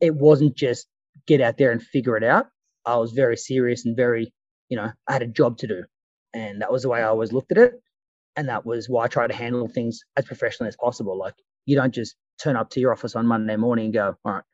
It 0.00 0.14
wasn't 0.14 0.56
just 0.56 0.86
get 1.26 1.40
out 1.40 1.58
there 1.58 1.72
and 1.72 1.82
figure 1.82 2.16
it 2.16 2.24
out. 2.24 2.46
I 2.84 2.96
was 2.96 3.12
very 3.12 3.36
serious 3.36 3.84
and 3.84 3.96
very, 3.96 4.32
you 4.68 4.76
know, 4.76 4.90
I 5.08 5.12
had 5.12 5.22
a 5.22 5.26
job 5.26 5.58
to 5.58 5.66
do. 5.66 5.84
And 6.32 6.62
that 6.62 6.72
was 6.72 6.82
the 6.82 6.88
way 6.88 7.00
I 7.00 7.08
always 7.08 7.32
looked 7.32 7.52
at 7.52 7.58
it. 7.58 7.74
And 8.36 8.48
that 8.48 8.66
was 8.66 8.88
why 8.88 9.04
I 9.04 9.08
tried 9.08 9.28
to 9.28 9.34
handle 9.34 9.68
things 9.68 10.00
as 10.16 10.26
professionally 10.26 10.68
as 10.68 10.76
possible. 10.76 11.18
Like 11.18 11.34
you 11.64 11.76
don't 11.76 11.94
just 11.94 12.16
turn 12.42 12.56
up 12.56 12.70
to 12.70 12.80
your 12.80 12.92
office 12.92 13.16
on 13.16 13.26
Monday 13.26 13.56
morning 13.56 13.86
and 13.86 13.94
go, 13.94 14.16
all 14.24 14.32
right, 14.32 14.44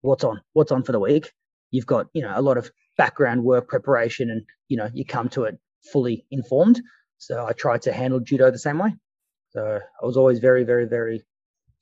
what's 0.00 0.24
on? 0.24 0.40
What's 0.54 0.72
on 0.72 0.82
for 0.82 0.92
the 0.92 1.00
week? 1.00 1.32
You've 1.70 1.86
got, 1.86 2.06
you 2.14 2.22
know, 2.22 2.32
a 2.34 2.40
lot 2.40 2.56
of 2.56 2.70
background 2.96 3.44
work 3.44 3.68
preparation 3.68 4.30
and, 4.30 4.42
you 4.68 4.76
know, 4.76 4.88
you 4.92 5.04
come 5.04 5.28
to 5.30 5.44
it 5.44 5.58
fully 5.92 6.24
informed. 6.30 6.80
So 7.18 7.46
I 7.46 7.52
tried 7.52 7.82
to 7.82 7.92
handle 7.92 8.20
judo 8.20 8.50
the 8.50 8.58
same 8.58 8.78
way. 8.78 8.94
So 9.58 9.80
I 10.00 10.06
was 10.06 10.16
always 10.16 10.38
very, 10.38 10.62
very, 10.62 10.86
very 10.86 11.24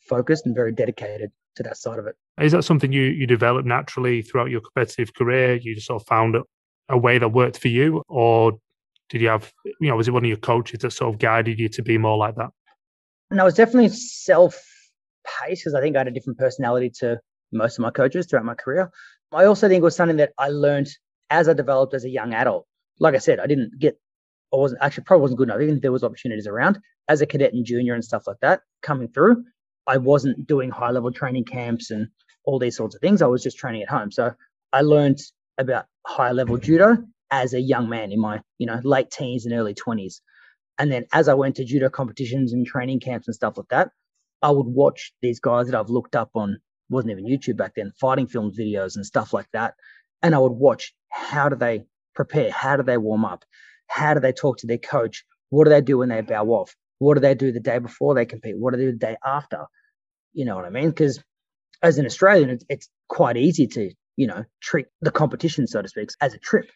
focused 0.09 0.47
and 0.47 0.55
very 0.55 0.73
dedicated 0.73 1.31
to 1.57 1.63
that 1.65 1.77
side 1.77 1.99
of 1.99 2.07
it. 2.07 2.17
Is 2.41 2.53
that 2.53 2.65
something 2.65 2.91
you 2.91 3.03
you 3.03 3.27
developed 3.27 3.67
naturally 3.67 4.23
throughout 4.23 4.49
your 4.49 4.63
competitive 4.63 5.13
career? 5.13 5.57
You 5.57 5.75
just 5.75 5.87
sort 5.87 6.01
of 6.01 6.09
found 6.09 6.37
a 6.89 6.97
way 6.97 7.19
that 7.19 7.29
worked 7.29 7.59
for 7.59 7.69
you, 7.69 8.03
or 8.09 8.53
did 9.11 9.21
you 9.21 9.29
have 9.29 9.53
you 9.79 9.91
know 9.91 9.97
was 9.97 10.09
it 10.09 10.13
one 10.13 10.25
of 10.25 10.29
your 10.29 10.39
coaches 10.39 10.79
that 10.81 10.93
sort 10.93 11.13
of 11.13 11.21
guided 11.21 11.59
you 11.59 11.69
to 11.69 11.83
be 11.83 11.99
more 11.99 12.17
like 12.17 12.37
that? 12.37 12.49
And 13.31 13.43
I 13.43 13.45
was 13.45 13.53
definitely 13.53 13.91
self 13.91 14.59
paced 15.27 15.65
because 15.65 15.75
I 15.75 15.83
think 15.83 15.97
I 15.97 16.01
had 16.01 16.09
a 16.09 16.13
different 16.13 16.39
personality 16.39 16.91
to 17.01 17.21
most 17.53 17.79
of 17.79 17.83
my 17.83 17.91
coaches 17.91 18.27
throughout 18.27 18.47
my 18.47 18.55
career. 18.55 18.91
I 19.33 19.45
also 19.45 19.69
think 19.69 19.81
it 19.81 19.85
was 19.85 19.97
something 19.97 20.17
that 20.17 20.33
I 20.39 20.49
learned 20.49 20.89
as 21.29 21.47
I 21.47 21.53
developed 21.53 21.93
as 21.93 22.05
a 22.05 22.11
young 22.11 22.33
adult. 22.33 22.67
Like 23.01 23.15
I 23.15 23.19
said, 23.19 23.39
I 23.39 23.47
didn't 23.47 23.79
get, 23.79 23.99
I 24.53 24.57
wasn't 24.57 24.83
actually 24.83 25.05
probably 25.05 25.23
wasn't 25.23 25.39
good 25.39 25.49
enough, 25.49 25.61
even 25.61 25.77
if 25.77 25.83
there 25.83 25.93
was 25.93 26.05
opportunities 26.05 26.47
around 26.47 26.79
as 27.09 27.21
a 27.21 27.27
cadet 27.27 27.53
and 27.53 27.65
junior 27.65 27.95
and 27.95 28.05
stuff 28.05 28.27
like 28.27 28.39
that 28.43 28.61
coming 28.83 29.09
through. 29.09 29.45
I 29.87 29.99
wasn't 29.99 30.47
doing 30.47 30.71
high 30.71 30.91
level 30.91 31.13
training 31.13 31.45
camps 31.45 31.91
and 31.91 32.09
all 32.45 32.59
these 32.59 32.77
sorts 32.77 32.95
of 32.95 33.01
things. 33.01 33.23
I 33.23 33.27
was 33.27 33.43
just 33.43 33.59
training 33.59 33.83
at 33.83 33.89
home. 33.89 34.11
So 34.11 34.33
I 34.73 34.83
learned 34.83 35.19
about 35.59 35.87
high 36.07 36.33
level 36.33 36.59
judo 36.59 36.99
as 37.31 37.55
a 37.55 37.61
young 37.61 37.89
man 37.89 38.13
in 38.13 38.21
my, 38.21 38.41
you 38.59 38.67
know, 38.67 38.81
late 38.83 39.11
teens 39.11 39.47
and 39.47 39.55
early 39.55 39.75
20s. 39.75 40.21
And 40.79 40.91
then 40.93 41.07
as 41.13 41.29
I 41.29 41.35
went 41.35 41.57
to 41.57 41.65
judo 41.65 41.89
competitions 41.89 42.53
and 42.53 42.67
training 42.67 43.01
camps 43.01 43.29
and 43.29 43.35
stuff 43.35 43.57
like 43.57 43.69
that, 43.71 43.91
I 44.43 44.51
would 44.51 44.67
watch 44.67 45.13
these 45.23 45.41
guys 45.41 45.67
that 45.67 45.79
I've 45.79 45.91
looked 45.91 46.15
up 46.15 46.31
on, 46.35 46.59
wasn't 46.89 47.13
even 47.13 47.27
YouTube 47.27 47.57
back 47.57 47.73
then, 47.75 47.93
fighting 48.01 48.27
film 48.27 48.53
videos 48.53 48.97
and 48.97 49.07
stuff 49.07 49.33
like 49.33 49.51
that. 49.53 49.75
And 50.23 50.35
I 50.35 50.39
would 50.39 50.53
watch 50.53 50.95
how 51.09 51.49
do 51.49 51.57
they 51.57 51.87
prepare? 52.15 52.51
How 52.51 52.77
do 52.77 52.83
they 52.83 52.99
warm 52.99 53.25
up? 53.25 53.45
How 53.89 54.15
do 54.15 54.21
they 54.21 54.33
talk 54.33 54.59
to 54.59 54.67
their 54.67 54.79
coach? 54.79 55.25
What 55.51 55.65
do 55.65 55.71
they 55.71 55.81
do 55.81 55.99
when 55.99 56.09
they 56.09 56.21
bow 56.21 56.45
off? 56.47 56.75
What 56.99 57.15
do 57.15 57.21
they 57.21 57.35
do 57.35 57.53
the 57.53 57.61
day 57.61 57.79
before 57.79 58.15
they 58.15 58.27
compete? 58.27 58.57
What 58.59 58.73
do 58.73 58.79
they 58.79 58.87
do 58.87 58.93
the 58.93 58.99
day 58.99 59.17
after? 59.25 59.67
You 60.33 60.45
know 60.45 60.57
what 60.57 60.65
I 60.65 60.71
mean? 60.71 60.91
Because 60.91 61.23
as 61.83 61.99
an 61.99 62.07
Australian, 62.07 62.51
it's, 62.51 62.65
it's 62.69 62.89
quite 63.09 63.37
easy 63.37 63.67
to, 63.69 63.91
you 64.17 64.27
know, 64.27 64.45
treat 64.63 64.87
the 65.01 65.11
competition, 65.11 65.67
so 65.67 65.83
to 65.83 65.89
speak, 65.89 66.11
as 66.21 66.35
a 66.35 66.39
trip. 66.39 66.67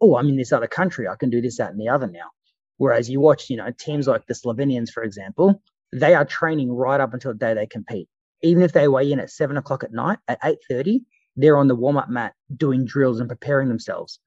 Oh, 0.00 0.16
I'm 0.16 0.28
in 0.28 0.36
this 0.36 0.52
other 0.52 0.66
country. 0.66 1.08
I 1.08 1.16
can 1.16 1.30
do 1.30 1.40
this, 1.40 1.58
that, 1.58 1.70
and 1.70 1.80
the 1.80 1.88
other 1.88 2.06
now. 2.06 2.30
Whereas 2.76 3.08
you 3.08 3.20
watch, 3.20 3.50
you 3.50 3.56
know, 3.56 3.70
teams 3.78 4.08
like 4.08 4.26
the 4.26 4.34
Slovenians, 4.34 4.90
for 4.90 5.02
example, 5.02 5.62
they 5.92 6.14
are 6.14 6.24
training 6.24 6.72
right 6.72 7.00
up 7.00 7.14
until 7.14 7.32
the 7.32 7.38
day 7.38 7.54
they 7.54 7.66
compete. 7.66 8.08
Even 8.42 8.62
if 8.62 8.72
they 8.72 8.88
weigh 8.88 9.12
in 9.12 9.20
at 9.20 9.30
seven 9.30 9.56
o'clock 9.56 9.84
at 9.84 9.92
night, 9.92 10.18
at 10.26 10.38
eight 10.42 10.58
thirty, 10.68 11.02
they're 11.36 11.56
on 11.56 11.68
the 11.68 11.76
warm-up 11.76 12.10
mat 12.10 12.34
doing 12.54 12.84
drills 12.84 13.20
and 13.20 13.28
preparing 13.28 13.68
themselves. 13.68 14.18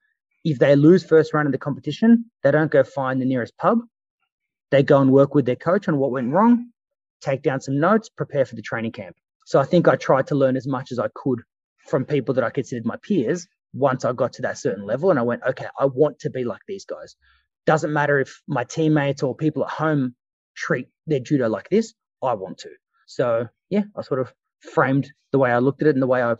If 0.45 0.60
they 0.60 0.75
lose 0.75 1.03
first 1.03 1.34
round 1.34 1.47
of 1.47 1.51
the 1.51 1.58
competition, 1.58 2.25
they 2.43 2.51
don't 2.51 2.69
go 2.69 2.84
find 2.84 3.19
the 3.19 3.25
nearest 3.25 3.58
pub. 3.58 3.79
They 4.69 4.84
go 4.84 5.01
and 5.01 5.12
work 5.12 5.34
with 5.34 5.45
their 5.47 5.55
coach 5.55 5.88
on 5.88 5.97
what 5.97 6.12
went 6.12 6.31
wrong, 6.31 6.69
take 7.19 7.41
down 7.41 7.62
some 7.62 7.79
notes, 7.79 8.10
prepare 8.10 8.45
for 8.45 8.55
the 8.55 8.62
training 8.62 8.91
camp. 8.91 9.15
So 9.47 9.60
I 9.60 9.63
think 9.63 9.88
I 9.88 9.95
tried 9.95 10.27
to 10.27 10.36
learn 10.36 10.55
as 10.55 10.67
much 10.67 10.91
as 10.91 10.99
I 10.99 11.08
could 11.15 11.41
from 11.88 12.05
people 12.05 12.36
that 12.36 12.43
I 12.43 12.51
considered 12.51 12.86
my 12.86 12.97
peers 12.97 13.47
once 13.73 14.05
I 14.05 14.13
got 14.13 14.34
to 14.34 14.43
that 14.43 14.60
certain 14.60 14.86
level. 14.86 15.10
And 15.10 15.17
I 15.17 15.23
went, 15.23 15.41
okay, 15.49 15.65
I 15.79 15.86
want 15.88 16.19
to 16.19 16.29
be 16.29 16.43
like 16.43 16.62
these 16.67 16.86
guys. 16.86 17.15
Doesn't 17.65 17.91
matter 17.91 18.19
if 18.19 18.39
my 18.47 18.65
teammates 18.65 19.23
or 19.23 19.36
people 19.36 19.65
at 19.65 19.71
home 19.71 20.15
treat 20.55 20.89
their 21.08 21.21
judo 21.21 21.49
like 21.49 21.69
this, 21.69 21.95
I 22.21 22.36
want 22.36 22.60
to. 22.60 22.69
So 23.08 23.47
yeah, 23.71 23.84
I 23.97 24.03
sort 24.03 24.19
of 24.19 24.31
framed 24.60 25.12
the 25.31 25.39
way 25.39 25.51
I 25.51 25.58
looked 25.58 25.81
at 25.81 25.88
it 25.88 25.95
and 25.95 26.03
the 26.03 26.08
way 26.08 26.21
I 26.21 26.36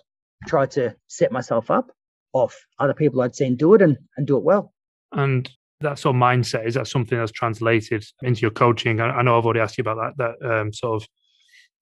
tried 0.48 0.72
to 0.72 0.96
set 1.08 1.32
myself 1.32 1.72
up 1.72 1.92
off 2.36 2.66
other 2.80 2.94
people 2.94 3.22
I'd 3.22 3.34
seen 3.34 3.56
do 3.56 3.74
it 3.74 3.82
and, 3.82 3.98
and 4.18 4.28
do 4.28 4.36
it 4.36 4.44
well. 4.44 4.74
And 5.14 5.50
that 5.80 5.98
sort 5.98 6.16
of 6.16 6.22
mindset, 6.22 6.68
is 6.68 6.74
that 6.74 6.88
something 6.88 7.18
that's 7.18 7.32
translated 7.32 8.04
into 8.22 8.42
your 8.42 8.52
coaching? 8.52 9.00
I, 9.00 9.10
I 9.10 9.22
know 9.22 9.38
I've 9.38 9.46
already 9.46 9.62
asked 9.62 9.78
you 9.78 9.84
about 9.84 10.16
that, 10.18 10.38
that 10.42 10.52
um, 10.52 10.74
sort 10.74 11.02
of, 11.02 11.08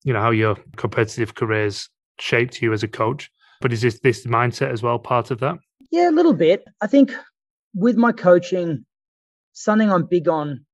you 0.03 0.13
know, 0.13 0.21
how 0.21 0.29
your 0.29 0.55
competitive 0.75 1.33
careers 1.33 1.89
shaped 2.19 2.61
you 2.61 2.71
as 2.71 2.83
a 2.83 2.87
coach. 2.87 3.31
But 3.61 3.73
is 3.73 3.81
this 3.81 3.99
this 4.01 4.25
mindset 4.25 4.71
as 4.71 4.83
well 4.83 4.99
part 4.99 5.31
of 5.31 5.39
that? 5.39 5.57
Yeah, 5.89 6.09
a 6.09 6.11
little 6.11 6.33
bit. 6.33 6.63
I 6.81 6.87
think 6.87 7.13
with 7.73 7.97
my 7.97 8.11
coaching, 8.11 8.85
something 9.53 9.91
I'm 9.91 10.05
big 10.05 10.27
on, 10.27 10.65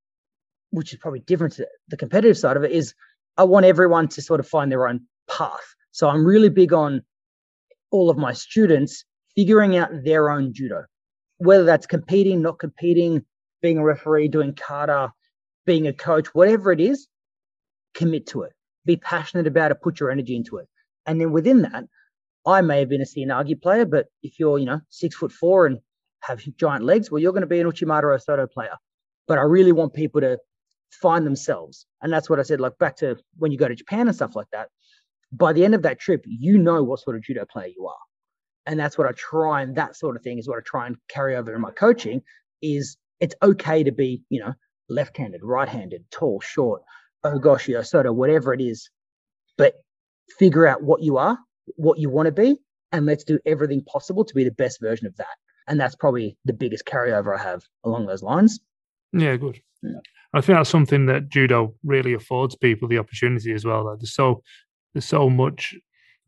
which 0.72 0.92
is 0.92 1.00
probably 1.00 1.22
different 1.22 1.54
to 1.54 1.68
the 1.88 1.98
competitive 1.98 2.38
side 2.38 2.58
of 2.58 2.64
it, 2.64 2.72
is 2.72 2.94
I 3.38 3.44
want 3.44 3.66
everyone 3.66 4.10
to 4.10 4.22
sort 4.22 4.42
of 4.42 4.48
find 4.48 4.72
their 4.72 4.88
own 4.88 5.02
path. 5.30 5.76
So 5.92 6.10
I'm 6.10 6.26
really 6.26 6.50
big 6.50 6.74
on 6.74 7.02
all 7.92 8.10
of 8.10 8.18
my 8.18 8.34
students 8.34 9.06
figuring 9.40 9.78
out 9.78 9.90
their 10.04 10.30
own 10.30 10.52
judo, 10.54 10.84
whether 11.38 11.64
that's 11.64 11.88
competing, 11.88 12.42
not 12.42 12.60
competing, 12.60 13.24
being 13.62 13.78
a 13.78 13.84
referee, 13.84 14.28
doing 14.28 14.54
kata, 14.54 15.14
being 15.66 15.88
a 15.88 15.94
coach, 15.94 16.28
whatever 16.34 16.74
it 16.74 16.82
is, 16.82 17.08
commit 17.94 18.28
to 18.28 18.42
it. 18.42 18.52
Be 18.86 18.98
passionate 18.98 19.48
about 19.48 19.72
it, 19.72 19.82
put 19.82 19.98
your 19.98 20.12
energy 20.12 20.36
into 20.36 20.58
it. 20.58 20.68
And 21.06 21.22
then 21.22 21.32
within 21.32 21.62
that, 21.62 21.86
I 22.46 22.60
may 22.60 22.80
have 22.80 22.90
been 22.90 23.00
a 23.00 23.06
seoi 23.06 23.56
player, 23.62 23.86
but 23.86 24.08
if 24.24 24.40
you're, 24.40 24.58
you 24.58 24.66
know, 24.66 24.82
six 24.90 25.16
foot 25.16 25.32
four 25.32 25.68
and 25.68 25.80
have 26.24 26.44
giant 26.58 26.84
legs, 26.84 27.10
well, 27.10 27.22
you're 27.22 27.32
going 27.32 27.40
to 27.40 27.48
be 27.48 27.62
an 27.62 27.68
Uchimata 27.68 28.04
or 28.04 28.20
Soto 28.20 28.46
player. 28.46 28.76
But 29.26 29.38
I 29.38 29.44
really 29.44 29.72
want 29.72 29.94
people 29.94 30.20
to 30.20 30.38
find 31.02 31.26
themselves. 31.26 31.86
And 32.02 32.12
that's 32.12 32.30
what 32.30 32.40
I 32.40 32.44
said, 32.44 32.60
like 32.60 32.78
back 32.78 32.98
to 32.98 33.16
when 33.38 33.54
you 33.54 33.58
go 33.58 33.70
to 33.70 33.76
Japan 33.76 34.10
and 34.10 34.16
stuff 34.16 34.36
like 34.36 34.50
that. 34.52 34.68
By 35.32 35.54
the 35.54 35.64
end 35.64 35.76
of 35.76 35.84
that 35.84 35.98
trip, 35.98 36.26
you 36.26 36.58
know 36.58 36.84
what 36.84 37.00
sort 37.00 37.16
of 37.16 37.24
judo 37.24 37.46
player 37.50 37.68
you 37.68 37.88
are. 37.88 37.96
And 38.66 38.80
that's 38.80 38.98
what 38.98 39.08
I 39.08 39.12
try 39.14 39.62
and 39.62 39.76
that 39.76 39.96
sort 39.96 40.16
of 40.16 40.22
thing 40.22 40.38
is 40.38 40.48
what 40.48 40.58
I 40.58 40.62
try 40.66 40.88
and 40.88 40.96
carry 41.08 41.36
over 41.36 41.54
in 41.54 41.62
my 41.62 41.72
coaching 41.72 42.22
is 42.62 42.98
it's 43.20 43.36
okay 43.42 43.84
to 43.84 43.92
be, 43.92 44.22
you 44.30 44.40
know, 44.40 44.54
left-handed, 44.90 45.42
right-handed, 45.44 46.04
tall, 46.12 46.40
short, 46.42 46.82
oh 47.24 47.40
ogoshi, 47.40 47.78
osoto, 47.78 48.14
whatever 48.14 48.54
it 48.54 48.62
is. 48.62 48.90
But 49.58 49.76
figure 50.38 50.68
out 50.68 50.84
what 50.84 51.02
you 51.02 51.18
are, 51.18 51.38
what 51.76 52.00
you 52.00 52.10
want 52.10 52.28
to 52.28 52.32
be, 52.32 52.58
and 52.92 53.06
let's 53.06 53.24
do 53.24 53.40
everything 53.46 53.84
possible 53.84 54.24
to 54.24 54.34
be 54.34 54.44
the 54.44 54.52
best 54.52 54.80
version 54.82 55.08
of 55.08 55.16
that. 55.18 55.28
And 55.68 55.80
that's 55.80 55.96
probably 55.96 56.38
the 56.46 56.54
biggest 56.54 56.86
carryover 56.86 57.38
I 57.38 57.42
have 57.42 57.62
along 57.84 58.08
those 58.08 58.24
lines. 58.24 58.60
Yeah, 59.14 59.36
good. 59.36 59.62
Yeah. 59.82 60.00
I 60.34 60.42
think 60.42 60.58
that's 60.58 60.70
something 60.70 61.08
that 61.08 61.30
judo 61.30 61.74
really 61.84 62.14
affords 62.14 62.56
people 62.56 62.88
the 62.88 63.00
opportunity 63.00 63.54
as 63.54 63.66
well. 63.66 63.86
That 63.86 64.00
there's 64.00 64.14
so 64.14 64.44
there's 64.94 65.06
so 65.06 65.30
much 65.30 65.76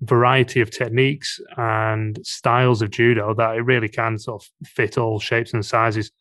variety 0.02 0.62
of 0.62 0.72
techniques 0.72 1.40
and 1.58 2.20
styles 2.24 2.82
of 2.82 2.90
judo 2.90 3.34
that 3.36 3.56
it 3.56 3.62
really 3.62 3.90
can 3.90 4.18
sort 4.18 4.44
of 4.44 4.68
fit 4.68 4.98
all 4.98 5.20
shapes 5.20 5.54
and 5.54 5.66
sizes. 5.66 6.12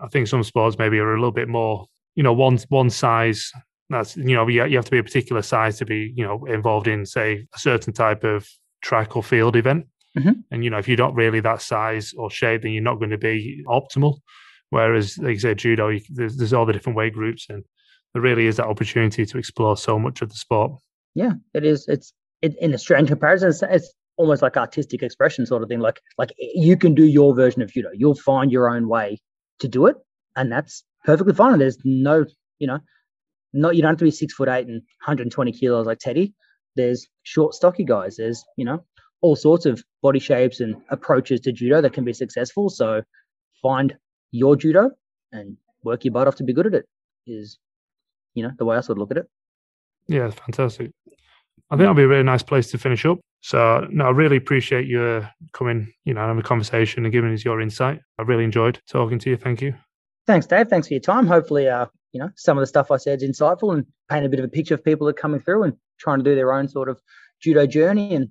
I 0.00 0.08
think 0.08 0.28
some 0.28 0.42
sports 0.42 0.78
maybe 0.78 0.98
are 0.98 1.14
a 1.14 1.18
little 1.18 1.32
bit 1.32 1.48
more, 1.48 1.86
you 2.14 2.22
know, 2.22 2.32
one 2.32 2.58
one 2.68 2.90
size. 2.90 3.52
That's 3.90 4.16
you 4.16 4.34
know, 4.34 4.46
you 4.48 4.76
have 4.76 4.84
to 4.84 4.90
be 4.90 4.98
a 4.98 5.02
particular 5.02 5.42
size 5.42 5.78
to 5.78 5.86
be, 5.86 6.12
you 6.16 6.24
know, 6.24 6.44
involved 6.46 6.88
in 6.88 7.06
say 7.06 7.46
a 7.54 7.58
certain 7.58 7.92
type 7.92 8.24
of 8.24 8.48
track 8.82 9.16
or 9.16 9.22
field 9.22 9.56
event. 9.56 9.86
Mm-hmm. 10.16 10.32
And 10.50 10.64
you 10.64 10.70
know, 10.70 10.78
if 10.78 10.88
you're 10.88 10.96
not 10.96 11.14
really 11.14 11.40
that 11.40 11.62
size 11.62 12.14
or 12.16 12.30
shape, 12.30 12.62
then 12.62 12.72
you're 12.72 12.82
not 12.82 12.98
going 12.98 13.10
to 13.10 13.18
be 13.18 13.62
optimal. 13.66 14.18
Whereas, 14.70 15.16
like 15.18 15.34
you 15.34 15.38
said, 15.38 15.58
judo, 15.58 15.88
you, 15.88 16.00
there's, 16.10 16.36
there's 16.36 16.52
all 16.52 16.66
the 16.66 16.72
different 16.72 16.96
weight 16.96 17.14
groups, 17.14 17.46
and 17.48 17.64
there 18.12 18.22
really 18.22 18.46
is 18.46 18.56
that 18.56 18.66
opportunity 18.66 19.24
to 19.24 19.38
explore 19.38 19.76
so 19.76 19.98
much 19.98 20.20
of 20.20 20.28
the 20.28 20.34
sport. 20.34 20.72
Yeah, 21.14 21.32
it 21.54 21.64
is. 21.64 21.88
It's 21.88 22.12
it, 22.42 22.56
in 22.60 22.74
a 22.74 22.78
strange 22.78 23.08
comparison. 23.08 23.50
It's, 23.50 23.62
it's 23.62 23.92
almost 24.16 24.42
like 24.42 24.56
artistic 24.56 25.02
expression 25.02 25.46
sort 25.46 25.62
of 25.62 25.68
thing. 25.68 25.80
Like 25.80 26.00
like 26.16 26.30
you 26.38 26.76
can 26.76 26.94
do 26.94 27.04
your 27.04 27.34
version 27.34 27.62
of 27.62 27.72
judo. 27.72 27.90
You'll 27.94 28.14
find 28.14 28.50
your 28.50 28.68
own 28.68 28.88
way 28.88 29.18
to 29.60 29.68
do 29.68 29.86
it, 29.86 29.96
and 30.36 30.50
that's 30.50 30.84
perfectly 31.04 31.34
fine. 31.34 31.58
There's 31.58 31.78
no, 31.84 32.24
you 32.58 32.66
know, 32.66 32.78
not 33.52 33.76
you 33.76 33.82
don't 33.82 33.92
have 33.92 33.98
to 33.98 34.04
be 34.04 34.10
six 34.10 34.34
foot 34.34 34.48
eight 34.48 34.66
and 34.66 34.82
120 35.04 35.52
kilos 35.52 35.86
like 35.86 35.98
Teddy. 35.98 36.34
There's 36.76 37.06
short, 37.22 37.54
stocky 37.54 37.84
guys. 37.84 38.16
There's 38.16 38.44
you 38.56 38.64
know 38.64 38.84
all 39.20 39.36
sorts 39.36 39.66
of 39.66 39.82
body 40.02 40.18
shapes 40.20 40.60
and 40.60 40.76
approaches 40.90 41.40
to 41.40 41.52
judo 41.52 41.80
that 41.80 41.92
can 41.92 42.04
be 42.04 42.12
successful. 42.12 42.68
So 42.68 43.02
find 43.62 43.96
your 44.30 44.56
judo 44.56 44.90
and 45.32 45.56
work 45.82 46.04
your 46.04 46.12
butt 46.12 46.28
off 46.28 46.36
to 46.36 46.44
be 46.44 46.52
good 46.52 46.66
at 46.66 46.74
it 46.74 46.86
is, 47.26 47.58
you 48.34 48.42
know, 48.42 48.50
the 48.56 48.64
way 48.64 48.76
I 48.76 48.80
sort 48.80 48.98
of 48.98 49.00
look 49.00 49.10
at 49.10 49.18
it. 49.18 49.26
Yeah, 50.06 50.30
fantastic. 50.30 50.92
I 51.70 51.74
think 51.74 51.80
that'll 51.80 51.94
be 51.94 52.02
a 52.02 52.08
really 52.08 52.22
nice 52.22 52.42
place 52.42 52.70
to 52.70 52.78
finish 52.78 53.04
up. 53.04 53.18
So, 53.40 53.86
no, 53.90 54.06
I 54.06 54.10
really 54.10 54.36
appreciate 54.36 54.86
you 54.86 55.24
coming, 55.52 55.92
you 56.04 56.14
know, 56.14 56.20
having 56.20 56.38
a 56.38 56.42
conversation 56.42 57.04
and 57.04 57.12
giving 57.12 57.32
us 57.32 57.44
your 57.44 57.60
insight. 57.60 58.00
I 58.18 58.22
really 58.22 58.44
enjoyed 58.44 58.80
talking 58.88 59.18
to 59.20 59.30
you. 59.30 59.36
Thank 59.36 59.62
you. 59.62 59.74
Thanks, 60.26 60.46
Dave. 60.46 60.68
Thanks 60.68 60.88
for 60.88 60.94
your 60.94 61.00
time. 61.00 61.26
Hopefully, 61.26 61.68
uh, 61.68 61.86
you 62.12 62.20
know, 62.20 62.30
some 62.36 62.56
of 62.56 62.62
the 62.62 62.66
stuff 62.66 62.90
I 62.90 62.96
said 62.96 63.22
is 63.22 63.30
insightful 63.30 63.74
and 63.74 63.86
paint 64.10 64.26
a 64.26 64.28
bit 64.28 64.40
of 64.40 64.44
a 64.44 64.48
picture 64.48 64.74
of 64.74 64.84
people 64.84 65.06
that 65.06 65.16
are 65.16 65.20
coming 65.20 65.40
through 65.40 65.62
and 65.64 65.74
trying 65.98 66.18
to 66.18 66.24
do 66.24 66.34
their 66.34 66.52
own 66.52 66.68
sort 66.68 66.88
of 66.88 67.00
judo 67.40 67.66
journey 67.66 68.14
and 68.14 68.28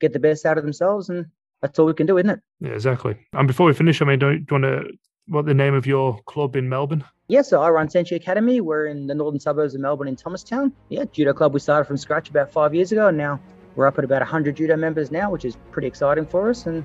get 0.00 0.12
the 0.12 0.18
best 0.18 0.46
out 0.46 0.58
of 0.58 0.64
themselves. 0.64 1.08
And 1.08 1.26
that's 1.62 1.78
all 1.78 1.86
we 1.86 1.94
can 1.94 2.06
do, 2.06 2.18
isn't 2.18 2.30
it? 2.30 2.40
Yeah, 2.60 2.70
exactly. 2.70 3.16
And 3.32 3.46
before 3.46 3.66
we 3.66 3.74
finish, 3.74 4.00
I 4.00 4.04
mean, 4.04 4.18
do, 4.18 4.38
do 4.38 4.56
you 4.56 4.62
want 4.62 4.64
to, 4.64 4.92
what 5.28 5.46
the 5.46 5.54
name 5.54 5.74
of 5.74 5.86
your 5.86 6.18
club 6.26 6.56
in 6.56 6.68
Melbourne? 6.68 7.04
Yeah, 7.28 7.42
so 7.42 7.60
I 7.60 7.70
run 7.70 7.88
Senshi 7.88 8.14
Academy. 8.14 8.60
We're 8.60 8.86
in 8.86 9.06
the 9.06 9.14
northern 9.14 9.40
suburbs 9.40 9.74
of 9.74 9.80
Melbourne 9.80 10.08
in 10.08 10.16
Thomastown. 10.16 10.72
Yeah, 10.88 11.04
judo 11.10 11.32
club 11.32 11.54
we 11.54 11.60
started 11.60 11.86
from 11.86 11.96
scratch 11.96 12.30
about 12.30 12.52
five 12.52 12.74
years 12.74 12.92
ago, 12.92 13.08
and 13.08 13.18
now 13.18 13.40
we're 13.74 13.86
up 13.86 13.98
at 13.98 14.04
about 14.04 14.20
100 14.20 14.56
judo 14.56 14.76
members 14.76 15.10
now, 15.10 15.30
which 15.30 15.44
is 15.44 15.56
pretty 15.72 15.88
exciting 15.88 16.26
for 16.26 16.50
us. 16.50 16.66
And 16.66 16.84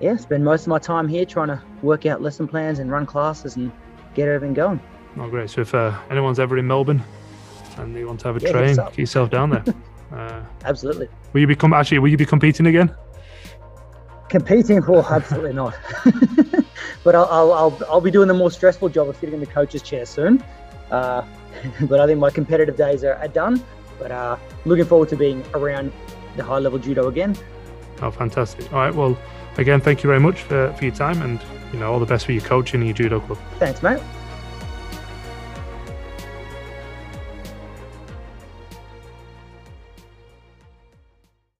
yeah, 0.00 0.16
spend 0.16 0.44
most 0.44 0.62
of 0.62 0.68
my 0.68 0.78
time 0.78 1.08
here 1.08 1.24
trying 1.24 1.48
to 1.48 1.60
work 1.82 2.06
out 2.06 2.22
lesson 2.22 2.46
plans 2.46 2.78
and 2.78 2.90
run 2.90 3.06
classes 3.06 3.56
and 3.56 3.72
get 4.14 4.28
everything 4.28 4.54
going. 4.54 4.80
Oh, 5.18 5.28
great. 5.28 5.50
So 5.50 5.60
if 5.60 5.74
uh, 5.74 5.96
anyone's 6.10 6.38
ever 6.38 6.58
in 6.58 6.66
Melbourne 6.66 7.02
and 7.78 7.94
they 7.94 8.04
want 8.04 8.20
to 8.20 8.28
have 8.28 8.36
a 8.36 8.40
yeah, 8.40 8.52
train, 8.52 8.76
get 8.76 8.98
yourself 8.98 9.30
down 9.30 9.50
there. 9.50 9.64
uh, 10.12 10.42
Absolutely. 10.64 11.08
Will 11.32 11.40
you 11.40 11.46
become 11.46 11.72
actually? 11.72 11.98
Will 11.98 12.08
you 12.08 12.16
be 12.16 12.26
competing 12.26 12.66
again? 12.66 12.94
Competing? 14.28 14.82
Oh, 14.88 15.06
absolutely 15.08 15.52
not. 15.52 15.76
but 17.04 17.14
I'll, 17.14 17.28
I'll, 17.30 17.52
I'll, 17.52 17.78
I'll, 17.88 18.00
be 18.00 18.10
doing 18.10 18.28
the 18.28 18.34
more 18.34 18.50
stressful 18.50 18.88
job 18.88 19.08
of 19.08 19.16
sitting 19.16 19.34
in 19.34 19.40
the 19.40 19.46
coach's 19.46 19.82
chair 19.82 20.06
soon. 20.06 20.42
Uh, 20.90 21.24
but 21.82 22.00
I 22.00 22.06
think 22.06 22.18
my 22.18 22.30
competitive 22.30 22.76
days 22.76 23.04
are, 23.04 23.14
are 23.14 23.28
done. 23.28 23.62
But 23.98 24.10
uh, 24.10 24.36
looking 24.64 24.86
forward 24.86 25.08
to 25.10 25.16
being 25.16 25.44
around 25.54 25.92
the 26.36 26.44
high 26.44 26.58
level 26.58 26.78
judo 26.78 27.08
again. 27.08 27.36
Oh, 28.02 28.10
fantastic. 28.10 28.72
All 28.72 28.80
right. 28.80 28.94
Well, 28.94 29.16
again, 29.56 29.80
thank 29.80 30.02
you 30.02 30.08
very 30.08 30.20
much 30.20 30.42
for, 30.42 30.72
for 30.72 30.84
your 30.84 30.94
time 30.94 31.22
and, 31.22 31.40
you 31.72 31.78
know, 31.78 31.92
all 31.92 32.00
the 32.00 32.06
best 32.06 32.26
for 32.26 32.32
your 32.32 32.42
coaching 32.42 32.80
and 32.80 32.88
your 32.88 32.96
judo 32.96 33.20
club. 33.20 33.38
Thanks, 33.58 33.82
mate. 33.82 34.00